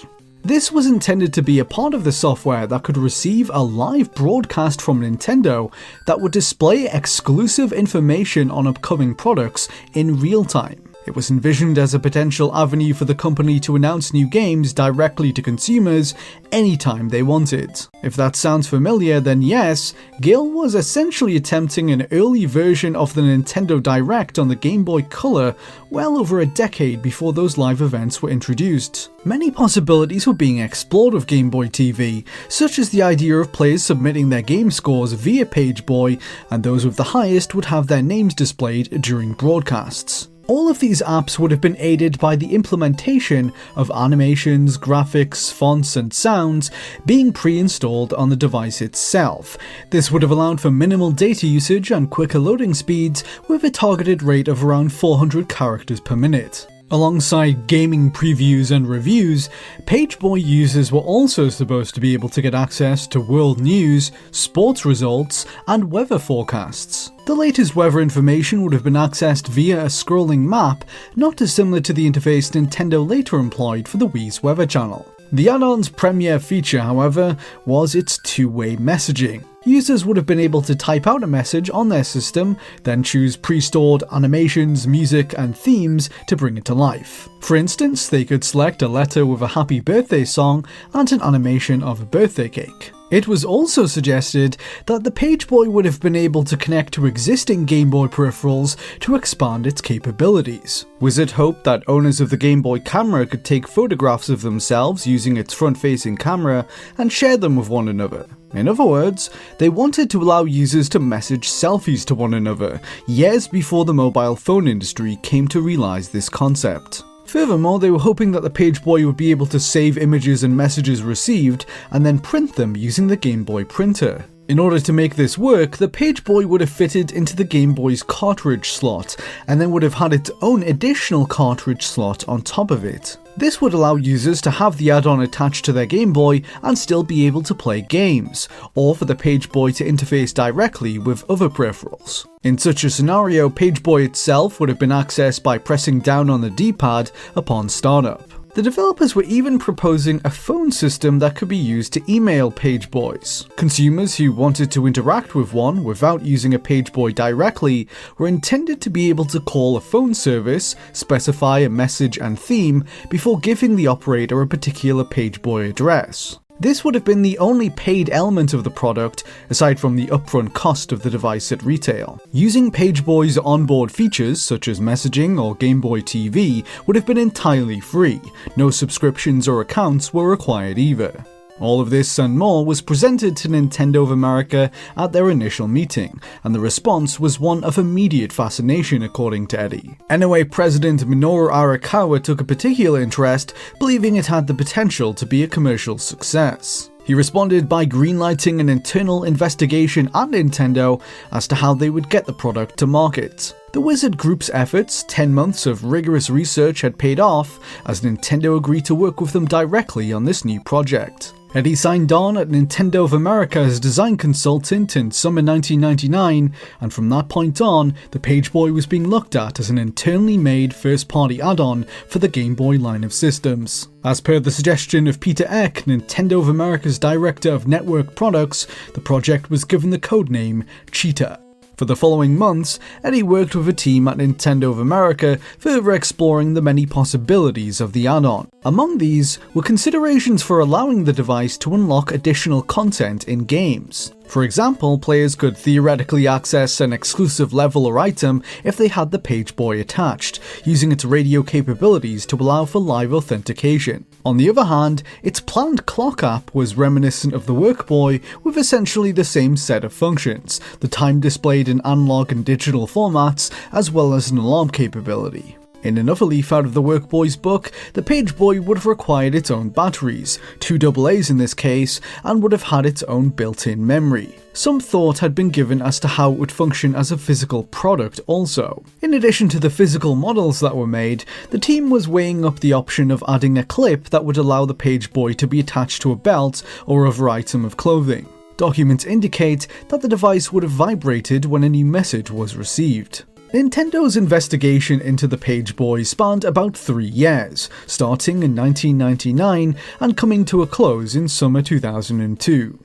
This 0.45 0.73
was 0.73 0.87
intended 0.87 1.33
to 1.35 1.43
be 1.43 1.61
a 1.61 1.65
part 1.65 1.95
of 1.95 2.03
the 2.03 2.11
software 2.11 2.67
that 2.67 2.83
could 2.83 2.97
receive 2.97 3.49
a 3.55 3.63
live 3.63 4.13
broadcast 4.13 4.83
from 4.83 5.01
Nintendo 5.01 5.73
that 6.07 6.21
would 6.21 6.33
display 6.33 6.89
exclusive 6.89 7.73
information 7.73 8.51
on 8.51 8.67
upcoming 8.67 9.15
products 9.15 9.69
in 9.95 10.19
real 10.19 10.45
time. 10.45 10.92
It 11.05 11.17
was 11.17 11.31
envisioned 11.31 11.79
as 11.79 11.95
a 11.95 11.99
potential 11.99 12.55
avenue 12.55 12.95
for 12.95 13.05
the 13.05 13.15
company 13.15 13.59
to 13.61 13.75
announce 13.75 14.13
new 14.13 14.29
games 14.29 14.73
directly 14.73 15.33
to 15.33 15.43
consumers 15.43 16.15
anytime 16.53 17.09
they 17.09 17.25
wanted. 17.25 17.87
If 18.03 18.15
that 18.17 18.37
sounds 18.37 18.69
familiar, 18.69 19.19
then 19.19 19.43
yes, 19.43 19.95
Gill 20.21 20.51
was 20.51 20.75
essentially 20.77 21.37
attempting 21.37 21.91
an 21.91 22.07
early 22.13 22.45
version 22.45 22.95
of 22.95 23.15
the 23.15 23.23
Nintendo 23.23 23.83
Direct 23.83 24.39
on 24.39 24.49
the 24.49 24.55
Game 24.55 24.85
Boy 24.85 25.03
Color 25.03 25.57
well 25.91 26.17
over 26.17 26.41
a 26.41 26.47
decade 26.47 27.03
before 27.03 27.33
those 27.33 27.59
live 27.59 27.81
events 27.81 28.23
were 28.23 28.31
introduced. 28.31 29.11
Many 29.25 29.51
possibilities 29.51 30.27
were 30.27 30.33
being 30.33 30.59
explored 30.59 31.15
with 31.15 31.27
Game 31.27 31.51
Boy 31.51 31.67
TV, 31.67 32.25
such 32.49 32.79
as 32.79 32.91
the 32.91 33.03
idea 33.03 33.37
of 33.37 33.53
players 33.53 33.83
submitting 33.83 34.29
their 34.29 34.43
game 34.43 34.71
scores 34.71 35.13
via 35.13 35.47
Page 35.47 35.85
Boy, 35.85 36.19
and 36.51 36.63
those 36.63 36.85
with 36.85 36.97
the 36.97 37.03
highest 37.03 37.55
would 37.55 37.67
have 37.67 37.87
their 37.87 38.03
names 38.03 38.35
displayed 38.35 39.03
during 39.03 39.33
broadcasts. 39.33 40.29
All 40.53 40.69
of 40.69 40.81
these 40.81 41.01
apps 41.01 41.39
would 41.39 41.51
have 41.51 41.63
been 41.63 41.79
aided 41.79 42.19
by 42.19 42.37
the 42.37 42.55
implementation 42.55 43.55
of 43.75 43.91
animations, 43.91 44.77
graphics, 44.77 45.51
fonts, 45.51 45.97
and 45.97 46.13
sounds 46.13 46.71
being 47.07 47.33
pre 47.33 47.59
installed 47.59 48.13
on 48.13 48.29
the 48.29 48.37
device 48.37 48.83
itself. 48.83 49.57
This 49.89 50.11
would 50.11 50.21
have 50.21 50.31
allowed 50.31 50.61
for 50.61 50.71
minimal 50.71 51.11
data 51.11 51.47
usage 51.47 51.91
and 51.91 52.11
quicker 52.11 52.39
loading 52.39 52.75
speeds 52.75 53.25
with 53.49 53.65
a 53.65 53.71
targeted 53.71 54.23
rate 54.23 54.47
of 54.47 54.63
around 54.63 54.93
400 54.93 55.49
characters 55.49 56.01
per 56.01 56.17
minute. 56.17 56.67
Alongside 56.93 57.67
gaming 57.69 58.11
previews 58.11 58.71
and 58.71 58.87
reviews, 58.87 59.49
Pageboy 59.87 60.45
users 60.45 60.93
were 60.93 61.01
also 61.01 61.49
supposed 61.49 61.95
to 61.95 62.03
be 62.03 62.13
able 62.13 62.29
to 62.29 62.43
get 62.43 62.55
access 62.55 63.07
to 63.07 63.19
world 63.19 63.63
news, 63.63 64.13
sports 64.31 64.85
results, 64.85 65.47
and 65.69 65.91
weather 65.91 66.19
forecasts. 66.19 67.11
The 67.25 67.35
latest 67.35 67.75
weather 67.75 68.01
information 68.01 68.63
would 68.63 68.75
have 68.75 68.85
been 68.85 68.93
accessed 68.93 69.49
via 69.49 69.85
a 69.85 69.87
scrolling 69.87 70.41
map, 70.41 70.85
not 71.17 71.37
dissimilar 71.37 71.81
to 71.81 71.95
the 71.95 72.07
interface 72.07 72.51
Nintendo 72.51 73.09
later 73.09 73.39
employed 73.39 73.89
for 73.89 73.97
the 73.97 74.09
Wii's 74.09 74.43
weather 74.43 74.67
channel. 74.67 75.11
The 75.33 75.49
add-on's 75.49 75.89
premier 75.89 76.39
feature, 76.39 76.81
however, 76.81 77.39
was 77.65 77.95
its 77.95 78.19
two-way 78.19 78.77
messaging. 78.77 79.47
Users 79.65 80.05
would 80.05 80.17
have 80.17 80.27
been 80.27 80.41
able 80.41 80.63
to 80.63 80.75
type 80.75 81.07
out 81.07 81.23
a 81.23 81.27
message 81.27 81.71
on 81.71 81.89
their 81.89 82.03
system, 82.03 82.57
then 82.83 83.03
choose 83.03 83.37
pre-stored 83.37 84.03
animations, 84.11 84.89
music, 84.89 85.35
and 85.39 85.57
themes 85.57 86.11
to 86.27 86.37
bring 86.37 86.57
it 86.57 86.65
to 86.65 86.75
life. 86.75 87.29
For 87.41 87.57
instance, 87.57 88.09
they 88.09 88.25
could 88.25 88.43
select 88.43 88.83
a 88.83 88.89
letter 88.89 89.25
with 89.25 89.41
a 89.43 89.49
happy 89.49 89.81
birthday 89.81 90.25
song 90.25 90.67
and 90.95 91.11
an 91.13 91.23
animation 91.23 91.83
of 91.83 92.01
a 92.01 92.07
birthday 92.07 92.49
cake. 92.49 92.93
It 93.13 93.29
was 93.29 93.45
also 93.45 93.85
suggested 93.85 94.57
that 94.87 95.05
the 95.05 95.11
Page 95.11 95.47
Boy 95.47 95.69
would 95.69 95.85
have 95.85 96.01
been 96.01 96.17
able 96.17 96.45
to 96.45 96.57
connect 96.57 96.95
to 96.95 97.05
existing 97.05 97.67
Game 97.67 97.91
Boy 97.91 98.07
peripherals 98.07 98.77
to 99.01 99.15
expand 99.15 99.67
its 99.67 99.83
capabilities. 99.83 100.87
Wizard 100.99 101.33
hoped 101.33 101.65
that 101.65 101.85
owners 101.87 102.23
of 102.23 102.31
the 102.31 102.39
Game 102.39 102.63
Boy 102.63 102.79
camera 102.79 103.27
could 103.27 103.45
take 103.45 103.69
photographs 103.69 104.31
of 104.31 104.41
themselves 104.41 105.07
using 105.07 105.37
its 105.37 105.53
front 105.53 105.77
facing 105.77 106.17
camera 106.17 106.67
and 106.97 107.13
share 107.13 107.37
them 107.37 107.55
with 107.55 107.69
one 107.69 107.89
another. 107.89 108.27
In 108.55 108.69
other 108.69 108.85
words, 108.85 109.31
they 109.59 109.69
wanted 109.69 110.11
to 110.11 110.23
allow 110.23 110.45
users 110.45 110.89
to 110.91 110.99
message 110.99 111.49
selfies 111.49 112.05
to 112.07 112.15
one 112.15 112.35
another, 112.35 112.81
years 113.07 113.49
before 113.49 113.85
the 113.85 113.95
mobile 113.95 114.37
phone 114.37 114.69
industry 114.69 115.19
came 115.23 115.49
to 115.49 115.61
realize 115.61 116.09
this 116.09 116.29
concept. 116.29 117.03
Furthermore, 117.27 117.79
they 117.79 117.91
were 117.91 117.99
hoping 117.99 118.31
that 118.33 118.43
the 118.43 118.51
Page 118.51 118.83
Boy 118.83 119.07
would 119.07 119.17
be 119.17 119.31
able 119.31 119.47
to 119.47 119.61
save 119.61 119.97
images 119.97 120.45
and 120.45 120.55
messages 120.55 121.03
received 121.03 121.67
and 121.91 122.05
then 122.05 122.19
print 122.19 122.55
them 122.55 122.77
using 122.77 123.07
the 123.07 123.17
Game 123.17 123.45
Boy 123.45 123.65
printer. 123.65 124.27
In 124.53 124.59
order 124.59 124.79
to 124.79 124.93
make 124.93 125.17
this 125.17 125.39
work, 125.39 125.79
the 125.79 125.89
Page 125.89 126.25
Boy 126.25 126.47
would 126.47 126.61
have 126.61 126.69
fitted 126.69 127.13
into 127.13 127.35
the 127.35 127.43
Game 127.43 127.73
Boy's 127.73 128.03
cartridge 128.03 128.69
slot, 128.69 129.17
and 129.49 129.59
then 129.59 129.71
would 129.71 129.83
have 129.83 129.95
had 129.95 130.13
its 130.13 130.31
own 130.43 130.63
additional 130.65 131.25
cartridge 131.25 131.87
slot 131.87 132.29
on 132.29 132.43
top 132.43 132.71
of 132.71 132.85
it. 132.85 133.17
This 133.35 133.63
would 133.63 133.73
allow 133.73 133.95
users 133.97 134.43
to 134.43 134.51
have 134.51 134.77
the 134.77 134.91
add-on 134.91 135.23
attached 135.23 135.65
to 135.65 135.73
their 135.73 135.87
Game 135.87 136.13
Boy 136.13 136.43
and 136.63 136.77
still 136.77 137.03
be 137.03 137.27
able 137.27 137.41
to 137.45 137.55
play 137.55 137.81
games, 137.81 138.47
or 138.75 138.95
for 138.95 139.07
the 139.07 139.17
Page 139.17 139.51
Boy 139.51 139.73
to 139.73 139.87
interface 139.87 140.35
directly 140.35 140.99
with 140.99 141.25
other 141.31 141.49
peripherals. 141.49 142.27
In 142.43 142.59
such 142.59 142.85
a 142.85 142.91
scenario, 142.91 143.49
Page 143.49 143.83
Boy 143.83 144.03
itself 144.03 144.61
would 144.61 144.69
have 144.69 144.79
been 144.79 144.91
accessed 144.91 145.43
by 145.43 145.57
pressing 145.57 146.01
down 146.01 146.29
on 146.29 146.43
the 146.43 146.51
D-pad 146.51 147.11
upon 147.37 147.71
startup. 147.71 148.29
The 148.55 148.61
developers 148.61 149.15
were 149.15 149.23
even 149.23 149.59
proposing 149.59 150.21
a 150.25 150.31
phone 150.31 150.71
system 150.71 151.19
that 151.21 151.37
could 151.37 151.49
be 151.49 151.57
used 151.57 151.95
to 151.95 152.03
email 152.07 152.51
page 152.51 152.91
boys. 152.91 153.47
Consumers 153.57 154.15
who 154.17 154.31
wanted 154.31 154.71
to 154.73 154.87
interact 154.87 155.35
with 155.35 155.55
one 155.55 155.83
without 155.83 156.21
using 156.21 156.53
a 156.53 156.59
page 156.59 156.93
boy 156.93 157.13
directly 157.13 157.89
were 158.19 158.29
intended 158.29 158.83
to 158.83 158.91
be 158.91 159.09
able 159.09 159.25
to 159.25 159.41
call 159.41 159.79
a 159.79 159.81
phone 159.81 160.13
service, 160.13 160.77
specify 160.93 161.61
a 161.61 161.71
message 161.71 162.19
and 162.19 162.39
theme 162.39 162.85
before 163.09 163.41
giving 163.41 163.75
the 163.75 163.87
operator 163.87 164.43
a 164.43 164.47
particular 164.47 165.03
page 165.03 165.41
boy 165.41 165.71
address. 165.71 166.39
This 166.63 166.85
would 166.85 166.95
have 166.95 167.05
been 167.05 167.23
the 167.23 167.39
only 167.39 167.71
paid 167.71 168.09
element 168.11 168.55
of 168.55 168.63
the 168.63 168.71
product, 168.71 169.25
aside 169.51 169.81
from 169.81 169.97
the 169.97 170.07
upfront 170.07 170.53
cost 170.53 170.93
of 170.93 171.03
the 171.03 171.11
device 171.11 171.51
at 171.51 171.65
retail. 171.65 172.21
Using 172.31 172.71
Pageboy's 172.71 173.37
onboard 173.37 173.91
features, 173.91 174.41
such 174.41 174.69
as 174.69 174.79
messaging 174.79 175.43
or 175.43 175.57
Game 175.57 175.81
Boy 175.81 176.03
TV, 176.03 176.65
would 176.87 176.95
have 176.95 177.05
been 177.05 177.19
entirely 177.19 177.81
free. 177.81 178.21
No 178.55 178.71
subscriptions 178.71 179.49
or 179.49 179.61
accounts 179.61 180.15
were 180.15 180.31
required 180.31 180.79
either. 180.79 181.25
All 181.61 181.81
of 181.81 181.91
this 181.91 182.19
and 182.19 182.39
more 182.39 182.65
was 182.65 182.81
presented 182.81 183.37
to 183.37 183.49
Nintendo 183.49 184.03
of 184.03 184.11
America 184.11 184.71
at 184.97 185.13
their 185.13 185.31
initial 185.31 185.69
meeting, 185.69 186.21
and 186.45 186.55
the 186.55 186.61
response 186.61 187.21
was 187.21 187.39
one 187.39 187.63
of 187.63 187.79
immediate 187.79 188.33
fascination, 188.33 189.03
according 189.03 189.47
to 189.49 189.61
Eddie. 189.61 189.97
NOA 190.11 190.47
President 190.47 191.07
Minoru 191.07 191.53
Arakawa 191.53 192.23
took 192.23 192.41
a 192.41 192.45
particular 192.45 193.01
interest, 193.01 193.55
believing 193.79 194.17
it 194.17 194.27
had 194.27 194.47
the 194.47 194.55
potential 194.55 195.15
to 195.15 195.27
be 195.27 195.43
a 195.43 195.49
commercial 195.49 195.99
success. 195.99 196.91
He 197.05 197.15
responded 197.15 197.69
by 197.69 197.85
greenlighting 197.85 198.61
an 198.61 198.69
internal 198.69 199.25
investigation 199.25 200.07
at 200.15 200.31
Nintendo 200.31 201.03
as 201.33 201.49
to 201.49 201.57
how 201.57 201.75
they 201.75 201.91
would 201.91 202.09
get 202.09 202.27
the 202.27 202.33
product 202.33 202.79
to 202.79 202.87
market. 202.87 203.53
The 203.73 203.81
Wizard 203.81 204.17
Group's 204.17 204.51
efforts, 204.53 205.05
10 205.09 205.35
months 205.35 205.67
of 205.67 205.85
rigorous 205.85 206.31
research 206.31 206.83
had 206.83 206.99
paid 206.99 207.19
off 207.19 207.59
as 207.87 208.03
Nintendo 208.03 208.57
agreed 208.57 208.85
to 208.85 208.95
work 208.95 209.21
with 209.21 209.33
them 209.33 209.47
directly 209.47 210.13
on 210.13 210.25
this 210.25 210.45
new 210.45 210.61
project. 210.61 211.33
Eddie 211.55 211.75
signed 211.75 212.13
on 212.13 212.39
at 212.39 212.49
Nintendo 212.49 213.05
of 213.05 213.13
America 213.13 213.59
as 213.59 213.79
design 213.79 214.17
consultant 214.17 214.97
in 214.97 215.11
summer 215.11 215.43
1999, 215.43 216.55
and 216.81 216.93
from 216.95 217.11
that 217.11 217.29
point 217.29 217.61
on, 217.61 217.95
the 218.11 218.19
Page 218.19 218.51
Boy 218.53 218.73
was 218.73 218.87
being 218.87 219.07
looked 219.07 219.37
at 219.37 219.61
as 219.61 219.69
an 219.69 219.77
internally 219.77 220.39
made 220.39 220.75
first 220.75 221.09
party 221.09 221.43
add 221.43 221.61
on 221.61 221.85
for 222.09 222.21
the 222.21 222.29
Game 222.29 222.55
Boy 222.55 222.79
line 222.79 223.05
of 223.05 223.13
systems. 223.13 223.89
As 224.03 224.19
per 224.19 224.41
the 224.41 224.51
suggestion 224.51 225.07
of 225.07 225.21
Peter 225.21 225.45
Eck, 225.47 225.85
Nintendo 225.85 226.41
of 226.41 226.49
America's 226.49 226.99
director 226.99 227.53
of 227.53 227.69
network 227.69 228.15
products, 228.15 228.67
the 228.95 229.03
project 229.03 229.51
was 229.51 229.65
given 229.65 229.91
the 229.91 229.99
codename 229.99 230.65
Cheetah. 230.91 231.39
For 231.83 231.87
the 231.87 231.97
following 231.97 232.39
months, 232.39 232.79
Eddie 233.03 233.25
worked 233.25 233.57
with 233.57 233.69
a 233.69 233.73
team 233.73 234.07
at 234.07 234.19
Nintendo 234.19 234.71
of 234.71 234.79
America, 234.79 235.41
further 235.59 235.91
exploring 235.91 236.55
the 236.55 236.63
many 236.63 236.87
possibilities 236.87 237.81
of 237.81 237.93
the 237.93 238.07
add 238.07 238.25
on. 238.25 238.49
Among 238.65 238.99
these 238.99 239.41
were 239.53 239.63
considerations 239.63 240.45
for 240.45 240.61
allowing 240.61 241.03
the 241.03 241.13
device 241.13 241.59
to 241.59 241.75
unlock 241.75 242.13
additional 242.13 242.63
content 242.63 243.27
in 243.27 243.47
games. 243.47 244.13
For 244.33 244.45
example, 244.45 244.97
players 244.97 245.35
could 245.35 245.59
theoretically 245.59 246.27
access 246.27 246.81
an 246.81 246.91
exclusive 246.91 247.53
level 247.53 247.85
or 247.85 247.99
item 247.99 248.43
if 248.65 248.79
they 248.79 248.89
had 248.89 249.11
the 249.11 249.19
Page 249.19 249.55
Boy 249.57 249.79
attached, 249.79 250.41
using 250.65 250.91
its 250.91 251.05
radio 251.05 251.43
capabilities 251.43 252.25
to 252.25 252.37
allow 252.37 252.65
for 252.65 252.81
live 252.81 253.13
authentication. 253.13 254.07
On 254.25 254.39
the 254.39 254.49
other 254.49 254.65
hand, 254.65 255.03
its 255.23 255.39
planned 255.39 255.85
clock 255.85 256.23
app 256.23 256.55
was 256.55 256.79
reminiscent 256.79 257.35
of 257.35 257.45
the 257.45 257.53
Workboy 257.53 258.23
with 258.43 258.57
essentially 258.57 259.13
the 259.13 259.23
same 259.23 259.55
set 259.55 259.85
of 259.85 259.93
functions, 259.93 260.63
the 260.81 260.89
time 260.89 261.21
displayed 261.21 261.69
in 261.69 261.83
analog 261.85 262.33
and 262.33 262.43
digital 262.43 262.87
formats, 262.87 263.51
as 263.71 263.91
well 263.91 264.15
as 264.15 264.31
an 264.31 264.39
alarm 264.39 264.71
capability. 264.71 265.59
In 265.83 265.99
another 265.99 266.25
leaf 266.25 266.53
out 266.53 266.65
of 266.65 266.75
the 266.75 266.83
Workboy's 266.83 267.35
book, 267.35 267.73
the 267.95 268.03
Page 268.03 268.37
Boy 268.37 268.61
would 268.61 268.79
have 268.79 268.87
required 268.87 269.35
its 269.35 269.51
own 269.51 269.69
batteries, 269.69 270.39
two 270.61 270.79
AA's 270.79 271.29
in 271.29 271.39
this 271.39 271.55
case, 271.55 272.01
and 272.23 272.41
would 272.41 272.53
have 272.53 272.63
had 272.63 272.87
its 272.87 273.03
own 273.05 273.31
built 273.31 273.67
in 273.67 273.85
memory. 273.85 274.33
Some 274.53 274.79
thought 274.79 275.19
had 275.19 275.35
been 275.35 275.49
given 275.49 275.83
as 275.83 275.99
to 276.01 276.09
how 276.09 276.31
it 276.31 276.39
would 276.39 276.53
function 276.53 276.95
as 276.95 277.11
a 277.11 277.19
physical 277.19 277.65
product 277.65 278.21
also. 278.29 278.85
In 279.01 279.15
addition 279.15 279.49
to 279.49 279.59
the 279.59 279.71
physical 279.71 280.15
models 280.15 280.61
that 280.61 280.77
were 280.77 280.87
made, 280.87 281.25
the 281.51 281.59
team 281.59 281.91
was 281.91 282.07
weighing 282.07 282.45
up 282.45 282.61
the 282.61 282.75
option 282.75 283.11
of 283.11 283.25
adding 283.27 283.59
a 283.59 283.65
clip 283.65 284.11
that 284.11 284.25
would 284.25 284.37
allow 284.37 284.65
the 284.65 284.75
Page 284.75 285.13
Boy 285.13 285.33
to 285.33 285.49
be 285.49 285.59
attached 285.59 286.01
to 286.03 286.13
a 286.13 286.17
belt 286.17 286.63
or 286.87 287.09
other 287.09 287.29
item 287.29 287.65
of 287.65 287.77
clothing. 287.77 288.29
Documents 288.57 289.05
indicate 289.05 289.67
that 289.89 290.01
the 290.01 290.09
device 290.09 290.53
would 290.53 290.63
have 290.63 290.71
vibrated 290.71 291.45
when 291.45 291.65
a 291.65 291.69
new 291.69 291.87
message 291.87 292.31
was 292.31 292.55
received. 292.55 293.25
Nintendo's 293.53 294.17
investigation 294.17 295.03
into 295.03 295.27
the 295.27 295.37
Page 295.37 295.77
Boy 295.77 296.05
spanned 296.05 296.43
about 296.43 296.75
three 296.75 297.05
years, 297.05 297.69
starting 297.87 298.43
in 298.43 298.57
1999 298.57 299.77
and 300.01 300.17
coming 300.17 300.47
to 300.47 300.63
a 300.63 300.67
close 300.67 301.15
in 301.15 301.29
summer 301.29 301.61
2002. 301.61 302.79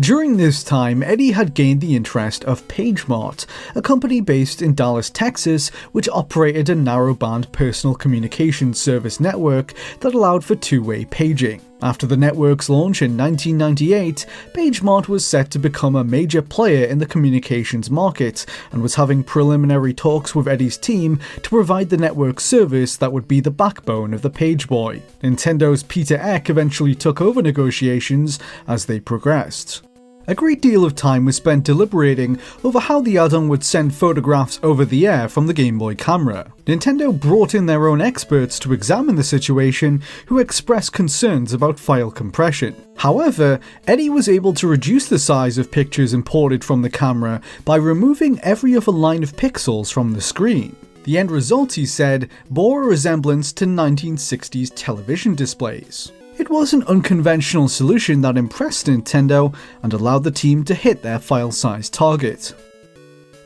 During 0.00 0.38
this 0.38 0.64
time, 0.64 1.02
Eddie 1.02 1.32
had 1.32 1.52
gained 1.52 1.82
the 1.82 1.94
interest 1.94 2.42
of 2.44 2.66
PageMart, 2.68 3.44
a 3.74 3.82
company 3.82 4.22
based 4.22 4.62
in 4.62 4.74
Dallas, 4.74 5.10
Texas, 5.10 5.68
which 5.92 6.08
operated 6.08 6.70
a 6.70 6.74
narrowband 6.74 7.52
personal 7.52 7.94
communications 7.94 8.80
service 8.80 9.20
network 9.20 9.74
that 10.00 10.14
allowed 10.14 10.42
for 10.42 10.54
two 10.56 10.82
way 10.82 11.04
paging. 11.04 11.60
After 11.84 12.06
the 12.06 12.16
network's 12.16 12.70
launch 12.70 13.02
in 13.02 13.14
1998, 13.14 14.24
PageMart 14.54 15.06
was 15.06 15.26
set 15.26 15.50
to 15.50 15.58
become 15.58 15.94
a 15.94 16.02
major 16.02 16.40
player 16.40 16.86
in 16.86 16.96
the 16.96 17.04
communications 17.04 17.90
market 17.90 18.46
and 18.72 18.80
was 18.80 18.94
having 18.94 19.22
preliminary 19.22 19.92
talks 19.92 20.34
with 20.34 20.48
Eddie's 20.48 20.78
team 20.78 21.20
to 21.42 21.50
provide 21.50 21.90
the 21.90 21.98
network 21.98 22.40
service 22.40 22.96
that 22.96 23.12
would 23.12 23.28
be 23.28 23.40
the 23.40 23.50
backbone 23.50 24.14
of 24.14 24.22
the 24.22 24.30
Pageboy. 24.30 25.02
Nintendo's 25.22 25.82
Peter 25.82 26.16
Eck 26.16 26.48
eventually 26.48 26.94
took 26.94 27.20
over 27.20 27.42
negotiations 27.42 28.38
as 28.66 28.86
they 28.86 28.98
progressed. 28.98 29.82
A 30.26 30.34
great 30.34 30.62
deal 30.62 30.86
of 30.86 30.94
time 30.94 31.26
was 31.26 31.36
spent 31.36 31.64
deliberating 31.64 32.38
over 32.62 32.80
how 32.80 33.02
the 33.02 33.18
add-on 33.18 33.46
would 33.48 33.62
send 33.62 33.94
photographs 33.94 34.58
over 34.62 34.86
the 34.86 35.06
air 35.06 35.28
from 35.28 35.46
the 35.46 35.52
Game 35.52 35.78
Boy 35.78 35.94
camera. 35.96 36.50
Nintendo 36.64 37.12
brought 37.12 37.54
in 37.54 37.66
their 37.66 37.88
own 37.88 38.00
experts 38.00 38.58
to 38.60 38.72
examine 38.72 39.16
the 39.16 39.22
situation 39.22 40.02
who 40.24 40.38
expressed 40.38 40.94
concerns 40.94 41.52
about 41.52 41.78
file 41.78 42.10
compression. 42.10 42.74
However, 42.96 43.60
Eddie 43.86 44.08
was 44.08 44.26
able 44.26 44.54
to 44.54 44.66
reduce 44.66 45.10
the 45.10 45.18
size 45.18 45.58
of 45.58 45.70
pictures 45.70 46.14
imported 46.14 46.64
from 46.64 46.80
the 46.80 46.88
camera 46.88 47.42
by 47.66 47.76
removing 47.76 48.40
every 48.40 48.74
other 48.74 48.92
line 48.92 49.22
of 49.22 49.36
pixels 49.36 49.92
from 49.92 50.14
the 50.14 50.22
screen. 50.22 50.74
The 51.04 51.18
end 51.18 51.30
result, 51.30 51.74
he 51.74 51.84
said, 51.84 52.30
bore 52.48 52.84
a 52.84 52.86
resemblance 52.86 53.52
to 53.54 53.66
1960s 53.66 54.72
television 54.74 55.34
displays. 55.34 56.12
It 56.44 56.50
was 56.50 56.74
an 56.74 56.82
unconventional 56.82 57.68
solution 57.68 58.20
that 58.20 58.36
impressed 58.36 58.84
Nintendo 58.84 59.56
and 59.82 59.94
allowed 59.94 60.24
the 60.24 60.30
team 60.30 60.62
to 60.64 60.74
hit 60.74 61.00
their 61.00 61.18
file 61.18 61.50
size 61.50 61.88
target. 61.88 62.54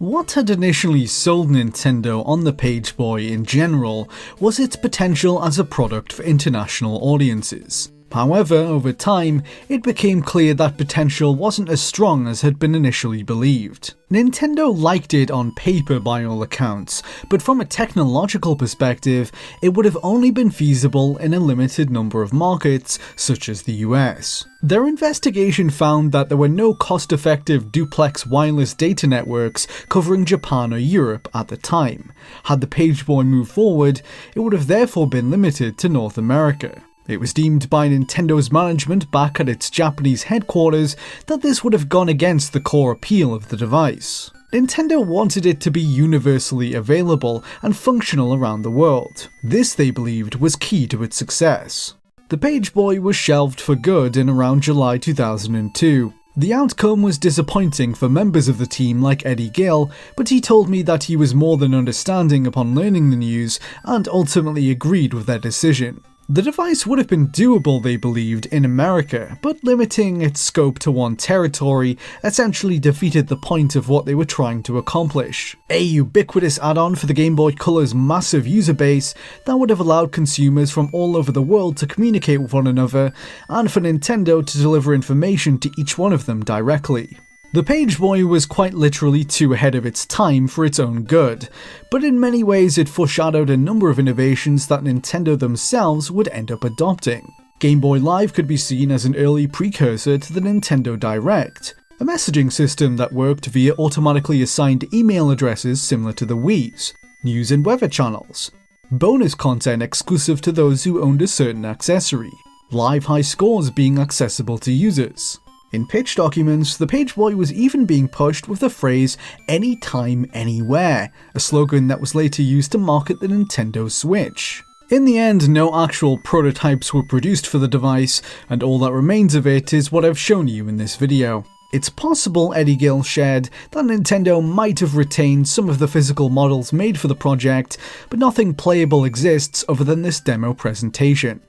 What 0.00 0.32
had 0.32 0.50
initially 0.50 1.06
sold 1.06 1.48
Nintendo 1.48 2.26
on 2.26 2.42
the 2.42 2.52
Page 2.52 2.96
Boy 2.96 3.28
in 3.28 3.44
general 3.44 4.10
was 4.40 4.58
its 4.58 4.74
potential 4.74 5.44
as 5.44 5.60
a 5.60 5.64
product 5.64 6.12
for 6.12 6.24
international 6.24 6.98
audiences. 7.00 7.92
However, 8.12 8.56
over 8.56 8.92
time, 8.92 9.42
it 9.68 9.82
became 9.82 10.22
clear 10.22 10.54
that 10.54 10.78
potential 10.78 11.34
wasn't 11.34 11.68
as 11.68 11.82
strong 11.82 12.26
as 12.26 12.40
had 12.40 12.58
been 12.58 12.74
initially 12.74 13.22
believed. 13.22 13.94
Nintendo 14.10 14.74
liked 14.74 15.12
it 15.12 15.30
on 15.30 15.54
paper 15.54 16.00
by 16.00 16.24
all 16.24 16.42
accounts, 16.42 17.02
but 17.28 17.42
from 17.42 17.60
a 17.60 17.66
technological 17.66 18.56
perspective, 18.56 19.30
it 19.60 19.74
would 19.74 19.84
have 19.84 19.98
only 20.02 20.30
been 20.30 20.50
feasible 20.50 21.18
in 21.18 21.34
a 21.34 21.40
limited 21.40 21.90
number 21.90 22.22
of 22.22 22.32
markets, 22.32 22.98
such 23.16 23.50
as 23.50 23.62
the 23.62 23.74
US. 23.84 24.46
Their 24.62 24.88
investigation 24.88 25.68
found 25.68 26.12
that 26.12 26.30
there 26.30 26.38
were 26.38 26.48
no 26.48 26.72
cost 26.72 27.12
effective 27.12 27.70
duplex 27.70 28.26
wireless 28.26 28.72
data 28.72 29.06
networks 29.06 29.66
covering 29.90 30.24
Japan 30.24 30.72
or 30.72 30.78
Europe 30.78 31.28
at 31.34 31.48
the 31.48 31.58
time. 31.58 32.10
Had 32.44 32.62
the 32.62 32.66
Page 32.66 33.04
Boy 33.04 33.24
moved 33.24 33.52
forward, 33.52 34.00
it 34.34 34.40
would 34.40 34.54
have 34.54 34.66
therefore 34.66 35.06
been 35.06 35.30
limited 35.30 35.76
to 35.78 35.88
North 35.90 36.16
America. 36.16 36.82
It 37.08 37.20
was 37.20 37.32
deemed 37.32 37.70
by 37.70 37.88
Nintendo's 37.88 38.52
management 38.52 39.10
back 39.10 39.40
at 39.40 39.48
its 39.48 39.70
Japanese 39.70 40.24
headquarters 40.24 40.94
that 41.26 41.40
this 41.40 41.64
would 41.64 41.72
have 41.72 41.88
gone 41.88 42.10
against 42.10 42.52
the 42.52 42.60
core 42.60 42.92
appeal 42.92 43.32
of 43.32 43.48
the 43.48 43.56
device. 43.56 44.30
Nintendo 44.52 45.04
wanted 45.04 45.46
it 45.46 45.58
to 45.62 45.70
be 45.70 45.80
universally 45.80 46.74
available 46.74 47.42
and 47.62 47.74
functional 47.74 48.34
around 48.34 48.60
the 48.60 48.70
world. 48.70 49.30
This, 49.42 49.74
they 49.74 49.90
believed, 49.90 50.34
was 50.34 50.54
key 50.54 50.86
to 50.88 51.02
its 51.02 51.16
success. 51.16 51.94
The 52.28 52.36
Page 52.36 52.74
Boy 52.74 53.00
was 53.00 53.16
shelved 53.16 53.58
for 53.58 53.74
good 53.74 54.18
in 54.18 54.28
around 54.28 54.62
July 54.62 54.98
2002. 54.98 56.12
The 56.36 56.52
outcome 56.52 57.02
was 57.02 57.16
disappointing 57.16 57.94
for 57.94 58.10
members 58.10 58.48
of 58.48 58.58
the 58.58 58.66
team 58.66 59.00
like 59.00 59.24
Eddie 59.24 59.48
Gill, 59.48 59.90
but 60.14 60.28
he 60.28 60.42
told 60.42 60.68
me 60.68 60.82
that 60.82 61.04
he 61.04 61.16
was 61.16 61.34
more 61.34 61.56
than 61.56 61.74
understanding 61.74 62.46
upon 62.46 62.74
learning 62.74 63.08
the 63.08 63.16
news 63.16 63.58
and 63.84 64.06
ultimately 64.08 64.70
agreed 64.70 65.14
with 65.14 65.24
their 65.24 65.38
decision. 65.38 66.04
The 66.30 66.42
device 66.42 66.86
would 66.86 66.98
have 66.98 67.08
been 67.08 67.28
doable, 67.28 67.82
they 67.82 67.96
believed, 67.96 68.44
in 68.46 68.66
America, 68.66 69.38
but 69.40 69.64
limiting 69.64 70.20
its 70.20 70.42
scope 70.42 70.78
to 70.80 70.90
one 70.90 71.16
territory 71.16 71.96
essentially 72.22 72.78
defeated 72.78 73.28
the 73.28 73.36
point 73.38 73.74
of 73.74 73.88
what 73.88 74.04
they 74.04 74.14
were 74.14 74.26
trying 74.26 74.62
to 74.64 74.76
accomplish. 74.76 75.56
A 75.70 75.80
ubiquitous 75.80 76.58
add 76.58 76.76
on 76.76 76.96
for 76.96 77.06
the 77.06 77.14
Game 77.14 77.34
Boy 77.34 77.52
Color's 77.52 77.94
massive 77.94 78.46
user 78.46 78.74
base 78.74 79.14
that 79.46 79.56
would 79.56 79.70
have 79.70 79.80
allowed 79.80 80.12
consumers 80.12 80.70
from 80.70 80.90
all 80.92 81.16
over 81.16 81.32
the 81.32 81.40
world 81.40 81.78
to 81.78 81.86
communicate 81.86 82.42
with 82.42 82.52
one 82.52 82.66
another, 82.66 83.10
and 83.48 83.72
for 83.72 83.80
Nintendo 83.80 84.46
to 84.46 84.58
deliver 84.58 84.92
information 84.92 85.58
to 85.58 85.70
each 85.78 85.96
one 85.96 86.12
of 86.12 86.26
them 86.26 86.44
directly. 86.44 87.16
The 87.50 87.62
Page 87.62 87.98
Boy 87.98 88.26
was 88.26 88.44
quite 88.44 88.74
literally 88.74 89.24
too 89.24 89.54
ahead 89.54 89.74
of 89.74 89.86
its 89.86 90.04
time 90.04 90.48
for 90.48 90.66
its 90.66 90.78
own 90.78 91.04
good, 91.04 91.48
but 91.90 92.04
in 92.04 92.20
many 92.20 92.44
ways 92.44 92.76
it 92.76 92.90
foreshadowed 92.90 93.48
a 93.48 93.56
number 93.56 93.88
of 93.88 93.98
innovations 93.98 94.66
that 94.66 94.84
Nintendo 94.84 95.38
themselves 95.38 96.10
would 96.10 96.28
end 96.28 96.52
up 96.52 96.62
adopting. 96.62 97.32
Game 97.58 97.80
Boy 97.80 98.00
Live 98.00 98.34
could 98.34 98.46
be 98.46 98.58
seen 98.58 98.90
as 98.90 99.06
an 99.06 99.16
early 99.16 99.46
precursor 99.46 100.18
to 100.18 100.32
the 100.34 100.40
Nintendo 100.40 101.00
Direct, 101.00 101.74
a 101.98 102.04
messaging 102.04 102.52
system 102.52 102.98
that 102.98 103.14
worked 103.14 103.46
via 103.46 103.72
automatically 103.78 104.42
assigned 104.42 104.92
email 104.92 105.30
addresses 105.30 105.80
similar 105.80 106.12
to 106.12 106.26
the 106.26 106.36
Wii's, 106.36 106.92
news 107.22 107.50
and 107.50 107.64
weather 107.64 107.88
channels, 107.88 108.50
bonus 108.90 109.34
content 109.34 109.82
exclusive 109.82 110.42
to 110.42 110.52
those 110.52 110.84
who 110.84 111.02
owned 111.02 111.22
a 111.22 111.26
certain 111.26 111.64
accessory, 111.64 112.32
live 112.70 113.06
high 113.06 113.22
scores 113.22 113.70
being 113.70 113.98
accessible 113.98 114.58
to 114.58 114.70
users, 114.70 115.40
in 115.72 115.86
pitch 115.86 116.14
documents, 116.14 116.76
the 116.76 116.86
Page 116.86 117.14
Boy 117.14 117.36
was 117.36 117.52
even 117.52 117.84
being 117.84 118.08
pushed 118.08 118.48
with 118.48 118.60
the 118.60 118.70
phrase 118.70 119.18
anytime, 119.48 120.30
anywhere, 120.32 121.12
a 121.34 121.40
slogan 121.40 121.88
that 121.88 122.00
was 122.00 122.14
later 122.14 122.42
used 122.42 122.72
to 122.72 122.78
market 122.78 123.20
the 123.20 123.26
Nintendo 123.26 123.90
Switch. 123.90 124.62
In 124.90 125.04
the 125.04 125.18
end, 125.18 125.50
no 125.50 125.84
actual 125.84 126.16
prototypes 126.16 126.94
were 126.94 127.02
produced 127.02 127.46
for 127.46 127.58
the 127.58 127.68
device, 127.68 128.22
and 128.48 128.62
all 128.62 128.78
that 128.78 128.92
remains 128.92 129.34
of 129.34 129.46
it 129.46 129.74
is 129.74 129.92
what 129.92 130.04
I've 130.06 130.18
shown 130.18 130.48
you 130.48 130.66
in 130.68 130.78
this 130.78 130.96
video. 130.96 131.44
It's 131.74 131.90
possible 131.90 132.54
Eddie 132.54 132.76
Gill 132.76 133.02
shared 133.02 133.50
that 133.72 133.84
Nintendo 133.84 134.42
might 134.42 134.80
have 134.80 134.96
retained 134.96 135.46
some 135.46 135.68
of 135.68 135.78
the 135.78 135.88
physical 135.88 136.30
models 136.30 136.72
made 136.72 136.98
for 136.98 137.08
the 137.08 137.14
project, 137.14 137.76
but 138.08 138.18
nothing 138.18 138.54
playable 138.54 139.04
exists 139.04 139.66
other 139.68 139.84
than 139.84 140.00
this 140.00 140.20
demo 140.20 140.54
presentation. 140.54 141.42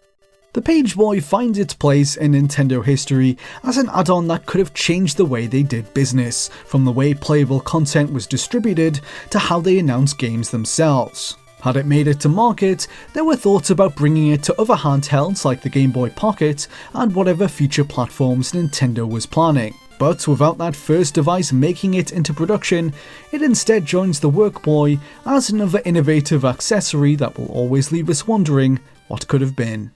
The 0.51 0.63
Page 0.63 0.95
Boy 0.95 1.21
finds 1.21 1.59
its 1.59 1.75
place 1.75 2.17
in 2.17 2.31
Nintendo 2.31 2.83
history 2.83 3.37
as 3.63 3.77
an 3.77 3.87
add 3.93 4.09
on 4.09 4.27
that 4.29 4.47
could 4.47 4.57
have 4.57 4.73
changed 4.73 5.17
the 5.17 5.25
way 5.25 5.45
they 5.45 5.61
did 5.61 5.93
business, 5.93 6.49
from 6.65 6.85
the 6.85 6.91
way 6.91 7.13
playable 7.13 7.59
content 7.59 8.11
was 8.11 8.25
distributed 8.25 8.99
to 9.29 9.37
how 9.37 9.59
they 9.59 9.77
announced 9.77 10.17
games 10.17 10.49
themselves. 10.49 11.37
Had 11.61 11.77
it 11.77 11.85
made 11.85 12.07
it 12.07 12.19
to 12.21 12.29
market, 12.29 12.87
there 13.13 13.25
were 13.25 13.35
thoughts 13.35 13.69
about 13.69 13.95
bringing 13.95 14.29
it 14.29 14.41
to 14.43 14.59
other 14.59 14.73
handhelds 14.73 15.45
like 15.45 15.61
the 15.61 15.69
Game 15.69 15.91
Boy 15.91 16.09
Pocket 16.09 16.67
and 16.95 17.13
whatever 17.13 17.47
future 17.47 17.83
platforms 17.83 18.53
Nintendo 18.53 19.07
was 19.07 19.27
planning. 19.27 19.75
But 19.99 20.27
without 20.27 20.57
that 20.57 20.75
first 20.75 21.13
device 21.13 21.53
making 21.53 21.93
it 21.93 22.11
into 22.11 22.33
production, 22.33 22.91
it 23.31 23.43
instead 23.43 23.85
joins 23.85 24.19
the 24.19 24.31
Workboy 24.31 24.99
as 25.27 25.51
another 25.51 25.83
innovative 25.85 26.43
accessory 26.43 27.15
that 27.17 27.37
will 27.37 27.51
always 27.51 27.91
leave 27.91 28.09
us 28.09 28.27
wondering 28.27 28.79
what 29.09 29.27
could 29.27 29.41
have 29.41 29.55
been. 29.55 29.91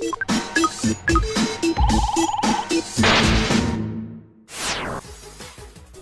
Thank 0.00 1.38
you. 1.38 1.47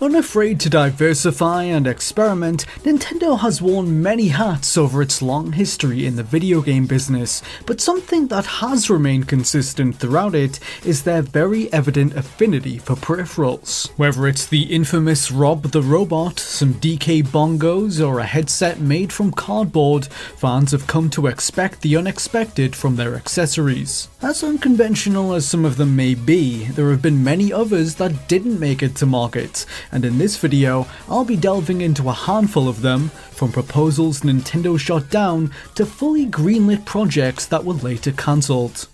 Unafraid 0.07 0.57
to 0.61 0.69
diversify 0.69 1.63
and 1.63 1.85
experiment, 1.85 2.65
Nintendo 2.83 3.37
has 3.41 3.61
worn 3.61 4.01
many 4.01 4.29
hats 4.29 4.77
over 4.77 5.01
its 5.01 5.21
long 5.21 5.51
history 5.51 6.05
in 6.05 6.15
the 6.15 6.23
video 6.23 6.61
game 6.61 6.87
business, 6.87 7.43
but 7.65 7.81
something 7.81 8.27
that 8.27 8.45
has 8.45 8.89
remained 8.89 9.27
consistent 9.27 9.97
throughout 9.97 10.33
it 10.33 10.61
is 10.85 11.03
their 11.03 11.21
very 11.21 11.71
evident 11.73 12.15
affinity 12.15 12.77
for 12.77 12.95
peripherals. 12.95 13.89
Whether 13.97 14.29
it's 14.29 14.47
the 14.47 14.73
infamous 14.73 15.29
Rob 15.29 15.63
the 15.73 15.81
Robot, 15.81 16.39
some 16.39 16.75
DK 16.75 17.23
bongos, 17.23 17.99
or 17.99 18.19
a 18.19 18.25
headset 18.25 18.79
made 18.79 19.11
from 19.11 19.33
cardboard, 19.33 20.05
fans 20.05 20.71
have 20.71 20.87
come 20.87 21.09
to 21.09 21.27
expect 21.27 21.81
the 21.81 21.97
unexpected 21.97 22.77
from 22.77 22.95
their 22.95 23.15
accessories. 23.15 24.07
As 24.19 24.43
unconventional 24.43 25.33
as 25.33 25.47
some 25.47 25.63
of 25.63 25.77
them 25.77 25.95
may 25.95 26.15
be, 26.15 26.65
there 26.65 26.89
have 26.89 27.03
been 27.03 27.23
many 27.23 27.53
others 27.53 27.95
that 27.95 28.27
didn't 28.27 28.59
make 28.59 28.81
it 28.81 28.95
to 28.95 29.05
market, 29.05 29.63
and 29.91 30.03
in 30.03 30.17
this 30.17 30.37
video, 30.37 30.87
I'll 31.07 31.23
be 31.23 31.35
delving 31.35 31.81
into 31.81 32.09
a 32.09 32.13
handful 32.13 32.67
of 32.67 32.81
them, 32.81 33.09
from 33.09 33.51
proposals 33.51 34.21
Nintendo 34.21 34.79
shot 34.79 35.11
down 35.11 35.51
to 35.75 35.85
fully 35.85 36.25
greenlit 36.25 36.83
projects 36.83 37.45
that 37.45 37.63
were 37.63 37.75
later 37.75 38.11
cancelled. 38.11 38.87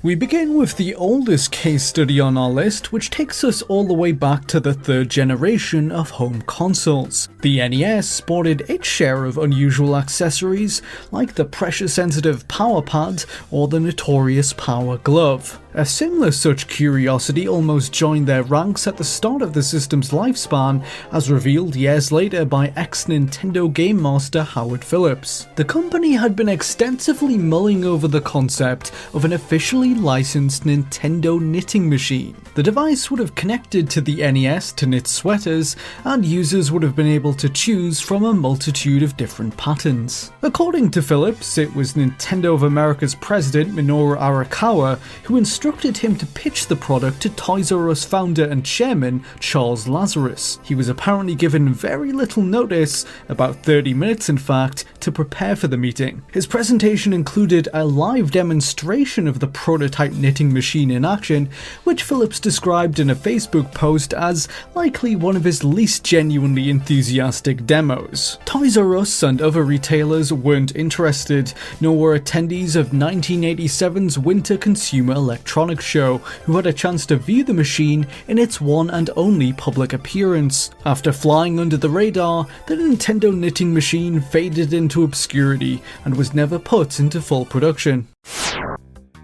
We 0.00 0.14
begin 0.14 0.56
with 0.56 0.76
the 0.76 0.94
oldest 0.94 1.50
case 1.50 1.82
study 1.82 2.20
on 2.20 2.38
our 2.38 2.50
list, 2.50 2.92
which 2.92 3.10
takes 3.10 3.42
us 3.42 3.62
all 3.62 3.84
the 3.84 3.94
way 3.94 4.12
back 4.12 4.46
to 4.46 4.60
the 4.60 4.72
third 4.72 5.08
generation 5.08 5.90
of 5.90 6.10
home 6.10 6.42
consoles. 6.42 7.28
The 7.40 7.68
NES 7.68 8.08
sported 8.08 8.60
its 8.70 8.86
share 8.86 9.24
of 9.24 9.38
unusual 9.38 9.96
accessories, 9.96 10.82
like 11.10 11.34
the 11.34 11.44
pressure 11.44 11.88
sensitive 11.88 12.46
power 12.46 12.80
pad 12.80 13.24
or 13.50 13.66
the 13.66 13.80
notorious 13.80 14.52
power 14.52 14.98
glove. 14.98 15.60
A 15.78 15.86
similar 15.86 16.32
such 16.32 16.66
curiosity 16.66 17.46
almost 17.46 17.92
joined 17.92 18.26
their 18.26 18.42
ranks 18.42 18.88
at 18.88 18.96
the 18.96 19.04
start 19.04 19.42
of 19.42 19.52
the 19.52 19.62
system's 19.62 20.10
lifespan, 20.10 20.84
as 21.12 21.30
revealed 21.30 21.76
years 21.76 22.10
later 22.10 22.44
by 22.44 22.72
ex 22.74 23.04
Nintendo 23.04 23.72
Game 23.72 24.02
Master 24.02 24.42
Howard 24.42 24.84
Phillips. 24.84 25.46
The 25.54 25.64
company 25.64 26.14
had 26.14 26.34
been 26.34 26.48
extensively 26.48 27.38
mulling 27.38 27.84
over 27.84 28.08
the 28.08 28.20
concept 28.20 28.90
of 29.14 29.24
an 29.24 29.34
officially 29.34 29.94
licensed 29.94 30.64
Nintendo 30.64 31.40
knitting 31.40 31.88
machine. 31.88 32.34
The 32.56 32.62
device 32.64 33.08
would 33.08 33.20
have 33.20 33.36
connected 33.36 33.88
to 33.90 34.00
the 34.00 34.16
NES 34.32 34.72
to 34.72 34.86
knit 34.86 35.06
sweaters, 35.06 35.76
and 36.02 36.24
users 36.24 36.72
would 36.72 36.82
have 36.82 36.96
been 36.96 37.06
able 37.06 37.34
to 37.34 37.48
choose 37.48 38.00
from 38.00 38.24
a 38.24 38.34
multitude 38.34 39.04
of 39.04 39.16
different 39.16 39.56
patterns. 39.56 40.32
According 40.42 40.90
to 40.90 41.02
Phillips, 41.02 41.56
it 41.56 41.72
was 41.72 41.92
Nintendo 41.92 42.52
of 42.52 42.64
America's 42.64 43.14
president 43.14 43.76
Minoru 43.76 44.18
Arakawa 44.18 44.98
who 45.22 45.36
instructed 45.36 45.67
him 45.68 46.16
to 46.16 46.26
pitch 46.26 46.66
the 46.66 46.76
product 46.76 47.20
to 47.20 47.28
Toys 47.28 47.70
R 47.70 47.90
Us 47.90 48.02
founder 48.02 48.44
and 48.44 48.64
chairman 48.64 49.22
Charles 49.38 49.86
Lazarus. 49.86 50.58
He 50.62 50.74
was 50.74 50.88
apparently 50.88 51.34
given 51.34 51.74
very 51.74 52.10
little 52.10 52.42
notice, 52.42 53.04
about 53.28 53.56
30 53.64 53.92
minutes 53.92 54.30
in 54.30 54.38
fact, 54.38 54.86
to 55.00 55.12
prepare 55.12 55.56
for 55.56 55.68
the 55.68 55.76
meeting. 55.76 56.22
His 56.32 56.46
presentation 56.46 57.12
included 57.12 57.68
a 57.74 57.84
live 57.84 58.30
demonstration 58.30 59.28
of 59.28 59.40
the 59.40 59.46
prototype 59.46 60.12
knitting 60.12 60.52
machine 60.54 60.90
in 60.90 61.04
action, 61.04 61.50
which 61.84 62.02
Phillips 62.02 62.40
described 62.40 62.98
in 62.98 63.10
a 63.10 63.14
Facebook 63.14 63.72
post 63.74 64.14
as 64.14 64.48
likely 64.74 65.16
one 65.16 65.36
of 65.36 65.44
his 65.44 65.62
least 65.62 66.02
genuinely 66.02 66.70
enthusiastic 66.70 67.66
demos. 67.66 68.38
Toys 68.46 68.78
R 68.78 68.96
Us 68.96 69.22
and 69.22 69.42
other 69.42 69.62
retailers 69.62 70.32
weren't 70.32 70.74
interested, 70.74 71.52
nor 71.80 71.96
were 71.96 72.18
attendees 72.18 72.74
of 72.74 72.88
1987's 72.88 74.18
Winter 74.18 74.56
Consumer 74.56 75.12
Electronics 75.12 75.57
Show, 75.80 76.18
who 76.44 76.54
had 76.54 76.66
a 76.66 76.72
chance 76.72 77.04
to 77.06 77.16
view 77.16 77.42
the 77.42 77.52
machine 77.52 78.06
in 78.28 78.38
its 78.38 78.60
one 78.60 78.90
and 78.90 79.10
only 79.16 79.52
public 79.52 79.92
appearance. 79.92 80.70
After 80.86 81.12
flying 81.12 81.58
under 81.58 81.76
the 81.76 81.90
radar, 81.90 82.46
the 82.68 82.76
Nintendo 82.76 83.36
knitting 83.36 83.74
machine 83.74 84.20
faded 84.20 84.72
into 84.72 85.02
obscurity 85.02 85.82
and 86.04 86.16
was 86.16 86.32
never 86.32 86.60
put 86.60 87.00
into 87.00 87.20
full 87.20 87.44
production. 87.44 88.06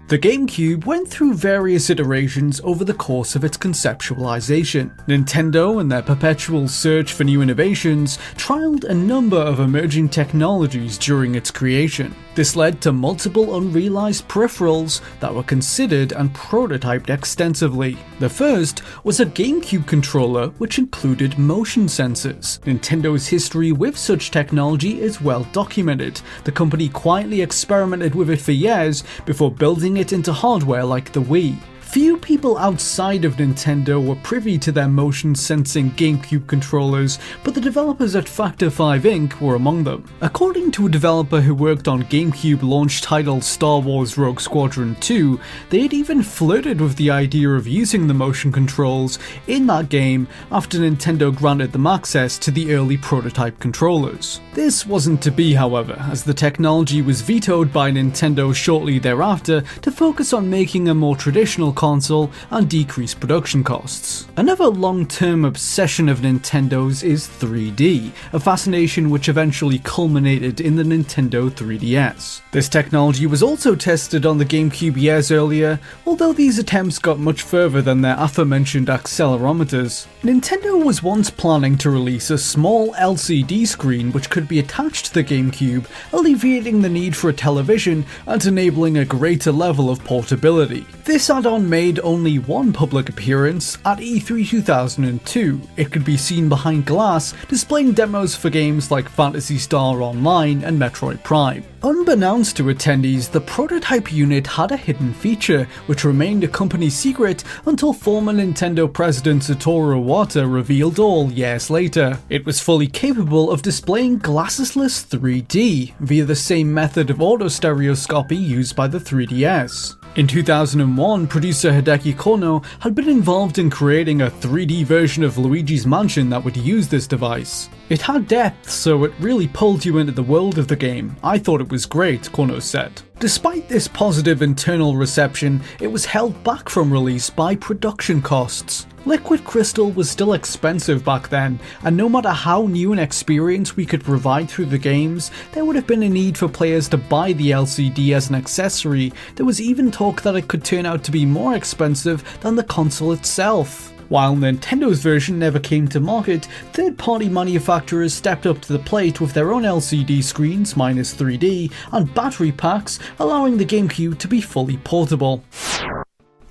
The 0.07 0.19
GameCube 0.19 0.85
went 0.85 1.07
through 1.07 1.33
various 1.33 1.89
iterations 1.89 2.61
over 2.63 2.85
the 2.85 2.93
course 2.93 3.35
of 3.35 3.43
its 3.43 3.57
conceptualization. 3.57 4.95
Nintendo, 5.07 5.81
in 5.81 5.87
their 5.87 6.03
perpetual 6.03 6.67
search 6.67 7.13
for 7.13 7.23
new 7.23 7.41
innovations, 7.41 8.19
trialed 8.35 8.83
a 8.83 8.93
number 8.93 9.39
of 9.39 9.59
emerging 9.59 10.09
technologies 10.09 10.99
during 10.99 11.33
its 11.33 11.49
creation. 11.49 12.13
This 12.35 12.55
led 12.55 12.81
to 12.81 12.91
multiple 12.91 13.57
unrealized 13.57 14.27
peripherals 14.27 15.01
that 15.21 15.33
were 15.33 15.41
considered 15.41 16.11
and 16.11 16.35
prototyped 16.35 17.09
extensively. 17.09 17.97
The 18.19 18.29
first 18.29 18.83
was 19.05 19.21
a 19.21 19.25
GameCube 19.25 19.87
controller 19.87 20.49
which 20.59 20.77
included 20.77 21.39
motion 21.39 21.85
sensors. 21.87 22.59
Nintendo's 22.59 23.25
history 23.25 23.71
with 23.71 23.97
such 23.97 24.31
technology 24.31 25.01
is 25.01 25.21
well 25.21 25.45
documented. 25.53 26.21
The 26.43 26.51
company 26.51 26.89
quietly 26.89 27.41
experimented 27.41 28.13
with 28.13 28.29
it 28.29 28.41
for 28.41 28.51
years 28.51 29.03
before 29.25 29.49
building 29.49 29.94
it 29.97 30.13
into 30.13 30.33
hardware 30.33 30.83
like 30.83 31.11
the 31.11 31.21
Wii. 31.21 31.55
Few 31.85 32.17
people 32.17 32.57
outside 32.57 33.23
of 33.23 33.37
Nintendo 33.37 34.05
were 34.05 34.17
privy 34.17 34.57
to 34.57 34.71
their 34.73 34.89
motion 34.89 35.33
sensing 35.33 35.91
GameCube 35.91 36.45
controllers, 36.45 37.19
but 37.41 37.53
the 37.53 37.61
developers 37.61 38.17
at 38.17 38.27
Factor 38.27 38.69
5 38.69 39.03
Inc. 39.03 39.39
were 39.39 39.55
among 39.55 39.85
them. 39.85 40.03
According 40.19 40.71
to 40.71 40.87
a 40.87 40.91
developer 40.91 41.39
who 41.39 41.55
worked 41.55 41.87
on 41.87 42.03
GameCube 42.03 42.63
launch 42.63 43.01
title 43.01 43.39
Star 43.39 43.79
Wars 43.79 44.17
Rogue 44.17 44.41
Squadron 44.41 44.95
2, 44.95 45.39
they 45.69 45.83
had 45.83 45.93
even 45.93 46.21
flirted 46.21 46.81
with 46.81 46.97
the 46.97 47.11
idea 47.11 47.49
of 47.51 47.65
using 47.65 48.07
the 48.07 48.13
motion 48.13 48.51
controls 48.51 49.17
in 49.47 49.65
that 49.67 49.87
game 49.87 50.27
after 50.51 50.79
Nintendo 50.79 51.33
granted 51.33 51.71
them 51.71 51.87
access 51.87 52.37
to 52.39 52.51
the 52.51 52.73
early 52.73 52.97
prototype 52.97 53.57
controllers. 53.59 54.41
This 54.53 54.85
wasn't 54.85 55.21
to 55.21 55.31
be, 55.31 55.53
however, 55.53 55.95
as 56.09 56.25
the 56.25 56.33
technology 56.33 57.01
was 57.01 57.21
vetoed 57.21 57.71
by 57.71 57.89
Nintendo 57.91 58.53
shortly 58.53 58.99
thereafter 58.99 59.61
to 59.81 59.91
focus 59.91 60.33
on 60.33 60.49
making 60.49 60.89
a 60.89 60.93
more 60.93 61.15
traditional 61.15 61.71
console 61.75 62.31
and 62.49 62.69
decrease 62.69 63.13
production 63.13 63.63
costs. 63.63 64.27
Another 64.37 64.65
long 64.65 65.05
term 65.05 65.45
obsession 65.45 66.09
of 66.09 66.19
Nintendo's 66.19 67.03
is 67.03 67.27
3D, 67.27 68.11
a 68.33 68.39
fascination 68.39 69.09
which 69.09 69.29
eventually 69.29 69.79
culminated 69.79 70.59
in 70.61 70.75
the 70.75 70.83
Nintendo 70.83 71.49
3DS. 71.49 72.41
This 72.51 72.69
technology 72.69 73.27
was 73.27 73.43
also 73.43 73.75
tested 73.75 74.25
on 74.25 74.37
the 74.37 74.45
GameCube 74.45 74.97
years 74.97 75.31
earlier, 75.31 75.79
although 76.05 76.33
these 76.33 76.57
attempts 76.57 76.99
got 76.99 77.19
much 77.19 77.41
further 77.41 77.81
than 77.81 78.01
their 78.01 78.15
aforementioned 78.17 78.87
accelerometers. 78.87 80.07
Nintendo 80.23 80.83
was 80.83 81.03
once 81.03 81.29
planning 81.29 81.77
to 81.77 81.89
release 81.89 82.29
a 82.29 82.37
small 82.37 82.93
LCD 82.93 83.67
screen 83.67 84.11
which 84.11 84.29
could 84.29 84.47
be 84.47 84.59
attached 84.59 85.05
to 85.05 85.13
the 85.13 85.23
GameCube, 85.23 85.85
alleviating 86.13 86.81
the 86.81 86.89
need 86.89 87.15
for 87.15 87.29
a 87.29 87.33
television 87.33 88.05
and 88.25 88.45
enabling 88.45 88.97
a 88.97 89.05
greater 89.05 89.51
level 89.51 89.89
of 89.89 90.03
portability. 90.03 90.85
This 91.03 91.29
add 91.29 91.45
on 91.45 91.64
made 91.69 91.99
only 91.99 92.39
one 92.39 92.71
public 92.71 93.09
appearance 93.09 93.77
at 93.85 93.99
E3 93.99 94.47
2002. 94.47 95.61
It 95.77 95.91
could 95.91 96.05
be 96.05 96.17
seen 96.17 96.49
behind 96.49 96.85
glass, 96.85 97.33
displaying 97.47 97.93
demos 97.93 98.35
for 98.35 98.49
games 98.49 98.91
like 98.91 99.09
Phantasy 99.09 99.57
Star 99.57 100.01
Online 100.01 100.63
and 100.63 100.79
Metroid 100.79 101.23
Prime. 101.23 101.63
Unbeknownst 101.83 102.57
to 102.57 102.63
attendees, 102.63 103.29
the 103.29 103.41
prototype 103.41 104.11
unit 104.11 104.47
had 104.47 104.71
a 104.71 104.77
hidden 104.77 105.13
feature, 105.13 105.67
which 105.85 106.03
remained 106.03 106.43
a 106.43 106.47
company 106.47 106.89
secret 106.89 107.43
until 107.67 107.93
former 107.93 108.33
Nintendo 108.33 108.91
president 108.91 109.43
Satoru 109.43 110.03
Iwata 110.03 110.51
revealed 110.51 110.97
all 110.97 111.31
years 111.31 111.69
later. 111.69 112.17
It 112.29 112.43
was 112.43 112.59
fully 112.59 112.87
capable 112.87 113.51
of 113.51 113.61
displaying 113.61 114.19
glassesless 114.19 115.05
3D 115.05 115.93
via 115.99 116.25
the 116.25 116.35
same 116.35 116.73
method 116.73 117.11
of 117.11 117.17
autostereoscopy 117.17 118.39
used 118.39 118.75
by 118.75 118.87
the 118.87 118.99
3DS. 118.99 120.04
In 120.15 120.27
2001, 120.27 121.27
producer 121.27 121.71
Hideki 121.71 122.15
Konno 122.15 122.63
had 122.79 122.95
been 122.95 123.09
involved 123.09 123.59
in 123.59 123.69
creating 123.69 124.21
a 124.21 124.31
3D 124.31 124.85
version 124.85 125.25
of 125.25 125.37
Luigi's 125.37 125.85
Mansion 125.85 126.29
that 126.29 126.41
would 126.45 126.55
use 126.55 126.87
this 126.87 127.05
device. 127.05 127.67
It 127.87 128.01
had 128.01 128.27
depth, 128.27 128.71
so 128.71 129.03
it 129.03 129.13
really 129.19 129.47
pulled 129.47 129.85
you 129.85 129.99
into 129.99 130.11
the 130.11 130.23
world 130.23 130.57
of 130.57 130.67
the 130.67 130.75
game. 130.75 131.15
I 131.23 131.37
thought 131.37 131.61
it 131.61 131.69
was 131.69 131.85
great, 131.85 132.23
Konno 132.23 132.59
said. 132.59 133.03
Despite 133.19 133.69
this 133.69 133.87
positive 133.87 134.41
internal 134.41 134.97
reception, 134.97 135.61
it 135.79 135.91
was 135.91 136.03
held 136.03 136.43
back 136.43 136.67
from 136.67 136.91
release 136.91 137.29
by 137.29 137.55
production 137.55 138.23
costs. 138.23 138.87
Liquid 139.05 139.43
Crystal 139.43 139.91
was 139.91 140.09
still 140.09 140.33
expensive 140.33 141.05
back 141.05 141.29
then, 141.29 141.59
and 141.83 141.95
no 141.95 142.09
matter 142.09 142.31
how 142.31 142.65
new 142.65 142.91
an 142.91 142.97
experience 142.97 143.75
we 143.75 143.85
could 143.85 144.03
provide 144.03 144.49
through 144.49 144.65
the 144.65 144.79
games, 144.79 145.29
there 145.51 145.63
would 145.63 145.75
have 145.75 145.85
been 145.85 146.01
a 146.01 146.09
need 146.09 146.35
for 146.35 146.49
players 146.49 146.89
to 146.89 146.97
buy 146.97 147.33
the 147.33 147.51
LCD 147.51 148.15
as 148.15 148.29
an 148.29 148.35
accessory. 148.35 149.13
There 149.35 149.45
was 149.45 149.61
even 149.61 149.91
talk 149.91 150.23
that 150.23 150.35
it 150.35 150.47
could 150.47 150.63
turn 150.63 150.87
out 150.87 151.03
to 151.03 151.11
be 151.11 151.23
more 151.23 151.55
expensive 151.55 152.23
than 152.41 152.55
the 152.55 152.63
console 152.63 153.11
itself. 153.11 153.91
While 154.09 154.35
Nintendo's 154.35 155.01
version 155.01 155.39
never 155.39 155.59
came 155.59 155.87
to 155.87 155.99
market, 155.99 156.45
third 156.73 156.97
party 156.97 157.27
manufacturers 157.27 158.13
stepped 158.13 158.45
up 158.45 158.61
to 158.61 158.73
the 158.73 158.79
plate 158.79 159.19
with 159.19 159.33
their 159.33 159.51
own 159.51 159.63
LCD 159.63 160.23
screens 160.23 160.77
minus 160.77 161.15
3D 161.15 161.71
and 161.91 162.13
battery 162.13 162.51
packs, 162.51 162.99
allowing 163.19 163.57
the 163.57 163.65
GameCube 163.65 164.19
to 164.19 164.27
be 164.27 164.41
fully 164.41 164.77
portable. 164.77 165.43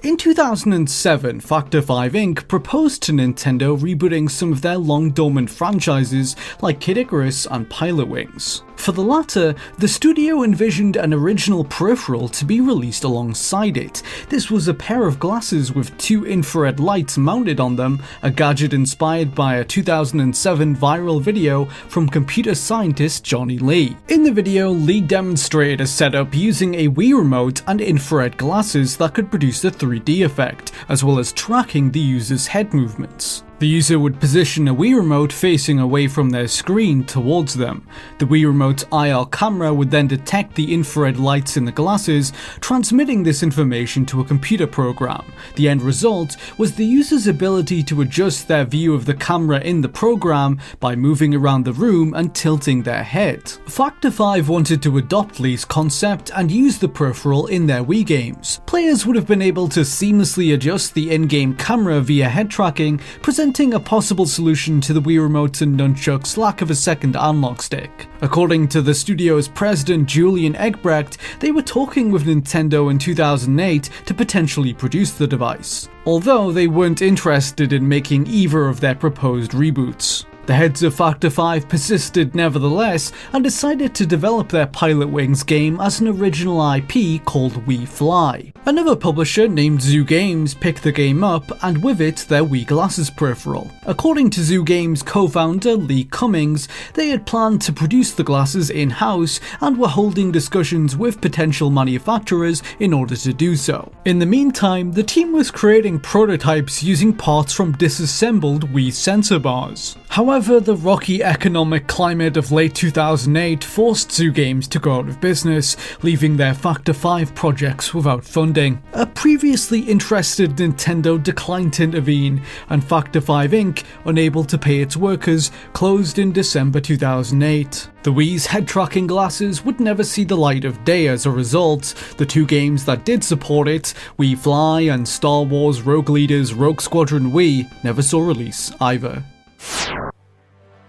In 0.02 0.18
2007, 0.18 1.40
Factor 1.40 1.80
5 1.80 2.12
Inc. 2.12 2.46
proposed 2.46 3.02
to 3.04 3.12
Nintendo 3.12 3.78
rebooting 3.78 4.30
some 4.30 4.52
of 4.52 4.60
their 4.60 4.76
long 4.76 5.12
dormant 5.12 5.48
franchises 5.48 6.36
like 6.60 6.80
Kid 6.80 6.98
Icarus 6.98 7.46
and 7.46 7.66
Pilotwings. 7.70 8.62
For 8.76 8.92
the 8.92 9.02
latter, 9.02 9.54
the 9.78 9.88
studio 9.88 10.42
envisioned 10.42 10.96
an 10.96 11.14
original 11.14 11.64
peripheral 11.64 12.28
to 12.28 12.44
be 12.44 12.60
released 12.60 13.04
alongside 13.04 13.76
it. 13.76 14.02
This 14.28 14.50
was 14.50 14.68
a 14.68 14.74
pair 14.74 15.06
of 15.06 15.18
glasses 15.18 15.72
with 15.72 15.96
two 15.96 16.26
infrared 16.26 16.80
lights 16.80 17.16
mounted 17.16 17.60
on 17.60 17.76
them, 17.76 18.02
a 18.22 18.30
gadget 18.30 18.74
inspired 18.74 19.34
by 19.34 19.56
a 19.56 19.64
2007 19.64 20.76
viral 20.76 21.20
video 21.20 21.64
from 21.88 22.08
computer 22.08 22.54
scientist 22.54 23.24
Johnny 23.24 23.58
Lee. 23.58 23.96
In 24.08 24.22
the 24.22 24.32
video, 24.32 24.70
Lee 24.70 25.00
demonstrated 25.00 25.80
a 25.80 25.86
setup 25.86 26.34
using 26.34 26.74
a 26.74 26.88
Wii 26.88 27.16
remote 27.16 27.62
and 27.66 27.80
infrared 27.80 28.36
glasses 28.36 28.96
that 28.98 29.14
could 29.14 29.30
produce 29.30 29.64
a 29.64 29.70
3D 29.70 30.24
effect, 30.26 30.72
as 30.88 31.02
well 31.02 31.18
as 31.18 31.32
tracking 31.32 31.90
the 31.90 32.00
user's 32.00 32.48
head 32.48 32.74
movements. 32.74 33.44
The 33.64 33.70
user 33.70 33.98
would 33.98 34.20
position 34.20 34.68
a 34.68 34.74
Wii 34.74 34.94
remote 34.94 35.32
facing 35.32 35.78
away 35.78 36.06
from 36.06 36.28
their 36.28 36.48
screen 36.48 37.02
towards 37.02 37.54
them. 37.54 37.86
The 38.18 38.26
Wii 38.26 38.44
remote's 38.44 38.84
IR 38.92 39.24
camera 39.32 39.72
would 39.72 39.90
then 39.90 40.06
detect 40.06 40.54
the 40.54 40.74
infrared 40.74 41.16
lights 41.16 41.56
in 41.56 41.64
the 41.64 41.72
glasses, 41.72 42.34
transmitting 42.60 43.22
this 43.22 43.42
information 43.42 44.04
to 44.04 44.20
a 44.20 44.24
computer 44.24 44.66
program. 44.66 45.24
The 45.56 45.70
end 45.70 45.80
result 45.80 46.36
was 46.58 46.74
the 46.74 46.84
user's 46.84 47.26
ability 47.26 47.82
to 47.84 48.02
adjust 48.02 48.48
their 48.48 48.66
view 48.66 48.92
of 48.92 49.06
the 49.06 49.14
camera 49.14 49.60
in 49.60 49.80
the 49.80 49.88
program 49.88 50.60
by 50.78 50.94
moving 50.94 51.34
around 51.34 51.64
the 51.64 51.72
room 51.72 52.12
and 52.12 52.34
tilting 52.34 52.82
their 52.82 53.02
head. 53.02 53.48
Factor 53.66 54.10
5 54.10 54.46
wanted 54.50 54.82
to 54.82 54.98
adopt 54.98 55.40
Lee's 55.40 55.64
concept 55.64 56.30
and 56.36 56.50
use 56.50 56.76
the 56.76 56.88
peripheral 56.88 57.46
in 57.46 57.66
their 57.66 57.82
Wii 57.82 58.04
games. 58.04 58.60
Players 58.66 59.06
would 59.06 59.16
have 59.16 59.26
been 59.26 59.40
able 59.40 59.70
to 59.70 59.80
seamlessly 59.80 60.52
adjust 60.52 60.92
the 60.92 61.10
in-game 61.10 61.56
camera 61.56 62.02
via 62.02 62.28
head 62.28 62.50
tracking, 62.50 63.00
presenting 63.22 63.53
a 63.54 63.78
possible 63.78 64.26
solution 64.26 64.80
to 64.80 64.92
the 64.92 65.00
Wii 65.00 65.28
Remotes 65.28 65.62
and 65.62 65.78
Nunchuk's 65.78 66.36
lack 66.36 66.60
of 66.60 66.72
a 66.72 66.74
second 66.74 67.14
analog 67.14 67.62
stick. 67.62 68.08
According 68.20 68.66
to 68.68 68.82
the 68.82 68.92
studio's 68.92 69.46
president 69.46 70.08
Julian 70.08 70.54
Eggebrecht, 70.54 71.18
they 71.38 71.52
were 71.52 71.62
talking 71.62 72.10
with 72.10 72.24
Nintendo 72.24 72.90
in 72.90 72.98
2008 72.98 73.90
to 74.06 74.12
potentially 74.12 74.74
produce 74.74 75.12
the 75.12 75.28
device, 75.28 75.88
although 76.04 76.50
they 76.50 76.66
weren't 76.66 77.00
interested 77.00 77.72
in 77.72 77.88
making 77.88 78.26
either 78.26 78.66
of 78.66 78.80
their 78.80 78.96
proposed 78.96 79.52
reboots. 79.52 80.24
The 80.46 80.54
heads 80.54 80.82
of 80.82 80.94
Factor 80.94 81.30
5 81.30 81.70
persisted 81.70 82.34
nevertheless 82.34 83.12
and 83.32 83.42
decided 83.42 83.94
to 83.94 84.04
develop 84.04 84.50
their 84.50 84.66
Pilot 84.66 85.08
Wings 85.08 85.42
game 85.42 85.80
as 85.80 86.00
an 86.00 86.08
original 86.08 86.60
IP 86.74 87.24
called 87.24 87.64
Wii 87.64 87.88
Fly. 87.88 88.52
Another 88.66 88.94
publisher 88.94 89.48
named 89.48 89.80
Zoo 89.80 90.04
Games 90.04 90.52
picked 90.52 90.82
the 90.82 90.92
game 90.92 91.24
up 91.24 91.50
and 91.62 91.82
with 91.82 92.02
it 92.02 92.26
their 92.28 92.44
Wii 92.44 92.66
Glasses 92.66 93.08
peripheral. 93.08 93.70
According 93.86 94.28
to 94.30 94.42
Zoo 94.42 94.64
Games 94.64 95.02
co-founder 95.02 95.76
Lee 95.76 96.04
Cummings, 96.04 96.68
they 96.92 97.08
had 97.08 97.24
planned 97.24 97.62
to 97.62 97.72
produce 97.72 98.12
the 98.12 98.22
glasses 98.22 98.68
in-house 98.68 99.40
and 99.62 99.78
were 99.78 99.88
holding 99.88 100.30
discussions 100.30 100.94
with 100.94 101.22
potential 101.22 101.70
manufacturers 101.70 102.62
in 102.80 102.92
order 102.92 103.16
to 103.16 103.32
do 103.32 103.56
so. 103.56 103.90
In 104.04 104.18
the 104.18 104.26
meantime, 104.26 104.92
the 104.92 105.02
team 105.02 105.32
was 105.32 105.50
creating 105.50 106.00
prototypes 106.00 106.82
using 106.82 107.14
parts 107.14 107.54
from 107.54 107.72
disassembled 107.72 108.70
Wii 108.74 108.92
sensor 108.92 109.38
bars. 109.38 109.96
However, 110.08 110.33
the 110.40 110.74
rocky 110.74 111.22
economic 111.22 111.86
climate 111.86 112.36
of 112.36 112.50
late 112.50 112.74
2008 112.74 113.62
forced 113.62 114.10
Zoo 114.10 114.32
Games 114.32 114.66
to 114.66 114.80
go 114.80 114.94
out 114.94 115.08
of 115.08 115.20
business, 115.20 115.76
leaving 116.02 116.36
their 116.36 116.54
Factor 116.54 116.92
5 116.92 117.32
projects 117.36 117.94
without 117.94 118.24
funding. 118.24 118.82
A 118.94 119.06
previously 119.06 119.78
interested 119.80 120.56
Nintendo 120.56 121.22
declined 121.22 121.74
to 121.74 121.84
intervene, 121.84 122.42
and 122.68 122.82
Factor 122.82 123.20
5 123.20 123.52
Inc., 123.52 123.84
unable 124.06 124.42
to 124.42 124.58
pay 124.58 124.80
its 124.80 124.96
workers, 124.96 125.52
closed 125.72 126.18
in 126.18 126.32
December 126.32 126.80
2008. 126.80 127.88
The 128.02 128.12
Wii's 128.12 128.46
head 128.46 128.66
tracking 128.66 129.06
glasses 129.06 129.64
would 129.64 129.78
never 129.78 130.02
see 130.02 130.24
the 130.24 130.36
light 130.36 130.64
of 130.64 130.84
day 130.84 131.06
as 131.06 131.26
a 131.26 131.30
result. 131.30 131.94
The 132.16 132.26
two 132.26 132.44
games 132.44 132.84
that 132.86 133.04
did 133.04 133.22
support 133.22 133.68
it, 133.68 133.94
Wii 134.18 134.36
Fly 134.36 134.80
and 134.80 135.06
Star 135.06 135.44
Wars 135.44 135.82
Rogue 135.82 136.10
Leaders 136.10 136.54
Rogue 136.54 136.80
Squadron 136.80 137.30
Wii, 137.30 137.70
never 137.84 138.02
saw 138.02 138.20
release 138.20 138.72
either. 138.80 139.22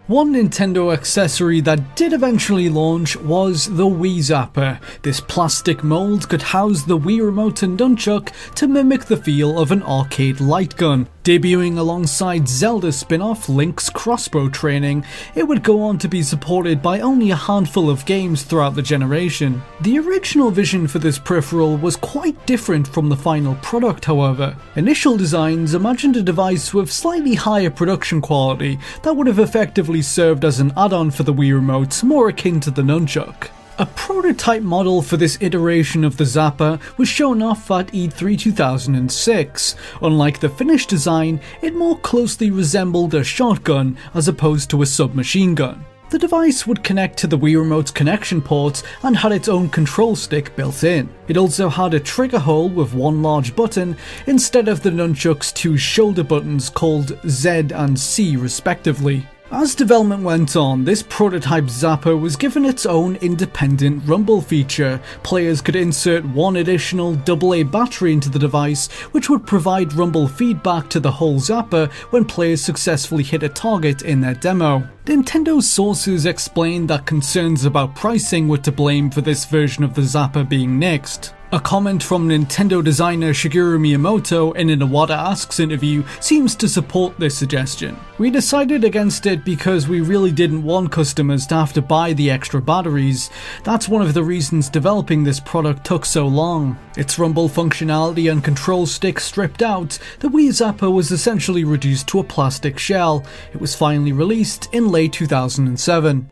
One 0.08 0.34
Nintendo 0.34 0.94
accessory 0.94 1.62
that 1.62 1.96
did 1.96 2.14
eventually 2.14 2.70
launch 2.70 3.18
was 3.18 3.66
the 3.66 3.88
Wii 3.88 4.20
Zapper. 4.20 4.80
This 5.02 5.20
plastic 5.20 5.84
mold 5.84 6.30
could 6.30 6.44
house 6.44 6.84
the 6.84 6.96
Wii 6.96 7.26
Remote 7.26 7.64
and 7.64 7.76
Nunchuk 7.76 8.30
to 8.54 8.68
mimic 8.68 9.06
the 9.06 9.18
feel 9.18 9.58
of 9.58 9.72
an 9.72 9.82
arcade 9.82 10.40
light 10.40 10.76
gun. 10.78 11.08
Debuting 11.26 11.80
alongside 11.80 12.48
Zelda 12.48 12.92
spin 12.92 13.20
off 13.20 13.50
Link's 13.50 13.90
Crossbow 13.90 14.48
Training, 14.48 15.04
it 15.34 15.48
would 15.48 15.64
go 15.64 15.82
on 15.82 15.98
to 15.98 16.08
be 16.08 16.22
supported 16.22 16.84
by 16.84 17.00
only 17.00 17.32
a 17.32 17.36
handful 17.36 17.90
of 17.90 18.06
games 18.06 18.44
throughout 18.44 18.76
the 18.76 18.84
generation. 18.84 19.64
The 19.82 19.98
original 19.98 20.52
vision 20.52 20.88
for 20.88 21.00
this 21.00 21.18
peripheral 21.18 21.78
was 21.78 21.96
quite 21.96 22.46
different 22.46 22.88
from 22.88 23.10
the 23.10 23.16
final 23.16 23.56
product, 23.64 24.06
however. 24.06 24.56
Initial 24.76 25.18
designs 25.18 25.74
imagined 25.74 26.16
a 26.16 26.22
device 26.22 26.76
with 26.76 26.94
slightly 26.94 27.34
higher 27.34 27.72
production 27.72 28.22
quality 28.22 28.78
that 29.02 29.16
would 29.16 29.26
have 29.26 29.40
effectively 29.40 30.04
served 30.04 30.46
as 30.46 30.60
an 30.60 30.74
add 30.78 30.94
on 30.94 31.10
for 31.10 31.24
the 31.24 31.34
Wii 31.34 31.56
Remote, 31.56 32.04
more 32.04 32.30
akin 32.30 32.60
to 32.60 32.70
the 32.70 32.84
Nunchuk. 32.84 33.50
A 33.78 33.86
prototype 33.86 34.62
model 34.62 35.02
for 35.02 35.18
this 35.18 35.38
iteration 35.42 36.06
of 36.06 36.16
the 36.16 36.24
Zapper 36.24 36.80
was 36.98 37.10
shown 37.10 37.42
off 37.42 37.70
at 37.70 37.88
E3 37.88 38.40
2006. 38.40 39.76
Unlike 40.02 40.40
the 40.40 40.48
finished 40.48 40.88
design, 40.88 41.42
it 41.62 41.76
more 41.76 41.98
closely 42.00 42.52
resembled 42.52 43.14
a 43.14 43.22
shotgun 43.22 43.98
as 44.14 44.30
opposed 44.30 44.70
to 44.70 44.82
a 44.82 44.86
submachine 44.86 45.56
gun. 45.56 45.84
The 46.10 46.20
device 46.20 46.66
would 46.66 46.86
connect 46.86 47.18
to 47.20 47.28
the 47.28 47.38
Wii 47.38 47.60
Remote's 47.60 47.92
connection 47.92 48.42
ports 48.42 48.84
and 49.04 49.18
had 49.18 49.34
its 49.34 49.50
own 49.50 49.68
control 49.68 50.16
stick 50.16 50.56
built 50.56 50.86
in. 50.86 51.10
It 51.28 51.36
also 51.36 51.68
had 51.68 51.94
a 51.94 52.00
trigger 52.00 52.40
hole 52.40 52.70
with 52.70 52.94
one 52.94 53.22
large 53.22 53.58
button 53.58 53.98
instead 54.26 54.70
of 54.70 54.84
the 54.84 54.92
Nunchuk's 54.92 55.52
two 55.52 55.76
shoulder 55.76 56.24
buttons 56.24 56.70
called 56.70 57.20
Z 57.28 57.50
and 57.74 58.00
C 58.00 58.38
respectively. 58.38 59.28
As 59.52 59.76
development 59.76 60.24
went 60.24 60.56
on, 60.56 60.86
this 60.86 61.04
prototype 61.04 61.66
Zapper 61.66 62.20
was 62.20 62.36
given 62.36 62.66
its 62.66 62.84
own 62.84 63.16
independent 63.18 64.02
rumble 64.08 64.42
feature. 64.42 65.00
Players 65.22 65.62
could 65.62 65.76
insert 65.76 66.26
one 66.26 66.56
additional 66.56 67.16
AA 67.30 67.64
battery 67.64 68.12
into 68.12 68.32
the 68.32 68.40
device, 68.40 68.92
which 69.12 69.30
would 69.30 69.46
provide 69.46 69.94
rumble 69.94 70.28
feedback 70.28 70.90
to 70.90 71.00
the 71.00 71.12
whole 71.12 71.40
Zapper 71.40 71.92
when 72.10 72.26
players 72.26 72.64
successfully 72.64 73.24
hit 73.24 73.44
a 73.44 73.50
target 73.50 74.02
in 74.02 74.20
their 74.20 74.34
demo. 74.34 74.90
Nintendo's 75.06 75.70
sources 75.70 76.26
explained 76.26 76.90
that 76.90 77.06
concerns 77.06 77.66
about 77.66 77.96
pricing 77.96 78.48
were 78.48 78.58
to 78.58 78.72
blame 78.72 79.12
for 79.12 79.22
this 79.22 79.46
version 79.46 79.84
of 79.84 79.94
the 79.94 80.02
Zapper 80.02 80.48
being 80.48 80.80
nixed. 80.80 81.34
A 81.56 81.60
comment 81.62 82.04
from 82.04 82.28
Nintendo 82.28 82.84
designer 82.84 83.32
Shigeru 83.32 83.80
Miyamoto 83.80 84.54
in 84.58 84.70
an 84.70 84.82
Iwata 84.82 85.16
Asks 85.16 85.62
interview 85.62 86.04
seems 86.20 86.54
to 86.58 86.68
support 86.68 87.18
this 87.18 87.38
suggestion. 87.38 87.98
We 88.18 88.30
decided 88.30 88.84
against 88.84 89.26
it 89.26 89.46
because 89.46 89.88
we 89.88 90.02
really 90.02 90.34
didn't 90.34 90.64
want 90.64 90.92
customers 90.92 91.48
to 91.48 91.56
have 91.56 91.72
to 91.72 91.82
buy 91.82 92.12
the 92.12 92.30
extra 92.30 92.62
batteries. 92.62 93.30
That's 93.64 93.88
one 93.88 94.02
of 94.02 94.14
the 94.14 94.22
reasons 94.22 94.68
developing 94.68 95.24
this 95.24 95.40
product 95.40 95.86
took 95.86 96.04
so 96.04 96.28
long. 96.28 96.78
Its 96.98 97.18
rumble 97.18 97.48
functionality 97.48 98.30
and 98.30 98.44
control 98.44 98.86
stick 98.86 99.18
stripped 99.18 99.62
out, 99.62 99.98
the 100.20 100.28
Wii 100.28 100.50
Zapper 100.50 100.94
was 100.94 101.10
essentially 101.10 101.64
reduced 101.64 102.10
to 102.10 102.20
a 102.20 102.24
plastic 102.26 102.78
shell. 102.78 103.26
It 103.54 103.62
was 103.62 103.74
finally 103.76 104.12
released 104.12 104.68
in 104.74 104.90
late 104.90 105.14
2007. 105.14 106.32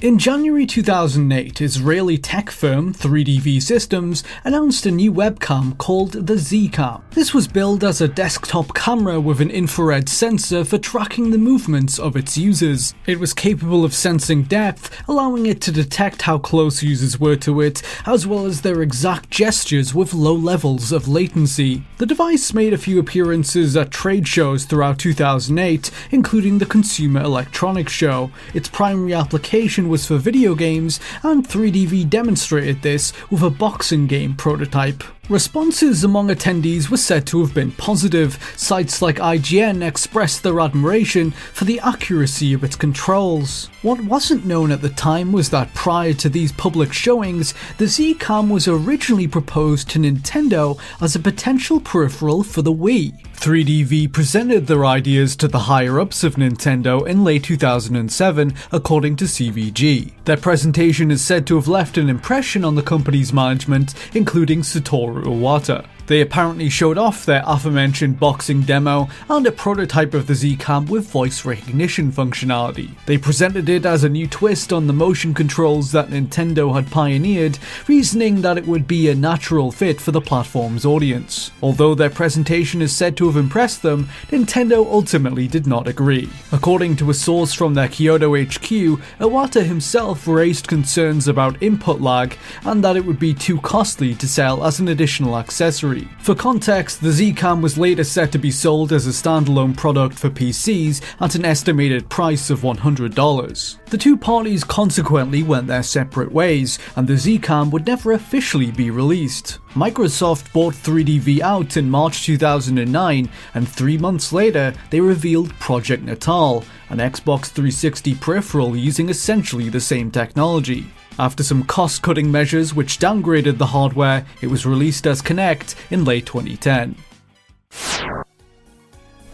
In 0.00 0.16
January 0.16 0.64
2008, 0.64 1.60
Israeli 1.60 2.18
tech 2.18 2.50
firm 2.50 2.94
3DV 2.94 3.60
Systems 3.60 4.22
announced 4.44 4.86
a 4.86 4.92
new 4.92 5.12
webcam 5.12 5.76
called 5.76 6.12
the 6.12 6.34
Zcam. 6.34 7.02
This 7.10 7.34
was 7.34 7.48
billed 7.48 7.82
as 7.82 8.00
a 8.00 8.06
desktop 8.06 8.74
camera 8.74 9.20
with 9.20 9.40
an 9.40 9.50
infrared 9.50 10.08
sensor 10.08 10.64
for 10.64 10.78
tracking 10.78 11.32
the 11.32 11.36
movements 11.36 11.98
of 11.98 12.14
its 12.14 12.38
users. 12.38 12.94
It 13.08 13.18
was 13.18 13.34
capable 13.34 13.84
of 13.84 13.92
sensing 13.92 14.44
depth, 14.44 15.02
allowing 15.08 15.46
it 15.46 15.60
to 15.62 15.72
detect 15.72 16.22
how 16.22 16.38
close 16.38 16.80
users 16.80 17.18
were 17.18 17.34
to 17.34 17.60
it, 17.60 17.82
as 18.06 18.24
well 18.24 18.46
as 18.46 18.60
their 18.60 18.82
exact 18.82 19.30
gestures 19.30 19.96
with 19.96 20.14
low 20.14 20.36
levels 20.36 20.92
of 20.92 21.08
latency. 21.08 21.82
The 21.96 22.06
device 22.06 22.54
made 22.54 22.72
a 22.72 22.78
few 22.78 23.00
appearances 23.00 23.76
at 23.76 23.90
trade 23.90 24.28
shows 24.28 24.64
throughout 24.64 25.00
2008, 25.00 25.90
including 26.12 26.58
the 26.58 26.66
Consumer 26.66 27.20
Electronics 27.22 27.92
Show. 27.92 28.30
Its 28.54 28.68
primary 28.68 29.12
application 29.12 29.87
was 29.88 30.06
for 30.06 30.16
video 30.16 30.54
games, 30.54 31.00
and 31.22 31.46
3DV 31.46 32.08
demonstrated 32.08 32.82
this 32.82 33.12
with 33.30 33.42
a 33.42 33.50
boxing 33.50 34.06
game 34.06 34.34
prototype. 34.34 35.02
Responses 35.28 36.04
among 36.04 36.28
attendees 36.28 36.88
were 36.88 36.96
said 36.96 37.26
to 37.26 37.42
have 37.42 37.52
been 37.52 37.70
positive. 37.72 38.38
Sites 38.56 39.02
like 39.02 39.16
IGN 39.16 39.86
expressed 39.86 40.42
their 40.42 40.58
admiration 40.58 41.32
for 41.52 41.66
the 41.66 41.78
accuracy 41.80 42.54
of 42.54 42.64
its 42.64 42.76
controls. 42.76 43.68
What 43.82 44.00
wasn't 44.00 44.46
known 44.46 44.72
at 44.72 44.80
the 44.80 44.88
time 44.88 45.32
was 45.32 45.50
that 45.50 45.74
prior 45.74 46.14
to 46.14 46.30
these 46.30 46.52
public 46.52 46.94
showings, 46.94 47.52
the 47.76 47.84
Zcam 47.84 48.48
was 48.50 48.68
originally 48.68 49.28
proposed 49.28 49.90
to 49.90 49.98
Nintendo 49.98 50.80
as 51.02 51.14
a 51.14 51.20
potential 51.20 51.78
peripheral 51.78 52.42
for 52.42 52.62
the 52.62 52.72
Wii. 52.72 53.12
3DV 53.34 54.12
presented 54.12 54.66
their 54.66 54.84
ideas 54.84 55.36
to 55.36 55.46
the 55.46 55.60
higher 55.60 56.00
ups 56.00 56.24
of 56.24 56.34
Nintendo 56.34 57.06
in 57.06 57.22
late 57.22 57.44
2007, 57.44 58.54
according 58.72 59.14
to 59.16 59.26
CVG. 59.26 60.12
Their 60.24 60.36
presentation 60.36 61.10
is 61.12 61.22
said 61.22 61.46
to 61.46 61.54
have 61.54 61.68
left 61.68 61.98
an 61.98 62.08
impression 62.08 62.64
on 62.64 62.74
the 62.74 62.82
company's 62.82 63.32
management, 63.32 63.94
including 64.12 64.62
Satoru 64.62 65.17
Iwata. 65.24 65.84
They 66.08 66.22
apparently 66.22 66.70
showed 66.70 66.96
off 66.96 67.26
their 67.26 67.42
aforementioned 67.46 68.18
boxing 68.18 68.62
demo 68.62 69.10
and 69.28 69.46
a 69.46 69.52
prototype 69.52 70.14
of 70.14 70.26
the 70.26 70.34
Z-Cam 70.34 70.86
with 70.86 71.06
voice 71.06 71.44
recognition 71.44 72.10
functionality. 72.10 72.92
They 73.04 73.18
presented 73.18 73.68
it 73.68 73.84
as 73.84 74.04
a 74.04 74.08
new 74.08 74.26
twist 74.26 74.72
on 74.72 74.86
the 74.86 74.94
motion 74.94 75.34
controls 75.34 75.92
that 75.92 76.08
Nintendo 76.08 76.74
had 76.74 76.90
pioneered, 76.90 77.58
reasoning 77.86 78.40
that 78.40 78.56
it 78.56 78.66
would 78.66 78.88
be 78.88 79.10
a 79.10 79.14
natural 79.14 79.70
fit 79.70 80.00
for 80.00 80.10
the 80.10 80.22
platform's 80.22 80.86
audience. 80.86 81.50
Although 81.62 81.94
their 81.94 82.08
presentation 82.08 82.80
is 82.80 82.96
said 82.96 83.14
to 83.18 83.26
have 83.26 83.36
impressed 83.36 83.82
them, 83.82 84.08
Nintendo 84.30 84.86
ultimately 84.86 85.46
did 85.46 85.66
not 85.66 85.86
agree. 85.86 86.30
According 86.52 86.96
to 86.96 87.10
a 87.10 87.14
source 87.14 87.52
from 87.52 87.74
their 87.74 87.88
Kyoto 87.88 88.34
HQ, 88.34 88.98
Iwata 89.20 89.62
himself 89.62 90.26
raised 90.26 90.68
concerns 90.68 91.28
about 91.28 91.62
input 91.62 92.00
lag 92.00 92.38
and 92.64 92.82
that 92.82 92.96
it 92.96 93.04
would 93.04 93.18
be 93.18 93.34
too 93.34 93.60
costly 93.60 94.14
to 94.14 94.26
sell 94.26 94.64
as 94.64 94.80
an 94.80 94.88
additional 94.88 95.36
accessory. 95.36 95.97
For 96.20 96.34
context, 96.34 97.00
the 97.00 97.08
Zcam 97.08 97.60
was 97.60 97.78
later 97.78 98.04
set 98.04 98.32
to 98.32 98.38
be 98.38 98.50
sold 98.50 98.92
as 98.92 99.06
a 99.06 99.10
standalone 99.10 99.76
product 99.76 100.18
for 100.18 100.30
PCs 100.30 101.00
at 101.20 101.34
an 101.34 101.44
estimated 101.44 102.08
price 102.08 102.50
of 102.50 102.60
$100. 102.60 103.84
The 103.86 103.98
two 103.98 104.16
parties 104.16 104.64
consequently 104.64 105.42
went 105.42 105.66
their 105.66 105.82
separate 105.82 106.32
ways, 106.32 106.78
and 106.96 107.08
the 107.08 107.14
Zcam 107.14 107.70
would 107.70 107.86
never 107.86 108.12
officially 108.12 108.70
be 108.70 108.90
released. 108.90 109.58
Microsoft 109.70 110.52
bought 110.52 110.74
3DV 110.74 111.40
out 111.40 111.76
in 111.76 111.88
March 111.88 112.24
2009, 112.24 113.28
and 113.54 113.68
three 113.68 113.98
months 113.98 114.32
later, 114.32 114.74
they 114.90 115.00
revealed 115.00 115.58
Project 115.60 116.02
Natal, 116.02 116.64
an 116.90 116.98
Xbox 116.98 117.46
360 117.46 118.14
peripheral 118.16 118.76
using 118.76 119.08
essentially 119.08 119.68
the 119.68 119.80
same 119.80 120.10
technology. 120.10 120.86
After 121.20 121.42
some 121.42 121.64
cost 121.64 122.02
cutting 122.02 122.30
measures 122.30 122.74
which 122.74 123.00
downgraded 123.00 123.58
the 123.58 123.66
hardware, 123.66 124.24
it 124.40 124.46
was 124.46 124.64
released 124.64 125.04
as 125.04 125.20
Kinect 125.20 125.74
in 125.90 126.04
late 126.04 126.26
2010. 126.26 126.94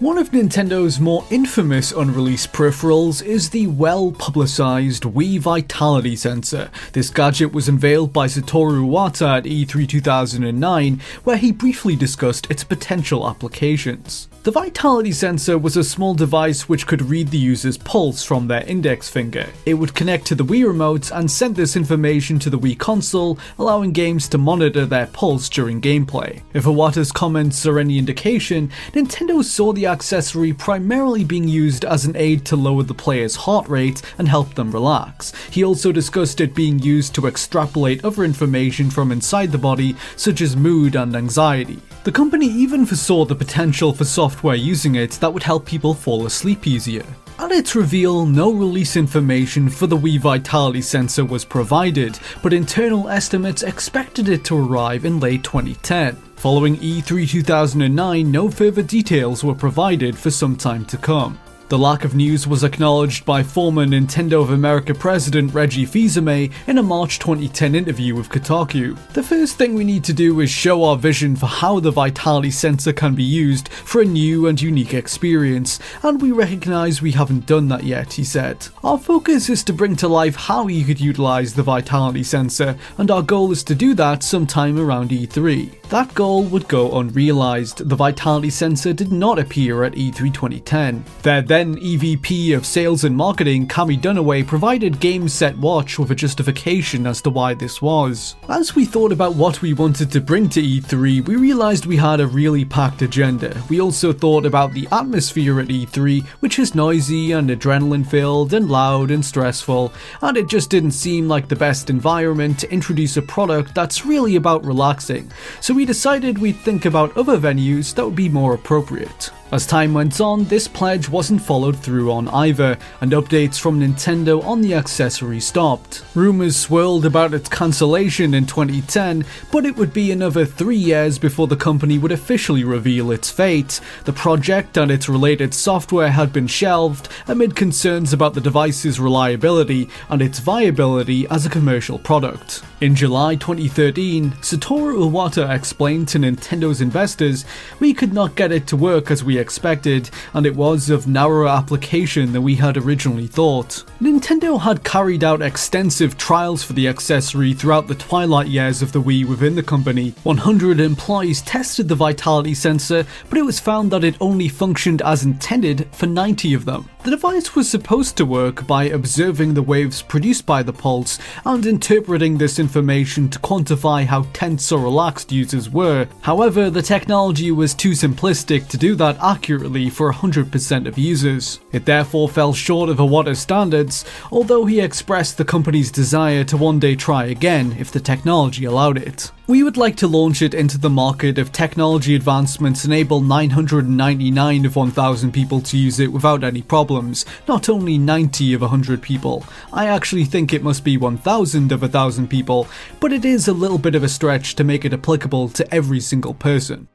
One 0.05 0.19
of 0.19 0.33
Nintendo's 0.33 1.01
more 1.01 1.25
infamous 1.31 1.91
unreleased 1.91 2.53
peripherals 2.53 3.25
is 3.25 3.49
the 3.49 3.69
well 3.69 4.13
publicized 4.13 5.05
Wii 5.05 5.41
Vitality 5.41 6.15
Sensor. 6.15 6.71
This 6.93 7.09
gadget 7.09 7.55
was 7.55 7.71
unveiled 7.71 8.13
by 8.13 8.27
Satoru 8.27 8.85
Iwata 8.85 9.39
at 9.39 9.45
E3 9.45 9.89
2009, 9.89 11.01
where 11.23 11.39
he 11.39 11.53
briefly 11.53 11.97
discussed 11.97 12.51
its 12.51 12.65
potential 12.65 13.27
applications. 13.27 14.29
The 14.45 14.51
Vitality 14.51 15.13
sensor 15.13 15.57
was 15.57 15.75
a 15.79 15.83
small 15.83 16.13
device 16.13 16.69
which 16.69 16.87
could 16.87 17.01
read 17.01 17.29
the 17.29 17.39
user's 17.39 17.79
pulse 17.79 18.23
from 18.23 18.47
their 18.47 18.63
index 18.65 19.09
finger. 19.09 19.49
It 19.65 19.73
would 19.73 19.95
connect 19.95 20.27
to 20.27 20.35
the 20.35 20.45
Wii 20.45 20.67
remote 20.67 21.11
and 21.13 21.31
send 21.31 21.57
this 21.57 21.77
information 21.77 22.39
to 22.41 22.51
the 22.51 22.59
Wii 22.59 22.79
console, 22.79 23.39
allowing 23.59 23.93
games 23.93 24.29
to 24.29 24.37
monitor 24.37 24.85
their 24.85 25.07
pulse 25.07 25.49
during 25.49 25.81
gameplay. 25.81 26.43
If 26.53 26.65
Iwata's 26.65 27.11
comments 27.11 27.65
are 27.65 27.79
any 27.79 27.97
indication, 27.97 28.71
Nintendo 28.93 29.43
saw 29.43 29.73
the 29.73 29.87
accessory 29.95 30.53
primarily 30.53 31.23
being 31.23 31.47
used 31.47 31.85
as 31.85 32.05
an 32.05 32.17
aid 32.17 32.45
to 32.45 32.57
lower 32.57 32.83
the 32.83 32.93
player's 32.93 33.37
heart 33.37 33.69
rate 33.69 34.03
and 34.19 34.29
help 34.29 34.55
them 34.55 34.73
relax. 34.73 35.33
He 35.51 35.63
also 35.63 35.93
discussed 35.93 36.41
it 36.41 36.53
being 36.55 36.81
used 36.81 37.15
to 37.15 37.29
extrapolate 37.29 38.05
other 38.05 38.25
information 38.25 38.91
from 38.91 39.13
inside 39.13 39.53
the 39.53 39.67
body, 39.71 39.95
such 40.17 40.41
as 40.41 40.57
mood 40.57 40.97
and 40.97 41.15
anxiety. 41.15 41.81
The 42.03 42.13
company 42.13 42.47
even 42.49 42.85
foresaw 42.85 43.25
the 43.25 43.37
potential 43.37 43.93
for 43.93 44.05
software 44.05 44.57
using 44.57 44.97
it 44.97 45.13
that 45.13 45.33
would 45.33 45.45
help 45.45 45.65
people 45.65 45.95
fall 45.95 46.27
asleep 46.27 46.67
easier. 46.67 47.07
At 47.39 47.53
its 47.53 47.75
reveal, 47.75 48.27
no 48.27 48.53
release 48.53 48.97
information 48.97 49.69
for 49.69 49.87
the 49.87 49.97
Wii 49.97 50.19
Vitality 50.19 50.83
sensor 50.83 51.25
was 51.25 51.45
provided, 51.45 52.19
but 52.43 52.53
internal 52.53 53.09
estimates 53.09 53.63
expected 53.63 54.29
it 54.29 54.45
to 54.45 54.57
arrive 54.57 55.05
in 55.05 55.21
late 55.21 55.45
2010. 55.45 56.17
Following 56.45 56.77
E3 56.77 57.27
2009, 57.27 58.31
no 58.31 58.51
further 58.51 58.83
details 58.83 59.43
were 59.43 59.55
provided 59.55 60.15
for 60.15 60.31
some 60.31 60.57
time 60.57 60.85
to 60.85 60.99
come. 60.99 61.41
The 61.71 61.79
lack 61.79 62.05
of 62.05 62.15
news 62.15 62.47
was 62.47 62.63
acknowledged 62.63 63.25
by 63.25 63.43
former 63.43 63.87
Nintendo 63.87 64.43
of 64.43 64.51
America 64.51 64.93
president 64.95 65.55
Reggie 65.55 65.87
Fils-Aimé 65.87 66.53
in 66.67 66.77
a 66.77 66.83
March 66.83 67.19
2010 67.19 67.75
interview 67.75 68.15
with 68.15 68.29
Kotaku. 68.29 68.99
The 69.15 69.23
first 69.23 69.57
thing 69.57 69.75
we 69.75 69.83
need 69.83 70.05
to 70.05 70.13
do 70.13 70.41
is 70.41 70.51
show 70.51 70.85
our 70.85 70.99
vision 70.99 71.37
for 71.37 71.47
how 71.47 71.81
the 71.81 71.91
Vitality 71.91 72.51
sensor 72.51 72.93
can 72.93 73.15
be 73.15 73.25
used 73.25 73.69
for 73.69 74.03
a 74.03 74.05
new 74.05 74.47
and 74.47 74.61
unique 74.61 74.93
experience, 74.93 75.81
and 76.03 76.21
we 76.21 76.33
recognize 76.33 77.01
we 77.01 77.13
haven't 77.13 77.47
done 77.47 77.69
that 77.69 77.85
yet, 77.85 78.13
he 78.13 78.25
said. 78.25 78.69
Our 78.85 78.99
focus 78.99 79.49
is 79.49 79.65
to 79.65 79.73
bring 79.73 79.97
to 79.97 80.07
life 80.07 80.37
how 80.37 80.69
you 80.69 80.85
could 80.85 81.01
utilize 81.01 81.55
the 81.55 81.63
Vitality 81.63 82.25
sensor, 82.25 82.77
and 82.99 83.11
our 83.11 83.23
goal 83.23 83.51
is 83.53 83.65
to 83.65 83.75
do 83.75 83.95
that 83.95 84.23
sometime 84.23 84.79
around 84.79 85.11
E3. 85.11 85.89
That 85.89 86.15
goal 86.15 86.45
would 86.45 86.69
go 86.69 86.99
unrealized. 86.99 87.89
The 87.89 87.97
Vitality 87.97 88.51
sensor 88.51 88.93
did 88.93 89.13
not 89.13 89.39
appear 89.39 89.85
at 89.85 89.93
E3 89.95 90.33
2010. 90.33 91.05
Their 91.23 91.43
then 91.55 91.77
EVP 91.77 92.57
of 92.57 92.67
Sales 92.67 93.05
and 93.05 93.17
Marketing, 93.17 93.69
Cammie 93.69 94.01
Dunaway, 94.01 94.45
provided 94.45 94.99
Game 94.99 95.29
Set 95.29 95.57
Watch 95.57 96.01
with 96.01 96.11
a 96.11 96.15
justification 96.17 97.07
as 97.07 97.23
to 97.23 97.31
why 97.31 97.55
this 97.55 97.81
was. 97.81 98.35
As 98.49 98.75
we 98.75 98.85
thought 98.85 99.13
about 99.13 99.37
what 99.37 99.63
we 99.63 99.73
wanted 99.73 100.11
to 100.11 100.21
bring 100.21 100.49
to 100.49 100.61
E3, 100.61 101.25
we 101.29 101.37
realized 101.37 101.87
we 101.87 101.97
had 101.97 102.19
a 102.19 102.27
really 102.27 102.65
packed 102.65 103.03
agenda. 103.03 103.63
We 103.69 103.81
also 103.81 104.13
thought 104.13 104.47
about 104.47 104.73
the 104.73 104.89
atmosphere 104.91 105.61
at 105.61 105.69
E3, 105.69 106.27
which 106.41 106.59
is 106.59 106.75
noisy 106.75 107.31
and 107.31 107.49
adrenaline 107.49 108.05
filled 108.05 108.53
and 108.53 108.69
loud 108.69 109.13
and 109.13 109.25
stressful, 109.25 109.93
and 110.23 110.37
it 110.37 110.49
just 110.49 110.71
didn't 110.71 110.91
seem 110.91 111.29
like 111.29 111.47
the 111.47 111.55
best 111.55 111.89
environment 111.89 112.59
to 112.59 112.73
introduce 112.73 113.17
a 113.17 113.23
product 113.23 113.77
that's 113.77 114.05
really 114.05 114.35
about 114.35 114.67
relaxing. 114.67 115.31
So 115.61 115.73
we 115.73 115.85
decided 115.85 116.37
we'd 116.37 116.57
think 116.57 116.85
about 116.85 117.17
other 117.17 117.39
venues 117.39 117.95
that 117.95 118.05
would 118.05 118.17
be 118.17 118.29
more 118.29 118.55
appropriate. 118.55 119.31
As 119.55 119.67
time 119.67 119.95
went 119.95 120.21
on, 120.21 120.47
this 120.47 120.67
pledge 120.67 121.09
wasn't 121.09 121.41
followed 121.41 121.79
through 121.79 122.11
on 122.11 122.27
either, 122.31 122.77
and 123.01 123.13
updates 123.13 123.57
from 123.57 123.79
Nintendo 123.79 124.45
on 124.45 124.63
the 124.63 124.75
accessory 124.75 125.39
stopped. 125.39 126.05
Rumours 126.17 126.57
swirled 126.57 127.07
about 127.07 127.33
its 127.33 127.49
cancellation 127.49 128.35
in 128.35 128.47
2010, 128.47 129.25
but 129.53 129.65
it 129.65 129.77
would 129.77 129.93
be 129.93 130.11
another 130.11 130.45
three 130.45 130.77
years 130.77 131.21
before 131.21 131.47
the 131.47 131.55
company 131.55 131.99
would 131.99 132.11
officially 132.11 132.65
reveal 132.65 133.13
its 133.13 133.31
fate. 133.31 133.81
The 134.07 134.13
project 134.13 134.77
and 134.77 134.91
its 134.91 135.09
related 135.09 135.55
software 135.55 136.11
had 136.11 136.33
been 136.33 136.49
shelved 136.49 137.09
amid 137.29 137.55
concerns 137.55 138.13
about 138.13 138.35
the 138.35 138.41
device's 138.41 138.99
reliability 138.99 139.89
and 140.09 140.21
its 140.21 140.41
viability 140.41 141.29
as 141.29 141.47
a 141.47 141.51
commercial 141.51 142.01
product. 142.01 142.65
In 142.81 142.97
July 142.97 143.37
2013, 143.37 144.33
Satoru 144.43 145.09
Iwata 145.09 145.49
explained 145.49 146.09
to 146.09 146.19
Nintendo's 146.19 146.81
investors, 146.81 147.45
We 147.79 147.95
could 147.95 148.13
not 148.13 148.35
get 148.35 148.51
it 148.51 148.67
to 148.67 148.77
work 148.77 149.13
as 149.13 149.23
we 149.23 149.44
expected, 149.45 150.09
and 150.33 150.47
it 150.47 150.57
was 150.57 150.89
of 150.89 151.07
narrower 151.07 151.47
application 151.47 152.33
than 152.33 152.43
we 152.43 152.55
had 152.55 152.79
originally 152.79 153.27
thought. 153.27 153.85
Nintendo 154.01 154.59
had 154.59 154.85
carried 154.85 155.23
out 155.23 155.43
extensive 155.43 156.17
trials 156.17 156.65
for 156.65 156.73
the 156.73 156.89
accessory 156.89 157.53
throughout 157.53 157.87
the 157.87 157.95
twilight 157.95 158.47
years 158.49 158.81
of 158.81 158.93
the 158.93 159.03
Wii 159.03 159.27
within 159.27 159.55
the 159.55 159.63
company. 159.63 160.15
100 160.23 160.81
employees 160.81 161.43
tested 161.43 161.89
the 161.89 161.95
vitality 161.95 162.55
sensor, 162.55 163.05
but 163.29 163.39
it 163.39 163.45
was 163.45 163.61
found 163.61 163.91
that 163.91 164.03
it 164.03 164.17
only 164.19 164.49
functioned 164.49 165.03
as 165.03 165.25
intended 165.25 165.87
for 165.93 166.07
90 166.07 166.55
of 166.55 166.65
them. 166.65 166.89
The 167.05 167.11
device 167.11 167.55
was 167.55 167.69
supposed 167.69 168.17
to 168.17 168.25
work 168.25 168.67
by 168.67 168.85
observing 168.85 169.53
the 169.53 169.61
waves 169.61 170.01
produced 170.01 170.47
by 170.47 170.63
the 170.63 170.73
pulse 170.73 171.19
and 171.45 171.67
interpreting 171.67 172.39
this 172.39 172.59
information 172.59 173.29
to 173.29 173.39
quantify 173.41 174.07
how 174.07 174.23
tense 174.33 174.73
or 174.73 174.81
relaxed 174.81 175.31
users 175.31 175.69
were. 175.69 176.09
However, 176.23 176.71
the 176.71 176.81
technology 176.81 177.51
was 177.51 177.75
too 177.75 177.91
simplistic 177.91 178.69
to 178.69 178.79
do 178.79 178.95
that 178.95 179.23
accurately 179.23 179.91
for 179.91 180.11
100% 180.11 180.87
of 180.87 180.97
users. 180.97 181.61
It 181.73 181.85
therefore 181.85 182.27
fell 182.27 182.55
short 182.55 182.89
of 182.89 182.97
Iwata's 182.97 183.39
standards, 183.39 184.07
although 184.33 184.65
he 184.65 184.81
expressed 184.81 185.37
the 185.37 185.45
company's 185.45 185.91
desire 185.91 186.45
to 186.45 186.57
one 186.57 186.79
day 186.79 186.97
try 186.97 187.27
again 187.27 187.77
if 187.79 187.93
the 187.93 188.01
technology 188.01 188.65
allowed 188.65 188.97
it. 188.97 189.31
We 189.47 189.63
would 189.63 189.77
like 189.77 189.97
to 189.97 190.09
launch 190.09 190.41
it 190.41 190.55
into 190.55 190.79
the 190.79 190.89
market 190.89 191.37
if 191.37 191.53
technology 191.53 192.15
advancements 192.15 192.87
enable 192.87 193.21
999 193.21 194.65
of 194.65 194.75
1000 194.75 195.33
people 195.33 195.61
to 195.61 195.77
use 195.77 196.01
it 196.01 196.11
without 196.11 196.43
any 196.43 196.63
problems, 196.63 197.27
not 197.47 197.69
only 197.69 197.99
90 197.99 198.55
of 198.55 198.63
100 198.63 199.03
people. 199.03 199.45
I 199.71 199.87
actually 199.87 200.25
think 200.25 200.55
it 200.55 200.63
must 200.63 200.83
be 200.83 200.97
1000 200.97 201.73
of 201.73 201.83
1000 201.83 202.29
people, 202.29 202.67
but 203.01 203.13
it 203.13 203.27
is 203.27 203.47
a 203.47 203.53
little 203.53 203.77
bit 203.77 203.95
of 203.95 204.03
a 204.03 204.09
stretch 204.09 204.55
to 204.55 204.65
make 204.65 204.87
it 204.87 204.95
applicable 204.95 205.51
to 205.51 205.75
every 205.75 206.01
single 206.01 206.33
person. 206.33 206.89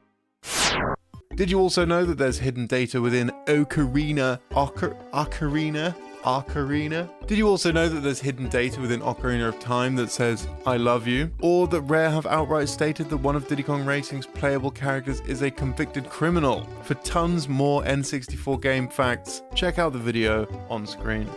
Did 1.36 1.52
you 1.52 1.60
also 1.60 1.84
know 1.84 2.04
that 2.04 2.18
there's 2.18 2.40
hidden 2.40 2.66
data 2.66 3.00
within 3.00 3.30
Ocarina, 3.46 4.40
Ocar- 4.50 5.00
Ocarina, 5.12 5.94
Ocarina? 6.24 7.08
Did 7.26 7.38
you 7.38 7.48
also 7.48 7.72
know 7.72 7.88
that 7.88 8.00
there's 8.00 8.20
hidden 8.20 8.48
data 8.48 8.80
within 8.80 9.00
Ocarina 9.00 9.48
of 9.48 9.58
Time 9.58 9.96
that 9.96 10.10
says 10.10 10.46
"I 10.66 10.76
love 10.76 11.06
you"? 11.06 11.30
Or 11.40 11.66
that 11.68 11.82
Rare 11.82 12.10
have 12.10 12.26
outright 12.26 12.68
stated 12.68 13.08
that 13.10 13.16
one 13.18 13.36
of 13.36 13.48
Diddy 13.48 13.62
Kong 13.62 13.84
Racing's 13.84 14.26
playable 14.26 14.70
characters 14.70 15.20
is 15.20 15.42
a 15.42 15.50
convicted 15.50 16.08
criminal? 16.08 16.66
For 16.82 16.94
tons 16.94 17.48
more 17.48 17.82
N64 17.84 18.60
game 18.60 18.88
facts, 18.88 19.42
check 19.54 19.78
out 19.78 19.92
the 19.92 19.98
video 19.98 20.46
on 20.68 20.86
screen. 20.86 21.28